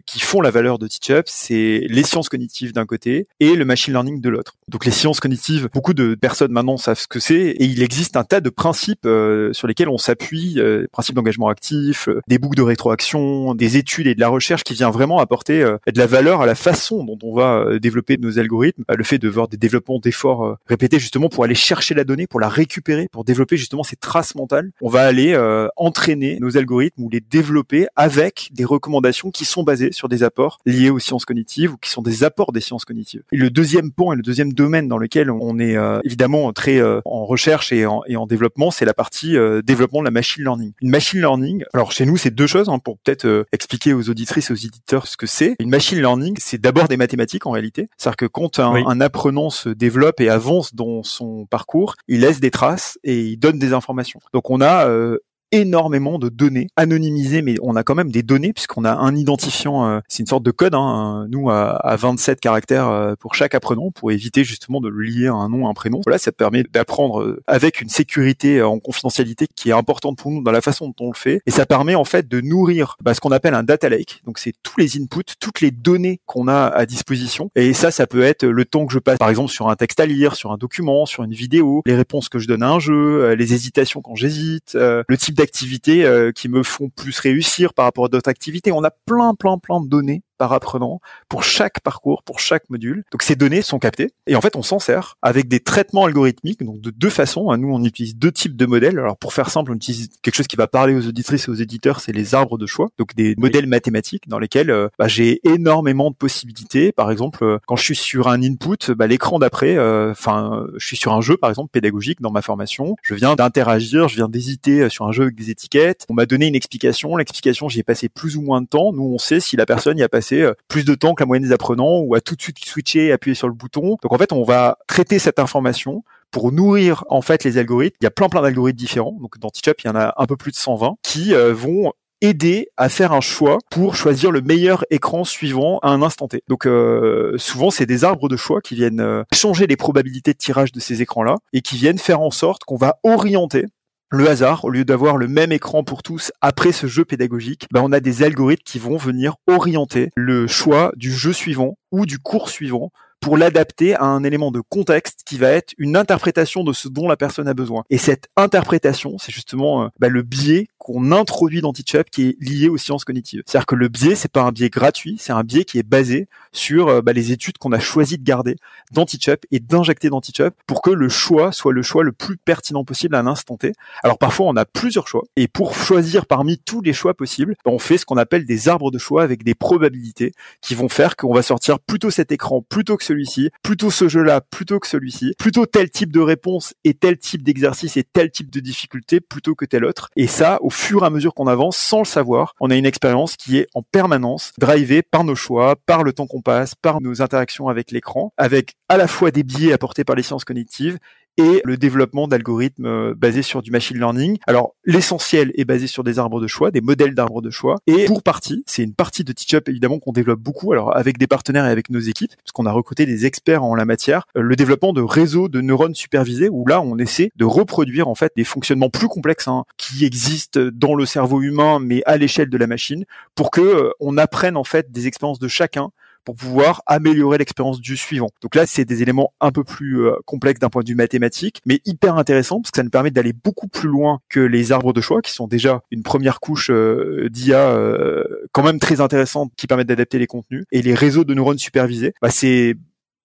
qui 0.06 0.20
font 0.20 0.40
la 0.40 0.50
valeur 0.50 0.78
de 0.78 0.86
TeachUp, 0.86 1.24
c'est 1.26 1.86
les 1.88 2.02
sciences 2.02 2.28
cognitives 2.28 2.72
d'un 2.72 2.86
côté 2.86 3.26
et 3.38 3.54
le 3.54 3.64
machine 3.64 3.92
learning 3.92 4.20
de 4.20 4.28
l'autre. 4.28 4.56
Donc 4.68 4.84
les 4.84 4.90
sciences 4.90 5.20
cognitives, 5.20 5.68
beaucoup 5.72 5.94
de 5.94 6.14
personnes 6.14 6.52
maintenant 6.52 6.76
savent 6.76 6.98
ce 6.98 7.06
que 7.06 7.20
c'est, 7.20 7.56
et 7.58 7.64
il 7.80 7.84
existe 7.84 8.18
un 8.18 8.24
tas 8.24 8.42
de 8.42 8.50
principes 8.50 9.06
euh, 9.06 9.54
sur 9.54 9.66
lesquels 9.66 9.88
on 9.88 9.96
s'appuie, 9.96 10.56
euh, 10.58 10.86
principes 10.92 11.14
d'engagement 11.14 11.48
actif, 11.48 12.10
euh, 12.10 12.20
des 12.28 12.36
boucles 12.36 12.58
de 12.58 12.62
rétroaction, 12.62 13.54
des 13.54 13.78
études 13.78 14.06
et 14.06 14.14
de 14.14 14.20
la 14.20 14.28
recherche 14.28 14.64
qui 14.64 14.74
vient 14.74 14.90
vraiment 14.90 15.18
apporter 15.18 15.62
de 15.62 15.98
la 15.98 16.06
valeur 16.06 16.42
à 16.42 16.46
la 16.46 16.54
façon 16.54 17.04
dont 17.04 17.18
on 17.22 17.34
va 17.34 17.78
développer 17.78 18.18
nos 18.18 18.38
algorithmes, 18.38 18.84
le 18.88 19.04
fait 19.04 19.16
de 19.18 19.28
voir 19.28 19.48
des 19.48 19.56
développements 19.56 19.98
d'efforts 19.98 20.58
répétés 20.66 20.98
justement 20.98 21.30
pour 21.30 21.44
aller 21.44 21.54
chercher 21.54 21.94
la 21.94 22.04
donnée, 22.04 22.26
pour 22.26 22.40
la 22.40 22.48
récupérer, 22.48 23.08
pour 23.10 23.24
développer 23.24 23.56
justement 23.56 23.82
ces 23.82 23.96
traces 23.96 24.34
mentales. 24.34 24.72
On 24.82 24.88
va 24.88 25.02
aller 25.02 25.34
entraîner 25.76 26.38
nos 26.40 26.58
algorithmes 26.58 27.02
ou 27.02 27.08
les 27.08 27.20
développer 27.20 27.86
avec 27.96 28.50
des 28.52 28.64
recommandations 28.64 29.30
qui 29.30 29.44
sont 29.44 29.62
basées 29.62 29.92
sur 29.92 30.08
des 30.08 30.22
apports 30.22 30.58
liés 30.66 30.90
aux 30.90 30.98
sciences 30.98 31.24
cognitives 31.24 31.72
ou 31.72 31.76
qui 31.78 31.90
sont 31.90 32.02
des 32.02 32.24
apports 32.24 32.52
des 32.52 32.60
sciences 32.60 32.84
cognitives. 32.84 33.22
Et 33.32 33.36
le 33.36 33.50
deuxième 33.50 33.90
point 33.92 34.14
et 34.14 34.16
le 34.16 34.22
deuxième 34.22 34.52
domaine 34.52 34.88
dans 34.88 34.98
lequel 34.98 35.30
on 35.30 35.58
est 35.58 35.76
évidemment 36.04 36.52
très 36.52 36.82
en 36.82 37.24
recherche 37.24 37.69
et 37.72 37.86
en, 37.86 38.02
et 38.06 38.16
en 38.16 38.26
développement, 38.26 38.70
c'est 38.70 38.84
la 38.84 38.94
partie 38.94 39.36
euh, 39.36 39.62
développement 39.62 40.00
de 40.00 40.04
la 40.04 40.10
machine 40.10 40.42
learning. 40.44 40.72
Une 40.80 40.90
machine 40.90 41.20
learning, 41.20 41.64
alors 41.72 41.92
chez 41.92 42.06
nous, 42.06 42.16
c'est 42.16 42.30
deux 42.30 42.46
choses, 42.46 42.68
hein, 42.68 42.78
pour 42.78 42.98
peut-être 42.98 43.26
euh, 43.26 43.44
expliquer 43.52 43.92
aux 43.92 44.08
auditrices 44.08 44.50
et 44.50 44.52
aux 44.52 44.56
éditeurs 44.56 45.06
ce 45.06 45.16
que 45.16 45.26
c'est. 45.26 45.56
Une 45.58 45.70
machine 45.70 45.98
learning, 45.98 46.36
c'est 46.38 46.60
d'abord 46.60 46.88
des 46.88 46.96
mathématiques 46.96 47.46
en 47.46 47.50
réalité. 47.50 47.88
C'est-à-dire 47.96 48.16
que 48.16 48.26
quand 48.26 48.58
un, 48.58 48.74
un, 48.86 49.00
apprenant 49.00 49.50
se 49.50 49.68
développe 49.68 50.20
et 50.20 50.28
avance 50.28 50.74
dans 50.74 51.02
son 51.02 51.46
parcours, 51.46 51.94
il 52.08 52.20
laisse 52.20 52.40
des 52.40 52.50
traces 52.50 52.98
et 53.02 53.20
il 53.20 53.36
donne 53.36 53.58
des 53.58 53.72
informations. 53.72 54.20
Donc 54.32 54.50
on 54.50 54.60
a 54.60 54.86
euh, 54.88 55.18
énormément 55.52 56.18
de 56.18 56.28
données 56.28 56.68
anonymisées, 56.76 57.42
mais 57.42 57.56
on 57.62 57.76
a 57.76 57.82
quand 57.82 57.94
même 57.94 58.10
des 58.10 58.22
données 58.22 58.52
puisqu'on 58.52 58.84
a 58.84 58.92
un 58.92 59.16
identifiant, 59.16 59.86
euh, 59.86 60.00
c'est 60.08 60.20
une 60.20 60.26
sorte 60.26 60.42
de 60.42 60.50
code, 60.50 60.74
hein, 60.74 61.26
nous 61.30 61.50
à, 61.50 61.70
à, 61.70 61.96
27 61.96 62.40
caractères 62.40 62.88
euh, 62.88 63.14
pour 63.18 63.34
chaque 63.34 63.54
apprenant 63.54 63.90
pour 63.90 64.12
éviter 64.12 64.44
justement 64.44 64.80
de 64.80 64.88
le 64.88 65.02
lier 65.02 65.26
à 65.26 65.34
un 65.34 65.48
nom, 65.48 65.66
à 65.66 65.70
un 65.70 65.74
prénom. 65.74 66.00
Voilà, 66.04 66.18
ça 66.18 66.32
permet 66.32 66.62
d'apprendre 66.62 67.22
euh, 67.22 67.42
avec 67.46 67.80
une 67.80 67.88
sécurité 67.88 68.62
en 68.62 68.78
confidentialité 68.78 69.46
qui 69.54 69.70
est 69.70 69.72
importante 69.72 70.18
pour 70.18 70.30
nous 70.30 70.42
dans 70.42 70.52
la 70.52 70.60
façon 70.60 70.86
dont 70.88 71.06
on 71.06 71.10
le 71.10 71.16
fait, 71.16 71.42
et 71.46 71.50
ça 71.50 71.66
permet 71.66 71.94
en 71.94 72.04
fait 72.04 72.28
de 72.28 72.40
nourrir 72.40 72.96
bah, 73.02 73.14
ce 73.14 73.20
qu'on 73.20 73.32
appelle 73.32 73.54
un 73.54 73.62
data 73.62 73.88
lake. 73.88 74.22
Donc 74.26 74.38
c'est 74.38 74.52
tous 74.62 74.78
les 74.78 75.00
inputs, 75.00 75.34
toutes 75.40 75.60
les 75.60 75.70
données 75.70 76.20
qu'on 76.26 76.48
a 76.48 76.66
à 76.66 76.86
disposition, 76.86 77.50
et 77.56 77.72
ça, 77.72 77.90
ça 77.90 78.06
peut 78.06 78.22
être 78.22 78.46
le 78.46 78.64
temps 78.64 78.86
que 78.86 78.92
je 78.92 78.98
passe, 78.98 79.18
par 79.18 79.30
exemple 79.30 79.50
sur 79.50 79.68
un 79.68 79.76
texte 79.76 80.00
à 80.00 80.06
lire, 80.06 80.36
sur 80.36 80.52
un 80.52 80.56
document, 80.56 81.06
sur 81.06 81.24
une 81.24 81.32
vidéo, 81.32 81.82
les 81.86 81.94
réponses 81.94 82.28
que 82.28 82.38
je 82.38 82.46
donne 82.46 82.62
à 82.62 82.70
un 82.70 82.78
jeu, 82.78 83.32
les 83.34 83.54
hésitations 83.54 84.00
quand 84.00 84.14
j'hésite, 84.14 84.74
le 84.74 85.16
type 85.16 85.39
d'activités 85.40 86.04
euh, 86.04 86.32
qui 86.32 86.50
me 86.50 86.62
font 86.62 86.90
plus 86.90 87.18
réussir 87.18 87.72
par 87.72 87.86
rapport 87.86 88.04
à 88.04 88.08
d'autres 88.08 88.28
activités. 88.28 88.72
On 88.72 88.84
a 88.84 88.90
plein, 88.90 89.34
plein, 89.34 89.56
plein 89.56 89.80
de 89.80 89.88
données 89.88 90.22
par 90.40 90.54
apprenant 90.54 91.02
pour 91.28 91.44
chaque 91.44 91.80
parcours, 91.80 92.22
pour 92.22 92.40
chaque 92.40 92.70
module. 92.70 93.04
Donc 93.12 93.22
ces 93.22 93.36
données 93.36 93.60
sont 93.60 93.78
captées 93.78 94.08
et 94.26 94.36
en 94.36 94.40
fait 94.40 94.56
on 94.56 94.62
s'en 94.62 94.78
sert 94.78 95.18
avec 95.20 95.48
des 95.48 95.60
traitements 95.60 96.06
algorithmiques, 96.06 96.64
donc 96.64 96.80
de 96.80 96.88
deux 96.88 97.10
façons. 97.10 97.50
Hein. 97.50 97.58
Nous 97.58 97.68
on 97.70 97.84
utilise 97.84 98.16
deux 98.16 98.32
types 98.32 98.56
de 98.56 98.64
modèles. 98.64 98.98
Alors 98.98 99.18
pour 99.18 99.34
faire 99.34 99.50
simple, 99.50 99.70
on 99.70 99.74
utilise 99.74 100.08
quelque 100.22 100.34
chose 100.34 100.46
qui 100.46 100.56
va 100.56 100.66
parler 100.66 100.94
aux 100.94 101.06
auditrices 101.06 101.46
et 101.46 101.50
aux 101.50 101.54
éditeurs, 101.54 102.00
c'est 102.00 102.12
les 102.12 102.34
arbres 102.34 102.56
de 102.56 102.64
choix, 102.64 102.88
donc 102.96 103.14
des 103.14 103.34
modèles 103.36 103.66
mathématiques 103.66 104.28
dans 104.28 104.38
lesquels 104.38 104.70
euh, 104.70 104.88
bah, 104.98 105.08
j'ai 105.08 105.46
énormément 105.46 106.10
de 106.10 106.16
possibilités. 106.16 106.90
Par 106.90 107.10
exemple, 107.10 107.44
euh, 107.44 107.58
quand 107.66 107.76
je 107.76 107.84
suis 107.84 107.96
sur 107.96 108.28
un 108.28 108.42
input, 108.42 108.92
bah, 108.96 109.06
l'écran 109.06 109.38
d'après, 109.38 109.76
euh, 109.76 110.12
enfin 110.12 110.64
je 110.78 110.86
suis 110.86 110.96
sur 110.96 111.12
un 111.12 111.20
jeu 111.20 111.36
par 111.36 111.50
exemple 111.50 111.68
pédagogique 111.70 112.22
dans 112.22 112.30
ma 112.30 112.40
formation, 112.40 112.96
je 113.02 113.14
viens 113.14 113.34
d'interagir, 113.34 114.08
je 114.08 114.16
viens 114.16 114.28
d'hésiter 114.30 114.88
sur 114.88 115.06
un 115.06 115.12
jeu 115.12 115.24
avec 115.24 115.34
des 115.34 115.50
étiquettes. 115.50 116.06
On 116.08 116.14
m'a 116.14 116.24
donné 116.24 116.46
une 116.46 116.54
explication, 116.54 117.14
l'explication 117.18 117.68
j'y 117.68 117.80
ai 117.80 117.82
passé 117.82 118.08
plus 118.08 118.38
ou 118.38 118.40
moins 118.40 118.62
de 118.62 118.66
temps. 118.66 118.94
Nous 118.94 119.02
on 119.02 119.18
sait 119.18 119.40
si 119.40 119.56
la 119.56 119.66
personne 119.66 119.98
y 119.98 120.02
a 120.02 120.08
passé 120.08 120.29
euh, 120.36 120.54
plus 120.68 120.84
de 120.84 120.94
temps 120.94 121.14
que 121.14 121.22
la 121.22 121.26
moyenne 121.26 121.44
des 121.44 121.52
apprenants 121.52 122.00
ou 122.00 122.14
à 122.14 122.20
tout 122.20 122.36
de 122.36 122.42
suite 122.42 122.64
switcher 122.64 123.06
et 123.06 123.12
appuyer 123.12 123.34
sur 123.34 123.48
le 123.48 123.54
bouton. 123.54 123.96
Donc 124.02 124.12
en 124.12 124.18
fait, 124.18 124.32
on 124.32 124.42
va 124.42 124.78
traiter 124.86 125.18
cette 125.18 125.38
information 125.38 126.04
pour 126.30 126.52
nourrir 126.52 127.04
en 127.08 127.22
fait 127.22 127.44
les 127.44 127.58
algorithmes. 127.58 127.96
Il 128.00 128.04
y 128.04 128.06
a 128.06 128.10
plein 128.10 128.28
plein 128.28 128.42
d'algorithmes 128.42 128.78
différents. 128.78 129.16
Donc 129.20 129.38
dans 129.38 129.50
TeachUp, 129.50 129.80
il 129.84 129.88
y 129.88 129.90
en 129.90 129.96
a 129.96 130.14
un 130.16 130.26
peu 130.26 130.36
plus 130.36 130.52
de 130.52 130.56
120 130.56 130.96
qui 131.02 131.34
euh, 131.34 131.52
vont 131.52 131.92
aider 132.22 132.68
à 132.76 132.90
faire 132.90 133.12
un 133.12 133.22
choix 133.22 133.58
pour 133.70 133.96
choisir 133.96 134.30
le 134.30 134.42
meilleur 134.42 134.84
écran 134.90 135.24
suivant 135.24 135.78
à 135.78 135.88
un 135.88 136.02
instant 136.02 136.28
T. 136.28 136.42
Donc 136.48 136.66
euh, 136.66 137.32
souvent 137.38 137.70
c'est 137.70 137.86
des 137.86 138.04
arbres 138.04 138.28
de 138.28 138.36
choix 138.36 138.60
qui 138.60 138.74
viennent 138.74 139.24
changer 139.32 139.66
les 139.66 139.76
probabilités 139.76 140.34
de 140.34 140.38
tirage 140.38 140.70
de 140.70 140.80
ces 140.80 141.00
écrans-là 141.00 141.36
et 141.54 141.62
qui 141.62 141.76
viennent 141.76 141.98
faire 141.98 142.20
en 142.20 142.30
sorte 142.30 142.64
qu'on 142.64 142.76
va 142.76 142.98
orienter 143.04 143.64
le 144.12 144.28
hasard, 144.28 144.64
au 144.64 144.70
lieu 144.70 144.84
d'avoir 144.84 145.16
le 145.16 145.28
même 145.28 145.52
écran 145.52 145.84
pour 145.84 146.02
tous 146.02 146.32
après 146.40 146.72
ce 146.72 146.88
jeu 146.88 147.04
pédagogique, 147.04 147.66
ben 147.72 147.80
on 147.84 147.92
a 147.92 148.00
des 148.00 148.24
algorithmes 148.24 148.64
qui 148.64 148.80
vont 148.80 148.96
venir 148.96 149.36
orienter 149.46 150.10
le 150.16 150.48
choix 150.48 150.92
du 150.96 151.12
jeu 151.12 151.32
suivant 151.32 151.76
ou 151.92 152.06
du 152.06 152.18
cours 152.18 152.50
suivant 152.50 152.90
pour 153.20 153.36
l'adapter 153.36 153.94
à 153.94 154.04
un 154.04 154.24
élément 154.24 154.50
de 154.50 154.60
contexte 154.60 155.20
qui 155.26 155.36
va 155.36 155.50
être 155.50 155.74
une 155.78 155.96
interprétation 155.96 156.64
de 156.64 156.72
ce 156.72 156.88
dont 156.88 157.06
la 157.06 157.16
personne 157.16 157.46
a 157.48 157.54
besoin. 157.54 157.84
Et 157.90 157.98
cette 157.98 158.28
interprétation, 158.36 159.16
c'est 159.18 159.32
justement 159.32 159.84
euh, 159.84 159.88
ben, 160.00 160.08
le 160.08 160.22
biais 160.22 160.66
qu'on 160.80 161.12
introduit 161.12 161.60
dans 161.60 161.72
Teachup 161.72 162.08
qui 162.10 162.28
est 162.28 162.36
lié 162.40 162.68
aux 162.68 162.78
sciences 162.78 163.04
cognitives. 163.04 163.42
C'est-à-dire 163.46 163.66
que 163.66 163.74
le 163.74 163.88
biais, 163.88 164.14
c'est 164.14 164.32
pas 164.32 164.42
un 164.42 164.50
biais 164.50 164.70
gratuit, 164.70 165.16
c'est 165.20 165.32
un 165.32 165.44
biais 165.44 165.64
qui 165.64 165.78
est 165.78 165.86
basé 165.86 166.26
sur 166.52 166.88
euh, 166.88 167.02
bah, 167.02 167.12
les 167.12 167.32
études 167.32 167.58
qu'on 167.58 167.72
a 167.72 167.78
choisi 167.78 168.16
de 168.16 168.24
garder 168.24 168.56
dans 168.90 169.04
Teachup 169.04 169.44
et 169.50 169.60
d'injecter 169.60 170.08
dans 170.08 170.20
Teachup 170.20 170.54
pour 170.66 170.80
que 170.80 170.90
le 170.90 171.08
choix 171.08 171.52
soit 171.52 171.72
le 171.72 171.82
choix 171.82 172.02
le 172.02 172.12
plus 172.12 172.38
pertinent 172.38 172.84
possible 172.84 173.14
à 173.14 173.20
un 173.20 173.26
instant 173.26 173.56
T. 173.58 173.72
Alors 174.02 174.18
parfois, 174.18 174.46
on 174.46 174.56
a 174.56 174.64
plusieurs 174.64 175.06
choix 175.06 175.22
et 175.36 175.48
pour 175.48 175.74
choisir 175.74 176.24
parmi 176.26 176.58
tous 176.58 176.80
les 176.80 176.94
choix 176.94 177.14
possibles, 177.14 177.54
on 177.66 177.78
fait 177.78 177.98
ce 177.98 178.06
qu'on 178.06 178.16
appelle 178.16 178.46
des 178.46 178.68
arbres 178.68 178.90
de 178.90 178.98
choix 178.98 179.22
avec 179.22 179.44
des 179.44 179.54
probabilités 179.54 180.32
qui 180.62 180.74
vont 180.74 180.88
faire 180.88 181.14
qu'on 181.16 181.34
va 181.34 181.42
sortir 181.42 181.78
plutôt 181.78 182.10
cet 182.10 182.32
écran 182.32 182.62
plutôt 182.62 182.96
que 182.96 183.04
celui-ci, 183.04 183.50
plutôt 183.62 183.90
ce 183.90 184.08
jeu-là 184.08 184.40
plutôt 184.40 184.80
que 184.80 184.86
celui-ci, 184.86 185.34
plutôt 185.38 185.66
tel 185.66 185.90
type 185.90 186.12
de 186.12 186.20
réponse 186.20 186.74
et 186.84 186.94
tel 186.94 187.18
type 187.18 187.42
d'exercice 187.42 187.96
et 187.96 188.04
tel 188.04 188.30
type 188.30 188.50
de 188.50 188.60
difficulté 188.60 189.20
plutôt 189.20 189.54
que 189.54 189.64
tel 189.64 189.84
autre. 189.84 190.08
Et 190.16 190.26
ça, 190.26 190.58
fur 190.70 191.02
et 191.02 191.06
à 191.06 191.10
mesure 191.10 191.34
qu'on 191.34 191.46
avance, 191.46 191.76
sans 191.76 192.00
le 192.00 192.04
savoir, 192.04 192.54
on 192.60 192.70
a 192.70 192.76
une 192.76 192.86
expérience 192.86 193.36
qui 193.36 193.58
est 193.58 193.66
en 193.74 193.82
permanence 193.82 194.52
drivée 194.58 195.02
par 195.02 195.24
nos 195.24 195.34
choix, 195.34 195.76
par 195.86 196.02
le 196.02 196.12
temps 196.12 196.26
qu'on 196.26 196.42
passe, 196.42 196.74
par 196.74 197.00
nos 197.00 197.22
interactions 197.22 197.68
avec 197.68 197.90
l'écran, 197.90 198.32
avec 198.36 198.74
à 198.88 198.96
la 198.96 199.06
fois 199.06 199.30
des 199.30 199.42
biais 199.42 199.72
apportés 199.72 200.04
par 200.04 200.16
les 200.16 200.22
sciences 200.22 200.44
cognitives 200.44 200.98
et 201.36 201.60
le 201.64 201.76
développement 201.76 202.28
d'algorithmes 202.28 202.86
euh, 202.86 203.14
basés 203.16 203.42
sur 203.42 203.62
du 203.62 203.70
machine 203.70 203.96
learning. 203.98 204.38
Alors 204.46 204.74
l'essentiel 204.84 205.52
est 205.56 205.64
basé 205.64 205.86
sur 205.86 206.04
des 206.04 206.18
arbres 206.18 206.40
de 206.40 206.46
choix, 206.46 206.70
des 206.70 206.80
modèles 206.80 207.14
d'arbres 207.14 207.42
de 207.42 207.50
choix, 207.50 207.76
et 207.86 208.04
pour 208.04 208.22
partie, 208.22 208.62
c'est 208.66 208.82
une 208.82 208.94
partie 208.94 209.24
de 209.24 209.32
TeachUp 209.32 209.68
évidemment 209.68 209.98
qu'on 209.98 210.12
développe 210.12 210.40
beaucoup, 210.40 210.72
alors 210.72 210.96
avec 210.96 211.18
des 211.18 211.26
partenaires 211.26 211.66
et 211.66 211.70
avec 211.70 211.90
nos 211.90 212.00
équipes, 212.00 212.32
parce 212.36 212.52
qu'on 212.52 212.66
a 212.66 212.72
recruté 212.72 213.06
des 213.06 213.26
experts 213.26 213.64
en 213.64 213.74
la 213.74 213.84
matière, 213.84 214.26
euh, 214.36 214.42
le 214.42 214.56
développement 214.56 214.92
de 214.92 215.02
réseaux 215.02 215.48
de 215.48 215.60
neurones 215.60 215.94
supervisés, 215.94 216.48
où 216.48 216.66
là 216.66 216.80
on 216.80 216.98
essaie 216.98 217.30
de 217.36 217.44
reproduire 217.44 218.08
en 218.08 218.14
fait 218.14 218.32
des 218.36 218.44
fonctionnements 218.44 218.90
plus 218.90 219.08
complexes 219.08 219.48
hein, 219.48 219.64
qui 219.76 220.04
existent 220.04 220.60
dans 220.72 220.94
le 220.94 221.06
cerveau 221.06 221.42
humain, 221.42 221.78
mais 221.80 222.02
à 222.06 222.16
l'échelle 222.16 222.50
de 222.50 222.58
la 222.58 222.66
machine, 222.66 223.04
pour 223.34 223.50
que 223.50 223.60
euh, 223.60 223.90
on 224.00 224.18
apprenne 224.18 224.56
en 224.56 224.64
fait 224.64 224.90
des 224.90 225.06
expériences 225.06 225.38
de 225.38 225.48
chacun 225.48 225.90
pour 226.24 226.34
pouvoir 226.34 226.82
améliorer 226.86 227.38
l'expérience 227.38 227.80
du 227.80 227.96
suivant. 227.96 228.28
Donc 228.42 228.54
là, 228.54 228.66
c'est 228.66 228.84
des 228.84 229.02
éléments 229.02 229.32
un 229.40 229.50
peu 229.50 229.64
plus 229.64 230.06
euh, 230.06 230.14
complexes 230.24 230.60
d'un 230.60 230.68
point 230.68 230.82
de 230.82 230.88
vue 230.88 230.94
mathématique, 230.94 231.60
mais 231.66 231.80
hyper 231.84 232.16
intéressants 232.16 232.60
parce 232.60 232.70
que 232.70 232.76
ça 232.76 232.82
nous 232.82 232.90
permet 232.90 233.10
d'aller 233.10 233.32
beaucoup 233.32 233.68
plus 233.68 233.88
loin 233.88 234.20
que 234.28 234.40
les 234.40 234.72
arbres 234.72 234.92
de 234.92 235.00
choix, 235.00 235.22
qui 235.22 235.32
sont 235.32 235.46
déjà 235.46 235.82
une 235.90 236.02
première 236.02 236.40
couche 236.40 236.70
euh, 236.70 237.28
d'IA 237.30 237.70
euh, 237.70 238.24
quand 238.52 238.62
même 238.62 238.78
très 238.78 239.00
intéressante 239.00 239.52
qui 239.56 239.66
permettent 239.66 239.88
d'adapter 239.88 240.18
les 240.18 240.26
contenus. 240.26 240.64
Et 240.72 240.82
les 240.82 240.94
réseaux 240.94 241.24
de 241.24 241.34
neurones 241.34 241.58
supervisés, 241.58 242.14
bah, 242.22 242.30
c'est 242.30 242.76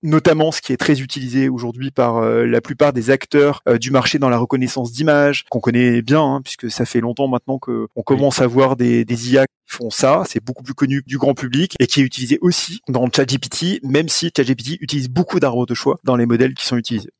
notamment 0.05 0.51
ce 0.51 0.61
qui 0.61 0.71
est 0.71 0.77
très 0.77 1.01
utilisé 1.01 1.49
aujourd'hui 1.49 1.91
par 1.91 2.17
euh, 2.17 2.45
la 2.45 2.61
plupart 2.61 2.93
des 2.93 3.09
acteurs 3.09 3.61
euh, 3.67 3.77
du 3.77 3.91
marché 3.91 4.19
dans 4.19 4.29
la 4.29 4.37
reconnaissance 4.37 4.91
d'images, 4.91 5.43
qu'on 5.49 5.59
connaît 5.59 6.01
bien, 6.01 6.21
hein, 6.21 6.41
puisque 6.43 6.69
ça 6.69 6.85
fait 6.85 7.01
longtemps 7.01 7.27
maintenant 7.27 7.59
qu'on 7.59 8.03
commence 8.03 8.39
à 8.39 8.47
voir 8.47 8.75
des, 8.75 9.03
des 9.03 9.33
IA 9.33 9.45
font 9.65 9.89
ça. 9.89 10.23
C'est 10.27 10.43
beaucoup 10.43 10.63
plus 10.63 10.73
connu 10.73 11.03
du 11.05 11.17
grand 11.17 11.33
public 11.33 11.75
et 11.79 11.87
qui 11.87 12.01
est 12.01 12.03
utilisé 12.03 12.37
aussi 12.41 12.79
dans 12.87 13.09
ChatGPT, 13.11 13.83
même 13.83 14.09
si 14.09 14.31
ChatGPT 14.35 14.77
utilise 14.81 15.09
beaucoup 15.09 15.39
d'arbres 15.39 15.65
de 15.65 15.73
choix 15.73 15.97
dans 16.03 16.15
les 16.15 16.25
modèles 16.25 16.53
qui 16.53 16.65
sont 16.65 16.77
utilisés. 16.77 17.11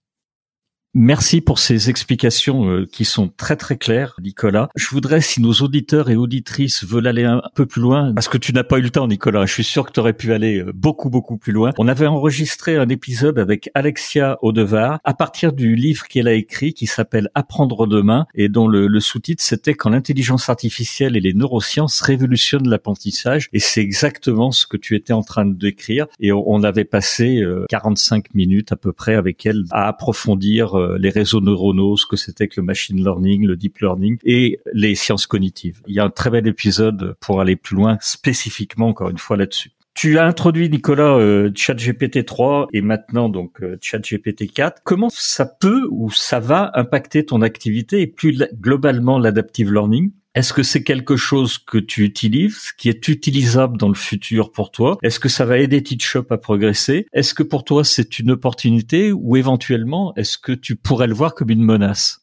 Merci 0.98 1.42
pour 1.42 1.60
ces 1.60 1.90
explications 1.90 2.70
euh, 2.70 2.86
qui 2.90 3.04
sont 3.04 3.28
très 3.28 3.58
très 3.58 3.76
claires, 3.76 4.16
Nicolas. 4.24 4.70
Je 4.78 4.88
voudrais, 4.88 5.20
si 5.20 5.42
nos 5.42 5.52
auditeurs 5.52 6.10
et 6.10 6.16
auditrices 6.16 6.86
veulent 6.86 7.08
aller 7.08 7.26
un 7.26 7.42
peu 7.54 7.66
plus 7.66 7.82
loin, 7.82 8.14
parce 8.14 8.30
que 8.30 8.38
tu 8.38 8.54
n'as 8.54 8.64
pas 8.64 8.78
eu 8.78 8.82
le 8.82 8.90
temps, 8.90 9.06
Nicolas, 9.06 9.46
je 9.46 9.52
suis 9.52 9.66
sûr 9.66 9.86
que 9.86 9.92
tu 9.92 10.00
aurais 10.00 10.14
pu 10.14 10.32
aller 10.32 10.60
euh, 10.60 10.72
beaucoup 10.74 11.10
beaucoup 11.10 11.36
plus 11.36 11.52
loin. 11.52 11.72
On 11.80 11.90
avait 11.90 12.08
enregistré 12.08 12.78
un 12.78 12.88
épisode 12.88 13.40
avec 13.40 13.70
Alexia 13.74 14.38
Audevar 14.42 15.00
à 15.04 15.14
partir 15.14 15.52
du 15.52 15.76
livre 15.76 16.08
qu'elle 16.08 16.30
a 16.30 16.34
écrit 16.34 16.74
qui 16.74 16.86
s'appelle 16.86 17.30
Apprendre 17.36 17.88
demain 17.88 18.26
et 18.34 18.48
dont 18.48 18.70
le, 18.70 18.88
sous-titre 19.02 19.44
c'était 19.44 19.74
Quand 19.74 19.90
l'intelligence 19.90 20.48
artificielle 20.48 21.18
et 21.18 21.20
les 21.20 21.34
neurosciences 21.34 22.00
révolutionnent 22.00 22.70
l'apprentissage. 22.70 23.50
Et 23.52 23.60
c'est 23.60 23.82
exactement 23.82 24.52
ce 24.52 24.66
que 24.66 24.78
tu 24.78 24.96
étais 24.96 25.12
en 25.12 25.24
train 25.24 25.46
de 25.46 25.56
décrire. 25.56 26.08
Et 26.22 26.32
on, 26.32 26.64
avait 26.64 26.86
passé 26.86 27.44
45 27.68 28.28
euh, 28.28 28.30
minutes 28.34 28.72
à 28.72 28.78
peu 28.78 28.94
près 28.94 29.16
avec 29.16 29.46
elle 29.46 29.66
à 29.72 29.90
approfondir 29.90 30.85
les 31.00 31.10
réseaux 31.10 31.42
neuronaux, 31.42 31.98
ce 31.98 32.06
que 32.06 32.16
c'était 32.16 32.48
que 32.48 32.60
le 32.60 32.66
machine 32.66 33.04
learning, 33.04 33.46
le 33.46 33.56
deep 33.56 33.80
learning 33.80 34.18
et 34.24 34.60
les 34.74 34.96
sciences 34.96 35.28
cognitives. 35.28 35.82
Il 35.88 35.94
y 35.94 36.00
a 36.00 36.06
un 36.06 36.10
très 36.10 36.30
bel 36.30 36.48
épisode 36.48 37.16
pour 37.20 37.42
aller 37.42 37.56
plus 37.56 37.76
loin 37.76 37.98
spécifiquement 38.02 38.88
encore 38.88 39.10
une 39.10 39.18
fois 39.18 39.38
là-dessus. 39.38 39.72
Tu 39.96 40.20
as 40.20 40.26
introduit 40.26 40.70
Nicolas 40.70 41.16
euh, 41.16 41.50
ChatGPT 41.56 42.26
3 42.26 42.68
et 42.74 42.82
maintenant 42.82 43.30
donc 43.30 43.64
euh, 43.64 43.78
ChatGPT 43.80 44.52
4. 44.52 44.82
Comment 44.84 45.08
ça 45.10 45.46
peut 45.46 45.88
ou 45.90 46.12
ça 46.12 46.42
va 46.42 46.70
impacter 46.74 47.26
ton 47.26 47.42
activité 47.42 48.02
et 48.02 48.08
plus 48.08 48.38
globalement 48.60 49.18
l'adaptive 49.20 49.72
learning? 49.72 50.12
Est-ce 50.36 50.52
que 50.52 50.64
c'est 50.64 50.84
quelque 50.84 51.16
chose 51.16 51.58
que 51.58 51.78
tu 51.78 52.04
utilises, 52.04 52.74
qui 52.78 52.90
est 52.90 53.08
utilisable 53.08 53.78
dans 53.78 53.88
le 53.88 53.96
futur 53.96 54.52
pour 54.52 54.70
toi? 54.70 54.98
Est-ce 55.02 55.20
que 55.20 55.30
ça 55.30 55.46
va 55.46 55.58
aider 55.58 55.82
TeachUp 55.82 56.30
à 56.32 56.38
progresser? 56.38 57.08
Est-ce 57.14 57.34
que 57.34 57.42
pour 57.42 57.64
toi 57.64 57.86
c'est 57.86 58.20
une 58.20 58.32
opportunité 58.32 59.14
ou 59.14 59.38
éventuellement 59.38 60.14
est-ce 60.16 60.38
que 60.38 60.52
tu 60.52 60.76
pourrais 60.76 61.08
le 61.08 61.14
voir 61.14 61.36
comme 61.36 61.50
une 61.50 61.64
menace? 61.64 62.20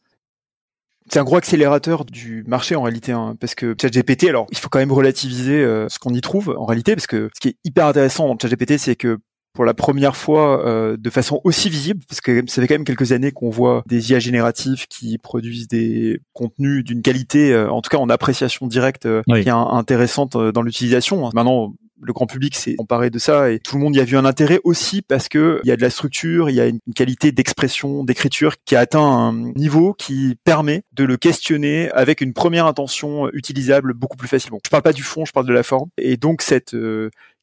C'est 1.11 1.18
un 1.18 1.25
gros 1.25 1.37
accélérateur 1.37 2.05
du 2.05 2.44
marché 2.46 2.77
en 2.77 2.83
réalité, 2.83 3.12
hein, 3.12 3.37
parce 3.40 3.55
que 3.55 3.75
ChatGPT, 3.81 4.29
alors 4.29 4.46
il 4.51 4.59
faut 4.59 4.68
quand 4.68 4.79
même 4.79 4.92
relativiser 4.92 5.62
euh, 5.62 5.88
ce 5.88 5.98
qu'on 5.98 6.14
y 6.14 6.20
trouve 6.20 6.55
en 6.57 6.64
réalité, 6.64 6.94
parce 6.94 7.07
que 7.07 7.29
ce 7.35 7.40
qui 7.40 7.48
est 7.48 7.57
hyper 7.64 7.87
intéressant 7.87 8.29
dans 8.29 8.38
ChatGPT, 8.38 8.79
c'est 8.79 8.94
que 8.94 9.18
pour 9.52 9.64
la 9.64 9.74
première 9.74 10.16
fois 10.16 10.66
euh, 10.66 10.96
de 10.96 11.10
façon 11.10 11.40
aussi 11.44 11.68
visible, 11.68 12.00
parce 12.08 12.20
que 12.20 12.42
ça 12.46 12.62
fait 12.62 12.68
quand 12.68 12.74
même 12.74 12.84
quelques 12.84 13.12
années 13.12 13.32
qu'on 13.32 13.50
voit 13.50 13.82
des 13.86 14.10
IA 14.10 14.18
génératifs 14.18 14.86
qui 14.88 15.18
produisent 15.18 15.68
des 15.68 16.20
contenus 16.32 16.84
d'une 16.84 17.02
qualité, 17.02 17.52
euh, 17.52 17.70
en 17.70 17.82
tout 17.82 17.90
cas 17.90 17.98
en 17.98 18.08
appréciation 18.08 18.66
directe, 18.66 19.06
euh, 19.06 19.22
qui 19.26 19.32
est 19.32 19.48
intéressante 19.48 20.36
dans 20.36 20.62
l'utilisation. 20.62 21.30
Maintenant, 21.34 21.74
le 22.04 22.12
grand 22.12 22.26
public 22.26 22.56
s'est 22.56 22.74
emparé 22.78 23.10
de 23.10 23.18
ça 23.20 23.52
et 23.52 23.60
tout 23.60 23.76
le 23.76 23.82
monde 23.82 23.94
y 23.94 24.00
a 24.00 24.04
vu 24.04 24.16
un 24.16 24.24
intérêt 24.24 24.58
aussi 24.64 25.02
parce 25.02 25.28
que 25.28 25.60
il 25.62 25.68
y 25.68 25.70
a 25.70 25.76
de 25.76 25.82
la 25.82 25.90
structure, 25.90 26.50
il 26.50 26.56
y 26.56 26.60
a 26.60 26.66
une 26.66 26.80
qualité 26.96 27.30
d'expression, 27.30 28.02
d'écriture 28.02 28.56
qui 28.64 28.74
a 28.74 28.80
atteint 28.80 29.00
un 29.00 29.52
niveau 29.54 29.94
qui 29.94 30.36
permet 30.42 30.82
de 30.94 31.04
le 31.04 31.16
questionner 31.16 31.92
avec 31.92 32.20
une 32.20 32.32
première 32.32 32.66
intention 32.66 33.30
utilisable 33.32 33.94
beaucoup 33.94 34.16
plus 34.16 34.26
facilement. 34.26 34.58
Je 34.64 34.70
parle 34.70 34.82
pas 34.82 34.92
du 34.92 35.04
fond, 35.04 35.24
je 35.24 35.30
parle 35.30 35.46
de 35.46 35.52
la 35.52 35.62
forme. 35.62 35.90
Et 35.96 36.16
donc 36.16 36.42
cette 36.42 36.74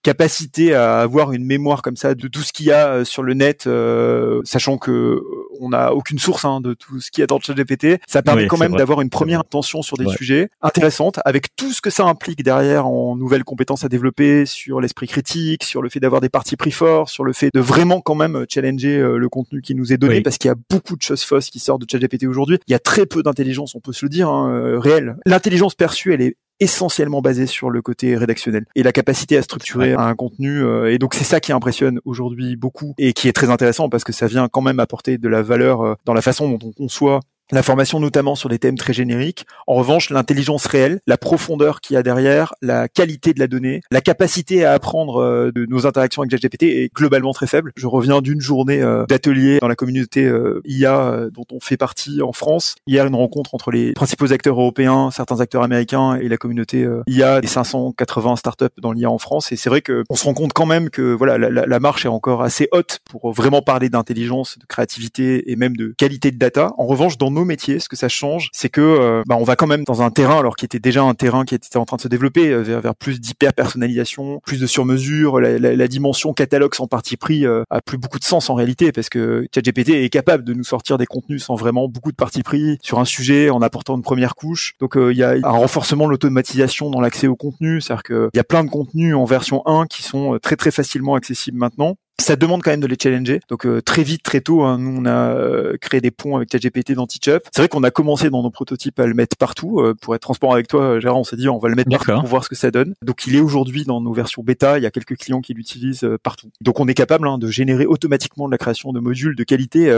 capacité 0.02 0.74
à 0.74 1.00
avoir 1.00 1.34
une 1.34 1.46
mémoire 1.46 1.82
comme 1.82 1.98
ça 1.98 2.16
de 2.16 2.28
tout 2.28 2.42
ce 2.42 2.54
qu'il 2.54 2.68
y 2.68 2.72
a 2.72 2.88
euh, 2.90 3.06
sur 3.06 3.22
le 3.22 3.34
net, 3.34 3.68
euh, 3.68 4.42
sachant 4.46 4.78
que 4.78 4.92
euh, 4.92 5.22
on 5.60 5.70
n'a 5.70 5.94
aucune 5.94 6.20
source 6.20 6.46
hein, 6.46 6.62
de 6.62 6.74
tout 6.74 7.02
ce 7.02 7.12
qu'il 7.12 7.22
y 7.22 7.24
a 7.24 7.28
dans 7.28 7.38
le 7.38 7.42
chat 7.42 7.54
GPT, 7.54 8.02
ça 8.08 8.22
permet 8.22 8.48
quand 8.48 8.58
même 8.58 8.76
d'avoir 8.76 9.02
une 9.02 9.10
première 9.10 9.42
intention 9.42 9.82
sur 9.82 9.98
des 9.98 10.08
sujets 10.08 10.50
intéressantes, 10.62 11.20
avec 11.26 11.56
tout 11.56 11.72
ce 11.72 11.82
que 11.82 11.90
ça 11.90 12.06
implique 12.06 12.44
derrière 12.44 12.88
en 12.88 13.16
nouvelles 13.16 13.44
compétences 13.44 13.84
à 13.84 13.90
développer, 13.90 14.46
sur 14.46 14.80
l'esprit 14.80 15.08
critique, 15.08 15.64
sur 15.64 15.82
le 15.82 15.90
fait 15.90 16.00
d'avoir 16.00 16.22
des 16.22 16.30
parties 16.30 16.56
pris 16.56 16.72
forts, 16.72 17.10
sur 17.10 17.24
le 17.24 17.34
fait 17.34 17.50
de 17.54 17.60
vraiment 17.60 18.00
quand 18.00 18.16
même 18.16 18.46
challenger 18.50 19.00
le 19.00 19.30
contenu 19.30 19.62
qui 19.62 19.76
nous 19.76 19.92
est 19.92 19.98
donné, 19.98 20.22
parce 20.22 20.38
qu'il 20.38 20.48
y 20.48 20.52
a 20.52 20.58
beaucoup 20.70 20.96
de 20.96 21.02
choses 21.02 21.24
fausses 21.24 21.50
qui 21.50 21.60
sortent 21.60 21.82
de 21.82 21.88
chat 21.90 22.00
GPT 22.00 22.24
aujourd'hui. 22.26 22.58
Il 22.68 22.72
y 22.72 22.76
a 22.76 22.80
très 22.80 23.06
peu 23.06 23.22
d'intelligence, 23.22 23.76
on 23.76 23.82
peut 23.82 23.94
se 23.94 24.06
le 24.06 24.10
dire, 24.10 24.30
hein, 24.30 24.80
réelle. 24.80 25.18
L'intelligence 25.26 25.76
perçue, 25.76 26.14
elle 26.14 26.22
est 26.22 26.38
essentiellement 26.60 27.22
basé 27.22 27.45
sur 27.45 27.69
le 27.69 27.82
côté 27.82 28.15
rédactionnel 28.15 28.65
et 28.76 28.84
la 28.84 28.91
capacité 28.91 29.38
à 29.38 29.41
structurer 29.41 29.93
un 29.93 30.15
contenu. 30.15 30.63
Euh, 30.63 30.91
et 30.91 30.98
donc 30.98 31.13
c'est 31.13 31.24
ça 31.24 31.39
qui 31.39 31.52
impressionne 31.52 32.00
aujourd'hui 32.06 32.56
beaucoup 32.56 32.93
et 32.98 33.13
qui 33.13 33.28
est 33.28 33.34
très 33.34 33.50
intéressant 33.50 33.89
parce 33.89 34.04
que 34.04 34.13
ça 34.13 34.28
vient 34.28 34.48
quand 34.48 34.62
même 34.62 34.80
apporter 34.80 35.17
de 35.17 35.30
la 35.30 35.41
valeur 35.41 35.82
euh, 35.82 35.95
dans 36.06 36.13
la 36.13 36.22
façon 36.22 36.50
dont 36.50 36.60
on 36.67 36.72
conçoit 36.72 37.22
L'information 37.52 38.00
notamment 38.00 38.36
sur 38.36 38.48
des 38.48 38.60
thèmes 38.60 38.78
très 38.78 38.94
génériques. 38.94 39.46
En 39.66 39.74
revanche, 39.74 40.12
l'intelligence 40.12 40.68
réelle, 40.68 41.00
la 41.08 41.18
profondeur 41.18 41.82
qu'il 41.82 41.96
y 41.96 41.98
a 41.98 42.04
derrière, 42.04 42.54
la 42.62 42.88
qualité 42.88 43.34
de 43.34 43.40
la 43.40 43.48
donnée, 43.48 43.82
la 43.90 44.02
capacité 44.02 44.66
à 44.66 44.74
apprendre 44.74 45.18
euh, 45.18 45.52
de 45.52 45.66
nos 45.66 45.88
interactions 45.88 46.22
avec 46.22 46.32
ChatGPT 46.32 46.64
est 46.64 46.94
globalement 46.94 47.34
très 47.34 47.48
faible. 47.48 47.72
Je 47.76 47.88
reviens 47.88 48.22
d'une 48.22 48.40
journée 48.40 48.84
euh, 48.84 49.06
d'atelier 49.08 49.58
dans 49.62 49.68
la 49.68 49.76
communauté 49.76 50.26
euh, 50.26 50.62
IA 50.66 51.28
dont 51.34 51.46
on 51.52 51.60
fait 51.60 51.78
partie 51.78 52.22
en 52.22 52.34
France. 52.34 52.76
Hier, 52.86 53.08
une 53.08 53.16
rencontre 53.16 53.56
entre 53.56 53.72
les 53.72 53.94
principaux 53.94 54.32
acteurs 54.32 54.60
européens, 54.60 55.10
certains 55.10 55.40
acteurs 55.40 55.64
américains 55.64 56.18
et 56.18 56.30
la 56.30 56.38
communauté 56.38 56.88
IA 57.08 57.42
des 57.42 57.48
580 57.48 58.36
startups 58.36 58.66
dans 58.78 58.92
l'IA 58.92 59.10
en 59.10 59.18
France. 59.18 59.52
Et 59.52 59.56
c'est 59.56 59.70
vrai 59.70 59.82
qu'on 59.82 60.16
se 60.16 60.24
rend 60.24 60.36
compte 60.36 60.54
quand 60.54 60.68
même 60.68 60.92
que 60.92 61.14
voilà 61.14 61.38
la, 61.38 61.80
marche 61.80 62.06
est 62.06 62.10
encore 62.10 62.44
assez 62.44 62.68
haute 62.72 63.00
pour 63.10 63.32
vraiment 63.32 63.62
parler 63.62 63.90
d'intelligence, 63.90 64.60
de 64.60 64.66
créativité 64.66 65.52
et 65.52 65.56
même 65.56 65.76
de 65.76 65.94
qualité 65.98 66.30
de 66.32 66.38
data. 66.38 66.74
En 66.78 66.86
revanche, 66.86 67.18
dans 67.18 67.32
métiers, 67.45 67.80
ce 67.80 67.89
que 67.89 67.95
ça 67.95 68.10
change, 68.10 68.49
c'est 68.54 68.69
que 68.69 68.82
euh, 68.82 69.23
bah, 69.28 69.38
on 69.39 69.43
va 69.43 69.56
quand 69.56 69.67
même 69.67 69.84
dans 69.84 70.02
un 70.02 70.12
terrain, 70.12 70.39
alors 70.39 70.56
qui 70.56 70.65
était 70.65 70.80
déjà 70.80 71.04
un 71.04 71.13
terrain 71.13 71.45
qui 71.45 71.56
était 71.56 71.78
en 71.78 71.86
train 71.86 71.97
de 71.97 72.02
se 72.02 72.08
développer 72.08 72.49
euh, 72.49 72.62
vers, 72.62 72.95
plus 72.95 73.19
d'hyper 73.19 73.54
personnalisation, 73.54 74.41
plus 74.45 74.60
de 74.60 74.67
sur-mesure, 74.67 75.39
la, 75.39 75.88
dimension 75.88 76.34
catalogue 76.34 76.75
sans 76.75 76.88
parti 76.88 77.17
pris 77.17 77.47
euh, 77.47 77.63
a 77.71 77.82
plus 77.82 77.97
beaucoup 77.97 78.19
de 78.19 78.23
sens 78.23 78.49
en 78.49 78.54
réalité 78.54 78.91
parce 78.91 79.10
que 79.10 79.47
ChatGPT 79.54 79.89
est 79.89 80.10
capable 80.10 80.43
de 80.43 80.54
nous 80.54 80.63
sortir 80.63 80.99
des 80.99 81.08
contenus 81.08 81.43
sans 81.43 81.56
vraiment 81.56 81.88
beaucoup 81.88 82.12
de 82.12 82.15
parti 82.15 82.43
pris 82.43 82.78
sur 82.84 82.99
un 82.99 83.06
sujet 83.06 83.49
en 83.49 83.62
apportant 83.62 83.95
une 83.95 84.04
première 84.04 84.36
couche. 84.36 84.75
Donc 84.80 84.95
il 84.95 85.17
y 85.17 85.23
a 85.23 85.32
un 85.32 85.49
renforcement 85.49 86.06
de 86.06 86.12
l'automatisation 86.12 86.91
dans 86.91 87.02
l'accès 87.02 87.25
au 87.25 87.36
contenu, 87.36 87.82
c'est-à-dire 87.82 88.04
qu'il 88.04 88.30
y 88.36 88.39
a 88.39 88.43
plein 88.43 88.63
de 88.63 88.69
contenus 88.69 89.15
en 89.15 89.25
version 89.25 89.63
1 89.65 89.88
qui 89.88 90.04
sont 90.04 90.38
très 90.41 90.56
très 90.56 90.71
facilement 90.71 91.15
accessibles 91.15 91.58
maintenant 91.58 91.95
ça 92.20 92.36
demande 92.36 92.62
quand 92.62 92.72
même 92.72 92.80
de 92.80 92.88
les 92.88 92.98
challenger. 93.02 93.40
Donc 93.50 93.66
euh, 93.66 93.82
très 93.82 94.04
vite, 94.04 94.24
très 94.24 94.42
tôt, 94.42 94.64
hein, 94.64 94.78
nous 94.78 95.02
on 95.02 95.06
a 95.06 95.34
euh, 95.34 95.78
créé 95.80 96.02
des 96.02 96.12
ponts 96.12 96.36
avec 96.36 96.52
ChatGPT 96.52 96.94
dans 96.94 97.08
Teachup. 97.08 97.44
C'est 97.54 97.62
vrai 97.62 97.68
qu'on 97.68 97.84
a 97.84 97.92
commencé 97.92 98.30
dans 98.30 98.44
nos 98.44 98.52
prototypes 98.52 99.00
à 99.00 99.06
le 99.06 99.14
mettre 99.14 99.38
partout. 99.38 99.80
Euh, 99.80 99.96
pour 100.00 100.16
être 100.16 100.22
transparent 100.22 100.54
avec 100.54 100.68
toi, 100.68 101.00
Gérard, 101.00 101.18
on 101.18 101.24
s'est 101.24 101.36
dit 101.36 101.50
on 101.50 101.58
va 101.58 101.70
le 101.70 101.76
mettre 101.76 101.90
partout 101.90 102.22
pour 102.22 102.30
voir 102.30 102.44
ce 102.44 102.50
que 102.50 102.56
ça 102.56 102.72
donne. 102.72 102.94
Donc 103.02 103.26
il 103.28 103.36
est 103.36 103.42
aujourd'hui 103.42 103.86
dans 103.86 104.02
nos 104.02 104.14
versions 104.14 104.44
bêta. 104.44 104.78
Il 104.78 104.84
y 104.84 104.88
a 104.88 104.92
quelques 104.92 105.18
clients 105.18 105.42
qui 105.42 105.54
l'utilisent 105.54 106.08
partout. 106.24 106.50
Donc 106.62 106.80
on 106.80 106.88
est 106.88 106.94
capable 106.94 107.28
hein, 107.28 107.38
de 107.38 107.48
générer 107.48 107.86
automatiquement 107.86 108.48
de 108.48 108.52
la 108.52 108.58
création 108.58 108.94
de 108.94 109.00
modules 109.00 109.36
de 109.36 109.44
qualité 109.44 109.90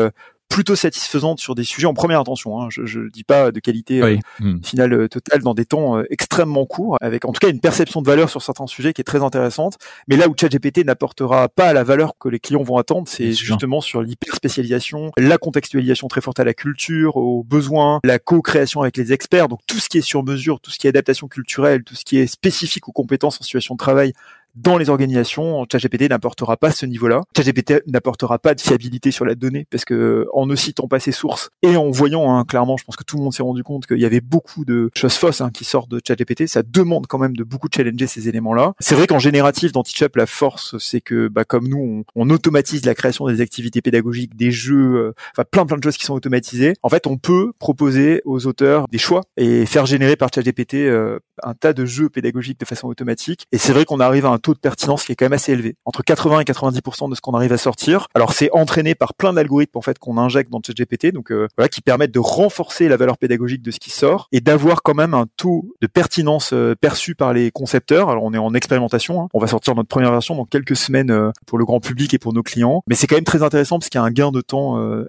plutôt 0.51 0.75
satisfaisante 0.75 1.39
sur 1.39 1.55
des 1.55 1.63
sujets 1.63 1.87
en 1.87 1.93
première 1.93 2.19
intention. 2.19 2.61
Hein. 2.61 2.67
Je 2.69 2.99
ne 2.99 3.09
dis 3.09 3.23
pas 3.23 3.51
de 3.51 3.59
qualité 3.59 4.01
euh, 4.01 4.17
hmm. 4.39 4.61
finale 4.63 4.93
euh, 4.93 5.07
totale 5.07 5.41
dans 5.41 5.53
des 5.53 5.65
temps 5.65 5.97
euh, 5.97 6.03
extrêmement 6.09 6.65
courts, 6.65 6.97
avec 6.99 7.25
en 7.25 7.31
tout 7.31 7.39
cas 7.39 7.49
une 7.49 7.61
perception 7.61 8.01
de 8.01 8.07
valeur 8.07 8.29
sur 8.29 8.41
certains 8.41 8.67
sujets 8.67 8.91
qui 8.93 9.01
est 9.01 9.05
très 9.05 9.23
intéressante. 9.23 9.77
Mais 10.07 10.17
là 10.17 10.27
où 10.27 10.35
ChatGPT 10.39 10.85
n'apportera 10.85 11.47
pas 11.47 11.71
la 11.71 11.83
valeur 11.83 12.13
que 12.19 12.27
les 12.27 12.39
clients 12.39 12.63
vont 12.63 12.77
attendre, 12.77 13.07
c'est 13.07 13.31
justement 13.31 13.79
sur 13.79 14.01
l'hyper 14.01 14.35
spécialisation, 14.35 15.11
la 15.17 15.37
contextualisation 15.37 16.09
très 16.09 16.21
forte 16.21 16.39
à 16.39 16.43
la 16.43 16.53
culture, 16.53 17.15
aux 17.15 17.43
besoins, 17.43 18.01
la 18.03 18.19
co-création 18.19 18.81
avec 18.81 18.97
les 18.97 19.13
experts. 19.13 19.47
Donc 19.47 19.61
tout 19.67 19.79
ce 19.79 19.87
qui 19.87 19.99
est 19.99 20.01
sur 20.01 20.23
mesure, 20.23 20.59
tout 20.59 20.69
ce 20.69 20.77
qui 20.77 20.87
est 20.87 20.89
adaptation 20.89 21.29
culturelle, 21.29 21.83
tout 21.83 21.95
ce 21.95 22.03
qui 22.03 22.17
est 22.17 22.27
spécifique 22.27 22.89
aux 22.89 22.93
compétences 22.93 23.39
en 23.39 23.43
situation 23.43 23.75
de 23.75 23.79
travail 23.79 24.13
dans 24.55 24.77
les 24.77 24.89
organisations, 24.89 25.65
ChatGPT 25.71 26.09
n'apportera 26.09 26.57
pas 26.57 26.71
ce 26.71 26.85
niveau-là. 26.85 27.21
ChatGPT 27.35 27.83
n'apportera 27.87 28.39
pas 28.39 28.53
de 28.53 28.61
fiabilité 28.61 29.11
sur 29.11 29.25
la 29.25 29.35
donnée 29.35 29.65
parce 29.69 29.85
que 29.85 30.27
en 30.33 30.45
ne 30.45 30.55
citant 30.55 30.87
pas 30.87 30.99
ses 30.99 31.11
sources 31.11 31.49
et 31.61 31.75
en 31.75 31.89
voyant 31.89 32.35
hein, 32.35 32.45
clairement, 32.45 32.77
je 32.77 32.83
pense 32.83 32.95
que 32.95 33.03
tout 33.03 33.17
le 33.17 33.23
monde 33.23 33.33
s'est 33.33 33.43
rendu 33.43 33.63
compte 33.63 33.85
qu'il 33.85 33.99
y 33.99 34.05
avait 34.05 34.21
beaucoup 34.21 34.65
de 34.65 34.89
choses 34.95 35.15
fausses 35.15 35.41
hein, 35.41 35.51
qui 35.53 35.63
sortent 35.63 35.89
de 35.89 36.01
ChatGPT. 36.05 36.47
Ça 36.47 36.63
demande 36.63 37.07
quand 37.07 37.17
même 37.17 37.35
de 37.35 37.43
beaucoup 37.43 37.67
challenger 37.73 38.07
ces 38.07 38.27
éléments-là. 38.27 38.73
C'est 38.79 38.95
vrai 38.95 39.07
qu'en 39.07 39.19
génératif, 39.19 39.71
dans 39.71 39.83
Teachup, 39.83 40.15
la 40.15 40.25
force, 40.25 40.77
c'est 40.79 41.01
que 41.01 41.27
bah, 41.27 41.43
comme 41.45 41.67
nous, 41.67 42.03
on, 42.15 42.29
automatise 42.29 42.85
la 42.85 42.95
création 42.95 43.27
des 43.27 43.41
activités 43.41 43.81
pédagogiques, 43.81 44.37
des 44.37 44.51
jeux, 44.51 44.95
euh, 44.95 45.13
enfin 45.35 45.43
plein 45.49 45.65
plein 45.65 45.77
de 45.77 45.83
choses 45.83 45.97
qui 45.97 46.05
sont 46.05 46.13
automatisées. 46.13 46.73
En 46.81 46.89
fait, 46.89 47.07
on 47.07 47.17
peut 47.17 47.51
proposer 47.59 48.21
aux 48.25 48.47
auteurs 48.47 48.85
des 48.89 48.97
choix 48.97 49.21
et 49.35 49.65
faire 49.65 49.85
générer 49.85 50.15
par 50.15 50.29
ChatGPT 50.33 50.75
euh, 50.75 51.19
un 51.43 51.53
tas 51.53 51.73
de 51.73 51.85
jeux 51.85 52.09
pédagogiques 52.09 52.59
de 52.59 52.65
façon 52.65 52.87
automatique. 52.87 53.45
Et 53.51 53.57
c'est 53.57 53.73
vrai 53.73 53.83
qu'on 53.83 53.99
arrive 53.99 54.25
à 54.25 54.29
un 54.29 54.39
taux 54.41 54.53
de 54.53 54.59
pertinence 54.59 55.05
qui 55.05 55.11
est 55.11 55.15
quand 55.15 55.25
même 55.25 55.33
assez 55.33 55.51
élevé, 55.53 55.75
entre 55.85 56.03
80 56.03 56.41
et 56.41 56.43
90% 56.43 57.09
de 57.09 57.15
ce 57.15 57.21
qu'on 57.21 57.33
arrive 57.33 57.53
à 57.53 57.57
sortir. 57.57 58.07
Alors 58.13 58.33
c'est 58.33 58.51
entraîné 58.51 58.95
par 58.95 59.13
plein 59.13 59.33
d'algorithmes 59.33 59.77
en 59.77 59.81
fait 59.81 59.99
qu'on 59.99 60.17
injecte 60.17 60.51
dans 60.51 60.59
ChatGPT, 60.65 61.13
donc 61.13 61.31
euh, 61.31 61.47
voilà, 61.57 61.69
qui 61.69 61.81
permettent 61.81 62.13
de 62.13 62.19
renforcer 62.19 62.87
la 62.87 62.97
valeur 62.97 63.17
pédagogique 63.17 63.61
de 63.61 63.71
ce 63.71 63.79
qui 63.79 63.89
sort 63.89 64.27
et 64.31 64.41
d'avoir 64.41 64.83
quand 64.83 64.93
même 64.93 65.13
un 65.13 65.25
taux 65.37 65.75
de 65.81 65.87
pertinence 65.87 66.51
euh, 66.53 66.75
perçu 66.79 67.15
par 67.15 67.33
les 67.33 67.51
concepteurs. 67.51 68.09
Alors 68.09 68.23
on 68.23 68.33
est 68.33 68.37
en 68.37 68.53
expérimentation, 68.53 69.23
hein. 69.23 69.27
on 69.33 69.39
va 69.39 69.47
sortir 69.47 69.75
notre 69.75 69.89
première 69.89 70.11
version 70.11 70.35
dans 70.35 70.45
quelques 70.45 70.75
semaines 70.75 71.11
euh, 71.11 71.31
pour 71.45 71.57
le 71.57 71.65
grand 71.65 71.79
public 71.79 72.13
et 72.13 72.19
pour 72.19 72.33
nos 72.33 72.43
clients, 72.43 72.83
mais 72.87 72.95
c'est 72.95 73.07
quand 73.07 73.15
même 73.15 73.23
très 73.23 73.43
intéressant 73.43 73.79
parce 73.79 73.89
qu'il 73.89 73.99
y 73.99 74.03
a 74.03 74.05
un 74.05 74.11
gain 74.11 74.31
de 74.31 74.41
temps 74.41 74.61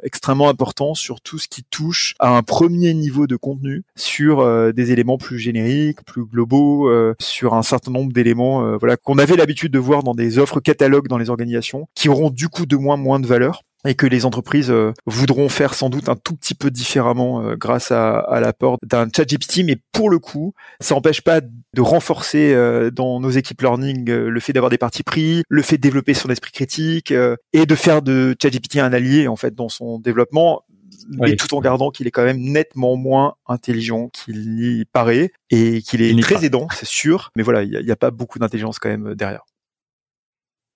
extrêmement 0.02 0.48
important 0.48 0.94
sur 0.94 1.20
tout 1.20 1.38
ce 1.38 1.48
qui 1.48 1.62
touche 1.64 2.14
à 2.18 2.36
un 2.36 2.42
premier 2.42 2.94
niveau 2.94 3.26
de 3.26 3.36
contenu 3.36 3.84
sur 3.96 4.72
des 4.72 4.92
éléments 4.92 5.18
plus 5.18 5.38
génériques, 5.38 6.04
plus 6.04 6.24
globaux, 6.24 6.90
sur 7.20 7.54
un 7.54 7.62
certain 7.62 7.90
nombre 7.90 8.12
d'éléments, 8.12 8.76
voilà 8.78 8.96
qu'on 8.96 9.18
avait 9.22 9.36
l'habitude 9.36 9.72
de 9.72 9.78
voir 9.78 10.02
dans 10.02 10.14
des 10.14 10.38
offres 10.38 10.60
catalogues 10.60 11.08
dans 11.08 11.18
les 11.18 11.30
organisations, 11.30 11.86
qui 11.94 12.08
auront 12.08 12.30
du 12.30 12.48
coup 12.48 12.66
de 12.66 12.76
moins 12.76 12.96
moins 12.96 13.20
de 13.20 13.26
valeur 13.26 13.62
et 13.86 13.94
que 13.94 14.06
les 14.06 14.24
entreprises 14.24 14.70
euh, 14.70 14.92
voudront 15.06 15.48
faire 15.48 15.74
sans 15.74 15.90
doute 15.90 16.08
un 16.08 16.16
tout 16.16 16.36
petit 16.36 16.54
peu 16.54 16.70
différemment 16.70 17.42
euh, 17.42 17.56
grâce 17.56 17.90
à, 17.90 18.38
l'apport 18.40 18.78
d'un 18.82 19.08
chat 19.14 19.24
GPT, 19.24 19.64
mais 19.64 19.76
pour 19.92 20.08
le 20.08 20.18
coup, 20.18 20.54
ça 20.80 20.94
n'empêche 20.94 21.20
pas 21.20 21.40
de 21.40 21.80
renforcer 21.80 22.54
euh, 22.54 22.90
dans 22.90 23.20
nos 23.20 23.30
équipes 23.30 23.62
learning 23.62 24.08
le 24.10 24.40
fait 24.40 24.52
d'avoir 24.52 24.70
des 24.70 24.78
parties 24.78 25.02
pris, 25.02 25.42
le 25.48 25.62
fait 25.62 25.76
de 25.76 25.82
développer 25.82 26.14
son 26.14 26.28
esprit 26.30 26.52
critique 26.52 27.12
et 27.52 27.66
de 27.66 27.74
faire 27.74 28.02
de 28.02 28.36
ChatGPT 28.40 28.76
un 28.76 28.92
allié 28.92 29.26
en 29.28 29.36
fait 29.36 29.54
dans 29.54 29.68
son 29.68 29.98
développement, 29.98 30.62
mais 31.08 31.36
tout 31.36 31.54
en 31.54 31.60
gardant 31.60 31.90
qu'il 31.90 32.06
est 32.06 32.10
quand 32.10 32.24
même 32.24 32.40
nettement 32.40 32.96
moins 32.96 33.34
intelligent 33.46 34.08
qu'il 34.08 34.80
y 34.80 34.84
paraît 34.84 35.32
et 35.50 35.82
qu'il 35.82 36.02
est 36.02 36.20
très 36.22 36.44
aidant, 36.44 36.68
c'est 36.72 36.88
sûr. 36.88 37.30
Mais 37.36 37.42
voilà, 37.42 37.62
il 37.62 37.70
n'y 37.70 37.90
a, 37.90 37.92
a, 37.92 37.96
pas 37.96 38.10
beaucoup 38.10 38.38
d'intelligence 38.38 38.78
quand 38.78 38.88
même 38.88 39.14
derrière. 39.14 39.42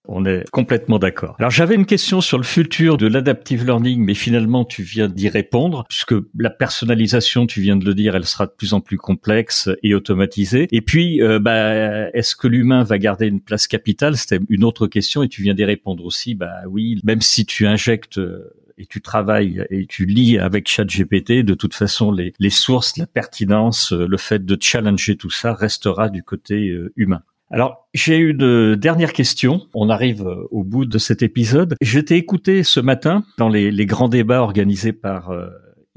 On 0.09 0.25
est 0.25 0.49
complètement 0.51 0.99
d'accord. 0.99 1.35
Alors 1.39 1.51
j'avais 1.51 1.75
une 1.75 1.87
question 1.87 2.21
sur 2.21 2.39
le 2.39 2.45
futur 2.45 2.97
de 2.97 3.07
l'adaptive 3.07 3.65
learning, 3.65 4.05
mais 4.05 4.15
finalement 4.15 4.65
tu 4.65 4.83
viens 4.83 5.09
d'y 5.09 5.29
répondre, 5.29 5.85
puisque 5.89 6.15
la 6.39 6.51
personnalisation, 6.51 7.47
tu 7.47 7.61
viens 7.61 7.77
de 7.77 7.85
le 7.85 7.95
dire, 7.95 8.15
elle 8.15 8.25
sera 8.25 8.47
de 8.47 8.53
plus 8.53 8.73
en 8.73 8.81
plus 8.81 8.99
complexe 8.99 9.69
et 9.83 9.95
automatisée. 9.95 10.69
Et 10.71 10.81
puis, 10.81 11.23
euh, 11.23 11.39
bah, 11.39 12.11
est-ce 12.11 12.37
que 12.37 12.47
l'humain 12.47 12.85
va 12.85 12.99
garder 12.99 13.27
une 13.27 13.41
place 13.41 13.67
capitale? 13.67 14.17
C'était 14.17 14.39
une 14.49 14.65
autre 14.65 14.87
question, 14.87 15.23
et 15.23 15.29
tu 15.29 15.43
viens 15.43 15.55
d'y 15.55 15.65
répondre 15.65 16.05
aussi. 16.05 16.35
Bah 16.35 16.53
oui, 16.69 17.01
même 17.05 17.21
si 17.21 17.45
tu 17.45 17.67
injectes 17.67 18.19
euh, 18.19 18.53
et 18.79 18.87
tu 18.87 19.01
travailles 19.01 19.65
et 19.71 19.87
tu 19.87 20.07
lis 20.07 20.39
avec 20.39 20.69
ChatGPT, 20.69 21.43
de 21.43 21.55
toute 21.55 21.75
façon, 21.75 22.13
les, 22.13 22.33
les 22.39 22.51
sources, 22.51 22.97
la 22.97 23.07
pertinence, 23.07 23.93
euh, 23.93 24.07
le 24.07 24.17
fait 24.17 24.45
de 24.45 24.57
challenger 24.61 25.17
tout 25.17 25.31
ça 25.31 25.55
restera 25.55 26.09
du 26.09 26.23
côté 26.23 26.75
humain. 26.97 27.23
Alors, 27.51 27.89
j'ai 27.95 28.17
une 28.17 28.75
dernière 28.75 29.13
question. 29.13 29.69
On 29.73 29.89
arrive 29.89 30.27
euh, 30.27 30.49
au 30.51 30.65
bout 30.65 30.85
de 30.85 30.99
cet 30.99 31.23
épisode. 31.23 31.77
Je 31.81 32.01
t'ai 32.01 32.17
écouté 32.17 32.65
ce 32.65 32.81
matin 32.81 33.25
dans 33.39 33.49
les, 33.49 33.87
grands 33.87 34.09
débats 34.09 34.43
organisés 34.43 34.93
par 34.93 35.31
euh, 35.31 35.49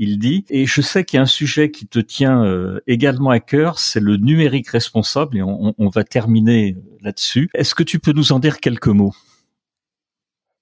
et 0.02 0.66
je 0.66 0.82
sais 0.82 1.04
qu'il 1.04 1.18
y 1.18 1.20
a 1.20 1.24
un 1.24 1.26
sujet 1.26 1.72
qui 1.72 1.86
te 1.86 2.00
tient 2.00 2.46
euh, 2.46 2.80
également 2.88 3.32
à 3.32 3.42
cœur, 3.42 3.80
c'est 3.80 4.00
le 4.00 4.16
numérique 4.16 4.70
responsable, 4.70 5.38
et 5.38 5.42
on 5.42 5.90
va 5.94 6.06
terminer 6.06 6.78
là-dessus. 7.02 7.50
Est-ce 7.54 7.76
que 7.76 7.84
tu 7.84 8.00
peux 8.00 8.14
nous 8.14 8.32
en 8.32 8.40
dire 8.40 8.62
quelques 8.62 8.88
mots? 8.88 9.14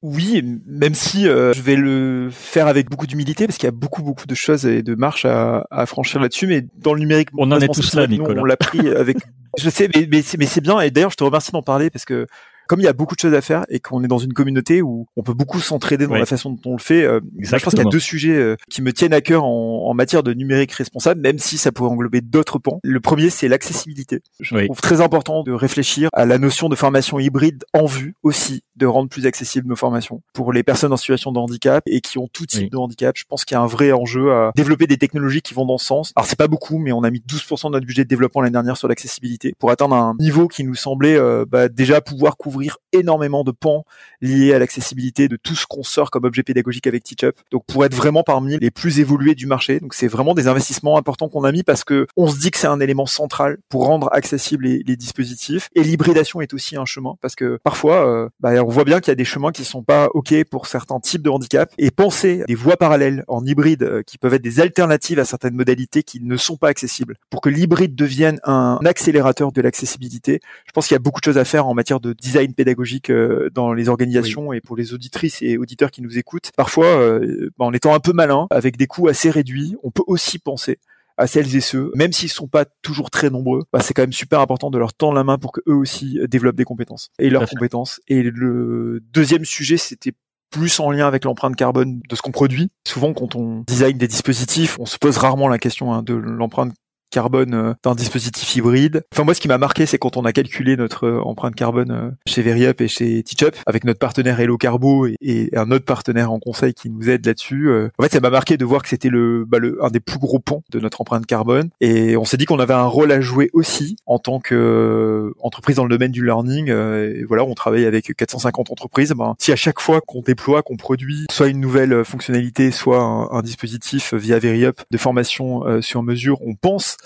Oui, 0.03 0.43
même 0.65 0.93
si 0.93 1.27
euh, 1.27 1.53
je 1.53 1.61
vais 1.61 1.75
le 1.75 2.29
faire 2.31 2.67
avec 2.67 2.89
beaucoup 2.89 3.07
d'humilité 3.07 3.47
parce 3.47 3.57
qu'il 3.57 3.65
y 3.65 3.69
a 3.69 3.71
beaucoup 3.71 4.03
beaucoup 4.03 4.27
de 4.27 4.35
choses 4.35 4.65
et 4.65 4.83
de 4.83 4.93
marches 4.93 5.25
à, 5.25 5.65
à 5.71 5.85
franchir 5.87 6.19
là-dessus. 6.19 6.45
Mais 6.45 6.65
dans 6.75 6.93
le 6.93 6.99
numérique, 6.99 7.29
on 7.35 7.51
en 7.51 7.59
est 7.59 7.73
tous 7.73 7.95
là, 7.95 8.05
Nicolas. 8.05 8.41
on 8.41 8.45
l'a 8.45 8.57
pris 8.57 8.89
avec. 8.89 9.17
je 9.57 9.69
sais, 9.69 9.89
mais, 9.95 10.07
mais 10.11 10.21
c'est 10.21 10.61
bien. 10.61 10.79
Et 10.81 10.91
d'ailleurs, 10.91 11.11
je 11.11 11.15
te 11.15 11.23
remercie 11.23 11.51
d'en 11.51 11.63
parler 11.63 11.89
parce 11.89 12.05
que 12.05 12.27
comme 12.67 12.79
il 12.79 12.83
y 12.83 12.87
a 12.87 12.93
beaucoup 12.93 13.15
de 13.15 13.19
choses 13.19 13.33
à 13.33 13.41
faire 13.41 13.65
et 13.69 13.79
qu'on 13.79 14.03
est 14.03 14.07
dans 14.07 14.17
une 14.17 14.33
communauté 14.33 14.81
où 14.81 15.07
on 15.15 15.23
peut 15.23 15.33
beaucoup 15.33 15.59
s'entraider 15.59 16.07
dans 16.07 16.15
la 16.15 16.25
façon 16.25 16.51
dont 16.51 16.71
on 16.71 16.73
le 16.73 16.81
fait, 16.81 17.03
euh, 17.03 17.19
je 17.39 17.49
pense 17.49 17.73
qu'il 17.73 17.83
y 17.83 17.87
a 17.87 17.89
deux 17.89 17.99
sujets 17.99 18.35
euh, 18.35 18.55
qui 18.69 18.81
me 18.81 18.93
tiennent 18.93 19.13
à 19.13 19.21
cœur 19.21 19.43
en, 19.43 19.85
en, 19.87 19.93
matière 19.93 20.23
de 20.23 20.33
numérique 20.33 20.71
responsable, 20.73 21.21
même 21.21 21.39
si 21.39 21.57
ça 21.57 21.71
pourrait 21.71 21.89
englober 21.89 22.21
d'autres 22.21 22.59
pans. 22.59 22.79
Le 22.83 22.99
premier, 22.99 23.29
c'est 23.29 23.47
l'accessibilité. 23.47 24.21
Je 24.39 24.65
trouve 24.65 24.81
très 24.81 25.01
important 25.01 25.43
de 25.43 25.51
réfléchir 25.51 26.09
à 26.13 26.25
la 26.25 26.37
notion 26.37 26.69
de 26.69 26.75
formation 26.75 27.19
hybride 27.19 27.63
en 27.73 27.85
vue 27.85 28.15
aussi 28.23 28.61
de 28.75 28.85
rendre 28.85 29.09
plus 29.09 29.25
accessibles 29.25 29.67
nos 29.67 29.75
formations 29.75 30.21
pour 30.33 30.53
les 30.53 30.63
personnes 30.63 30.93
en 30.93 30.97
situation 30.97 31.31
de 31.31 31.39
handicap 31.39 31.83
et 31.87 32.01
qui 32.01 32.19
ont 32.19 32.27
tout 32.31 32.45
type 32.45 32.71
de 32.71 32.77
handicap. 32.77 33.15
Je 33.17 33.25
pense 33.27 33.45
qu'il 33.45 33.55
y 33.55 33.57
a 33.57 33.61
un 33.61 33.67
vrai 33.67 33.91
enjeu 33.91 34.31
à 34.31 34.51
développer 34.55 34.85
des 34.87 34.97
technologies 34.97 35.41
qui 35.41 35.53
vont 35.53 35.65
dans 35.65 35.77
ce 35.77 35.85
sens. 35.85 36.13
Alors 36.15 36.27
c'est 36.27 36.37
pas 36.37 36.47
beaucoup, 36.47 36.77
mais 36.77 36.91
on 36.91 37.03
a 37.03 37.09
mis 37.09 37.23
12% 37.27 37.67
de 37.67 37.71
notre 37.71 37.87
budget 37.87 38.03
de 38.03 38.09
développement 38.09 38.41
l'année 38.41 38.53
dernière 38.53 38.77
sur 38.77 38.87
l'accessibilité 38.87 39.53
pour 39.57 39.71
atteindre 39.71 39.95
un 39.95 40.15
niveau 40.19 40.47
qui 40.47 40.63
nous 40.63 40.75
semblait 40.75 41.17
euh, 41.17 41.45
bah, 41.47 41.69
déjà 41.69 42.01
pouvoir 42.01 42.37
couvrir 42.37 42.56
découvrir 42.59 42.77
énormément 42.99 43.43
de 43.43 43.51
pans 43.51 43.85
liés 44.21 44.53
à 44.53 44.59
l'accessibilité 44.59 45.27
de 45.27 45.35
tout 45.35 45.55
ce 45.55 45.65
qu'on 45.65 45.83
sort 45.83 46.11
comme 46.11 46.25
objet 46.25 46.43
pédagogique 46.43 46.87
avec 46.87 47.03
TeachUp. 47.03 47.35
Donc 47.51 47.65
pour 47.65 47.85
être 47.85 47.95
vraiment 47.95 48.23
parmi 48.23 48.57
les 48.57 48.71
plus 48.71 48.99
évolués 48.99 49.35
du 49.35 49.45
marché. 49.47 49.79
Donc 49.79 49.93
c'est 49.93 50.07
vraiment 50.07 50.33
des 50.33 50.47
investissements 50.47 50.97
importants 50.97 51.29
qu'on 51.29 51.43
a 51.43 51.51
mis 51.51 51.63
parce 51.63 51.83
que 51.83 52.07
on 52.15 52.27
se 52.27 52.39
dit 52.39 52.51
que 52.51 52.57
c'est 52.57 52.67
un 52.67 52.79
élément 52.79 53.05
central 53.05 53.57
pour 53.69 53.85
rendre 53.85 54.09
accessibles 54.11 54.65
les, 54.65 54.97
dispositifs. 54.97 55.69
Et 55.75 55.83
l'hybridation 55.83 56.41
est 56.41 56.53
aussi 56.53 56.75
un 56.75 56.85
chemin 56.85 57.15
parce 57.21 57.35
que 57.35 57.59
parfois, 57.63 58.07
euh, 58.07 58.29
bah, 58.39 58.63
on 58.63 58.69
voit 58.69 58.83
bien 58.83 58.99
qu'il 58.99 59.11
y 59.11 59.11
a 59.11 59.15
des 59.15 59.25
chemins 59.25 59.51
qui 59.51 59.63
sont 59.63 59.83
pas 59.83 60.09
ok 60.13 60.43
pour 60.49 60.65
certains 60.65 60.99
types 60.99 61.21
de 61.21 61.29
handicap 61.29 61.71
et 61.77 61.91
penser 61.91 62.43
des 62.47 62.55
voies 62.55 62.77
parallèles 62.77 63.23
en 63.27 63.45
hybride 63.45 63.83
euh, 63.83 64.01
qui 64.03 64.17
peuvent 64.17 64.33
être 64.33 64.41
des 64.41 64.59
alternatives 64.59 65.19
à 65.19 65.25
certaines 65.25 65.55
modalités 65.55 66.03
qui 66.03 66.19
ne 66.19 66.37
sont 66.37 66.57
pas 66.57 66.69
accessibles 66.69 67.15
pour 67.29 67.41
que 67.41 67.49
l'hybride 67.49 67.95
devienne 67.95 68.39
un 68.43 68.79
accélérateur 68.85 69.51
de 69.51 69.61
l'accessibilité. 69.61 70.39
Je 70.65 70.71
pense 70.71 70.87
qu'il 70.87 70.95
y 70.95 70.97
a 70.97 70.99
beaucoup 70.99 71.19
de 71.19 71.25
choses 71.25 71.37
à 71.37 71.45
faire 71.45 71.67
en 71.67 71.73
matière 71.73 71.99
de 71.99 72.13
design 72.13 72.53
pédagogique 72.53 72.86
euh, 73.09 73.49
dans 73.53 73.73
les 73.73 73.89
organisations 73.89 74.53
et 74.53 74.61
pour 74.61 74.75
les 74.75 74.93
auditrices 74.93 75.41
et 75.41 75.57
auditeurs 75.57 75.91
qui 75.91 76.01
nous 76.01 76.17
écoutent. 76.17 76.51
Parfois, 76.55 76.85
euh, 76.85 77.49
bah, 77.57 77.65
en 77.65 77.73
étant 77.73 77.93
un 77.93 77.99
peu 77.99 78.13
malin, 78.13 78.47
avec 78.49 78.77
des 78.77 78.87
coûts 78.87 79.07
assez 79.07 79.29
réduits, 79.29 79.75
on 79.83 79.91
peut 79.91 80.03
aussi 80.07 80.39
penser 80.39 80.79
à 81.17 81.25
celles 81.25 81.55
et 81.55 81.61
ceux, 81.61 81.91
même 81.95 82.13
s'ils 82.13 82.29
sont 82.29 82.47
pas 82.47 82.65
toujours 82.83 83.09
très 83.09 83.29
nombreux, 83.29 83.63
bah, 83.73 83.79
c'est 83.79 83.93
quand 83.93 84.03
même 84.03 84.13
super 84.13 84.39
important 84.39 84.69
de 84.69 84.77
leur 84.77 84.93
tendre 84.93 85.15
la 85.15 85.23
main 85.23 85.37
pour 85.37 85.51
que 85.51 85.61
eux 85.67 85.75
aussi 85.75 86.19
euh, 86.19 86.27
développent 86.27 86.55
des 86.55 86.63
compétences 86.63 87.09
et 87.19 87.29
leurs 87.29 87.49
compétences. 87.49 87.99
Et 88.07 88.23
le 88.23 89.01
deuxième 89.13 89.43
sujet, 89.43 89.77
c'était 89.77 90.13
plus 90.49 90.79
en 90.79 90.91
lien 90.91 91.07
avec 91.07 91.25
l'empreinte 91.25 91.55
carbone 91.55 92.01
de 92.07 92.15
ce 92.15 92.21
qu'on 92.21 92.31
produit. 92.31 92.69
Souvent, 92.87 93.13
quand 93.13 93.35
on 93.35 93.63
design 93.67 93.97
des 93.97 94.07
dispositifs, 94.07 94.79
on 94.79 94.85
se 94.85 94.97
pose 94.97 95.17
rarement 95.17 95.47
la 95.47 95.57
question 95.57 95.93
hein, 95.93 96.03
de 96.03 96.13
l'empreinte 96.13 96.73
carbone 97.09 97.53
euh, 97.53 97.73
d'un 97.83 97.95
dispositif 97.95 98.55
hybride. 98.55 99.03
Enfin 99.13 99.23
moi 99.23 99.33
ce 99.33 99.41
qui 99.41 99.47
m'a 99.47 99.57
marqué 99.57 99.85
c'est 99.85 99.97
quand 99.97 100.17
on 100.17 100.25
a 100.25 100.33
calculé 100.33 100.75
notre 100.75 101.05
euh, 101.05 101.21
empreinte 101.21 101.55
carbone 101.55 101.91
euh, 101.91 102.11
chez 102.25 102.41
VeryUp 102.41 102.81
et 102.81 102.87
chez 102.87 103.23
TeachUp 103.23 103.55
avec 103.65 103.83
notre 103.83 103.99
partenaire 103.99 104.39
Hello 104.39 104.57
Carbo 104.57 105.07
et, 105.07 105.49
un 105.55 105.71
autre 105.71 105.85
partenaire 105.85 106.31
en 106.31 106.39
conseil 106.39 106.73
qui 106.73 106.89
nous 106.89 107.09
aide 107.09 107.25
là-dessus. 107.25 107.69
En 107.97 108.03
fait 108.03 108.11
ça 108.11 108.19
m'a 108.19 108.29
marqué 108.29 108.57
de 108.57 108.65
voir 108.65 108.83
que 108.83 108.89
c'était 108.89 109.09
le, 109.09 109.45
bah, 109.45 109.59
le 109.59 109.83
un 109.83 109.89
des 109.89 109.99
plus 109.99 110.19
gros 110.19 110.39
ponts 110.39 110.63
de 110.71 110.79
notre 110.79 111.01
empreinte 111.01 111.25
carbone 111.25 111.69
et 111.81 112.17
on 112.17 112.25
s'est 112.25 112.37
dit 112.37 112.45
qu'on 112.45 112.59
avait 112.59 112.73
un 112.73 112.85
rôle 112.85 113.11
à 113.11 113.21
jouer 113.21 113.49
aussi 113.53 113.95
en 114.05 114.19
tant 114.19 114.39
que 114.39 115.31
entreprise 115.39 115.77
dans 115.77 115.83
le 115.83 115.89
domaine 115.89 116.11
du 116.11 116.23
learning. 116.23 116.69
Et 116.69 117.23
voilà 117.23 117.43
on 117.43 117.53
travaille 117.53 117.85
avec 117.85 118.15
450 118.15 118.71
entreprises. 118.71 119.13
Ben, 119.13 119.35
si 119.39 119.51
à 119.51 119.55
chaque 119.55 119.79
fois 119.79 120.01
qu'on 120.01 120.21
déploie, 120.21 120.61
qu'on 120.61 120.77
produit 120.77 121.25
soit 121.31 121.47
une 121.47 121.59
nouvelle 121.59 122.03
fonctionnalité, 122.03 122.71
soit 122.71 123.01
un, 123.01 123.29
un 123.31 123.41
dispositif 123.41 124.13
via 124.13 124.39
VeryUp 124.39 124.81
de 124.91 124.97
formation 124.97 125.81
sur 125.81 126.03
mesure, 126.03 126.41
on 126.41 126.55
pense 126.55 126.97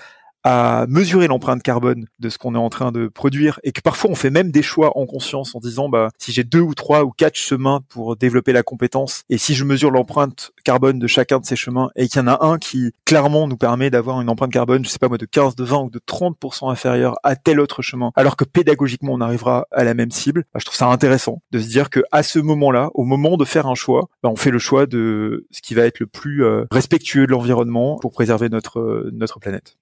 à 0.43 0.85
mesurer 0.89 1.27
l'empreinte 1.27 1.61
carbone 1.61 2.05
de 2.19 2.29
ce 2.29 2.37
qu'on 2.37 2.55
est 2.55 2.59
en 2.59 2.69
train 2.69 2.91
de 2.91 3.07
produire 3.07 3.59
et 3.63 3.71
que 3.71 3.81
parfois 3.81 4.09
on 4.09 4.15
fait 4.15 4.29
même 4.29 4.51
des 4.51 4.63
choix 4.63 4.97
en 4.97 5.05
conscience 5.05 5.55
en 5.55 5.59
disant 5.59 5.89
bah 5.89 6.09
si 6.17 6.31
j'ai 6.31 6.43
deux 6.43 6.59
ou 6.59 6.73
trois 6.73 7.03
ou 7.03 7.11
quatre 7.11 7.35
chemins 7.35 7.81
pour 7.89 8.15
développer 8.15 8.53
la 8.53 8.63
compétence 8.63 9.23
et 9.29 9.37
si 9.37 9.53
je 9.53 9.63
mesure 9.65 9.91
l'empreinte 9.91 10.51
carbone 10.63 10.99
de 10.99 11.07
chacun 11.07 11.39
de 11.39 11.45
ces 11.45 11.55
chemins 11.55 11.89
et 11.95 12.07
qu'il 12.07 12.21
y 12.21 12.23
en 12.23 12.27
a 12.27 12.45
un 12.45 12.57
qui 12.57 12.91
clairement 13.05 13.47
nous 13.47 13.57
permet 13.57 13.89
d'avoir 13.89 14.21
une 14.21 14.29
empreinte 14.29 14.51
carbone 14.51 14.83
je 14.83 14.89
sais 14.89 14.99
pas 14.99 15.09
moi 15.09 15.17
de 15.17 15.25
15 15.25 15.55
de 15.55 15.63
20 15.63 15.77
ou 15.83 15.89
de 15.89 15.99
30% 15.99 16.71
inférieure 16.71 17.15
à 17.23 17.35
tel 17.35 17.59
autre 17.59 17.81
chemin 17.81 18.11
alors 18.15 18.35
que 18.35 18.45
pédagogiquement 18.45 19.13
on 19.13 19.21
arrivera 19.21 19.67
à 19.71 19.83
la 19.83 19.93
même 19.93 20.11
cible 20.11 20.45
bah, 20.53 20.59
je 20.59 20.65
trouve 20.65 20.77
ça 20.77 20.87
intéressant 20.87 21.41
de 21.51 21.59
se 21.59 21.67
dire 21.67 21.89
que 21.89 22.01
à 22.11 22.23
ce 22.23 22.39
moment-là 22.39 22.89
au 22.93 23.03
moment 23.03 23.37
de 23.37 23.45
faire 23.45 23.67
un 23.67 23.75
choix 23.75 24.09
bah, 24.23 24.29
on 24.29 24.35
fait 24.35 24.51
le 24.51 24.59
choix 24.59 24.85
de 24.85 25.47
ce 25.51 25.61
qui 25.61 25.75
va 25.75 25.83
être 25.83 25.99
le 25.99 26.07
plus 26.07 26.43
euh, 26.43 26.65
respectueux 26.71 27.27
de 27.27 27.31
l'environnement 27.31 27.97
pour 27.99 28.11
préserver 28.11 28.49
notre 28.49 28.79
euh, 28.79 29.09
notre 29.13 29.39
planète 29.39 29.77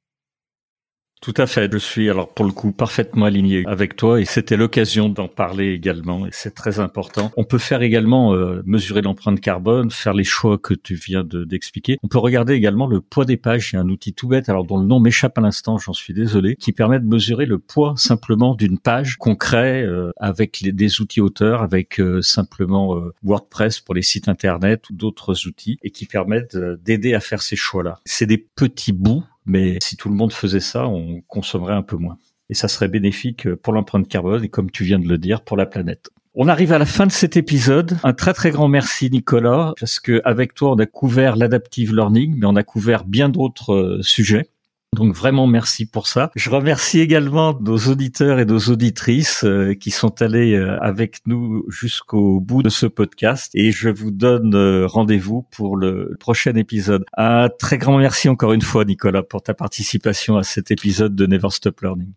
tout 1.22 1.34
à 1.38 1.48
fait. 1.48 1.70
Je 1.72 1.78
suis 1.78 2.10
alors 2.10 2.34
pour 2.34 2.46
le 2.46 2.52
coup 2.52 2.72
parfaitement 2.72 3.26
aligné 3.26 3.64
avec 3.68 3.96
toi 3.96 4.22
et 4.22 4.26
c'était 4.26 4.58
l'occasion 4.58 5.10
d'en 5.10 5.28
parler 5.28 5.74
également 5.74 6.26
et 6.26 6.30
c'est 6.32 6.54
très 6.54 6.80
important. 6.80 7.32
On 7.38 7.44
peut 7.44 7.58
faire 7.58 7.82
également 7.82 8.34
euh, 8.34 8.62
mesurer 8.66 9.02
l'empreinte 9.02 9.40
carbone, 9.42 9.92
faire 9.92 10.14
les 10.14 10.24
choix 10.24 10.58
que 10.58 10.74
tu 10.74 10.96
viens 10.96 11.24
d'expliquer. 11.24 11.98
On 12.04 12.08
peut 12.08 12.18
regarder 12.18 12.54
également 12.54 12.88
le 12.88 13.02
poids 13.02 13.26
des 13.26 13.38
pages. 13.38 13.72
Il 13.72 13.76
y 13.76 13.80
a 13.80 13.82
un 13.82 13.90
outil 13.90 14.14
tout 14.14 14.28
bête, 14.28 14.50
alors 14.50 14.66
dont 14.66 14.78
le 14.78 14.86
nom 14.86 15.00
m'échappe 15.00 15.38
à 15.38 15.42
l'instant, 15.42 15.78
j'en 15.78 15.94
suis 15.94 16.14
désolé, 16.14 16.56
qui 16.56 16.72
permet 16.72 17.00
de 17.00 17.06
mesurer 17.06 17.46
le 17.46 17.60
poids 17.60 17.94
simplement 17.98 18.56
d'une 18.56 18.80
page 18.80 19.18
qu'on 19.18 19.36
crée 19.36 19.84
euh, 19.84 20.12
avec 20.18 20.64
des 20.64 21.02
outils 21.02 21.22
auteurs, 21.22 21.64
avec 21.64 22.00
euh, 22.00 22.22
simplement 22.22 23.00
WordPress 23.24 23.80
pour 23.82 23.96
les 23.96 24.02
sites 24.02 24.28
internet 24.28 24.90
ou 24.90 24.94
d'autres 24.94 25.48
outils 25.48 25.78
et 25.84 25.92
qui 25.92 26.06
permettent 26.06 26.58
d'aider 26.58 27.14
à 27.14 27.20
faire 27.20 27.42
ces 27.42 27.56
choix-là. 27.56 28.00
C'est 28.06 28.26
des 28.26 28.38
petits 28.38 28.94
bouts 28.94 29.24
mais 29.46 29.78
si 29.82 29.98
tout 29.98 30.10
le 30.10 30.16
monde 30.16 30.34
faisait 30.34 30.60
ça, 30.60 30.88
on 30.88 31.22
consommerait 31.28 31.74
un 31.74 31.82
peu 31.82 31.98
moins. 31.98 32.18
Et 32.50 32.54
ça 32.54 32.68
serait 32.68 32.88
bénéfique 32.88 33.54
pour 33.56 33.74
l'empreinte 33.74 34.08
carbone 34.08 34.44
et 34.44 34.50
comme 34.50 34.72
tu 34.72 34.84
viens 34.84 35.00
de 35.00 35.08
le 35.08 35.18
dire, 35.18 35.42
pour 35.42 35.58
la 35.58 35.66
planète. 35.66 36.10
On 36.36 36.48
arrive 36.48 36.72
à 36.74 36.78
la 36.78 36.86
fin 36.86 37.06
de 37.08 37.12
cet 37.12 37.38
épisode. 37.38 37.98
Un 38.04 38.14
très 38.14 38.34
très 38.34 38.52
grand 38.52 38.68
merci 38.68 39.10
Nicolas, 39.10 39.74
parce 39.80 40.00
que 40.00 40.22
avec 40.26 40.54
toi 40.54 40.72
on 40.72 40.80
a 40.80 40.86
couvert 40.86 41.36
l'adaptive 41.36 41.94
learning, 41.94 42.38
mais 42.40 42.46
on 42.46 42.56
a 42.56 42.64
couvert 42.64 43.04
bien 43.04 43.30
d'autres 43.30 43.74
euh, 43.74 44.02
sujets. 44.02 44.50
Donc 44.96 45.14
vraiment 45.14 45.46
merci 45.46 45.86
pour 45.86 46.08
ça. 46.08 46.32
Je 46.36 46.50
remercie 46.50 47.00
également 47.00 47.58
nos 47.62 47.78
auditeurs 47.78 48.40
et 48.40 48.46
nos 48.46 48.60
auditrices 48.60 49.44
euh, 49.44 49.76
qui 49.76 49.92
sont 49.92 50.22
allés 50.22 50.56
euh, 50.56 50.80
avec 50.82 51.20
nous 51.28 51.64
jusqu'au 51.70 52.40
bout 52.40 52.64
de 52.64 52.70
ce 52.70 52.88
podcast 52.88 53.52
et 53.54 53.72
je 53.72 53.90
vous 53.90 54.10
donne 54.10 54.56
euh, 54.56 54.88
rendez-vous 54.88 55.44
pour 55.52 55.78
le 55.78 56.16
prochain 56.20 56.56
épisode. 56.56 57.06
Un 57.16 57.50
très 57.50 57.78
grand 57.78 57.98
merci 57.98 58.30
encore 58.30 58.54
une 58.54 58.64
fois 58.64 58.84
Nicolas 58.84 59.24
pour 59.24 59.44
ta 59.44 59.54
participation 59.54 60.38
à 60.38 60.44
cet 60.44 60.72
épisode 60.72 61.16
de 61.16 61.26
Never 61.28 61.50
Stop 61.52 61.82
Learning. 61.82 62.12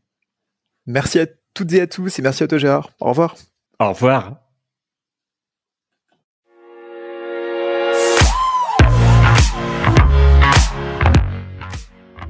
Merci 0.86 1.20
à 1.20 1.26
toutes 1.54 1.72
et 1.74 1.82
à 1.82 1.86
tous 1.86 2.18
et 2.18 2.22
merci 2.22 2.42
à 2.42 2.48
toi 2.48 2.58
Gérard. 2.58 2.90
Au 3.00 3.10
revoir. 3.10 3.36
Au 3.78 3.90
revoir. 3.90 4.41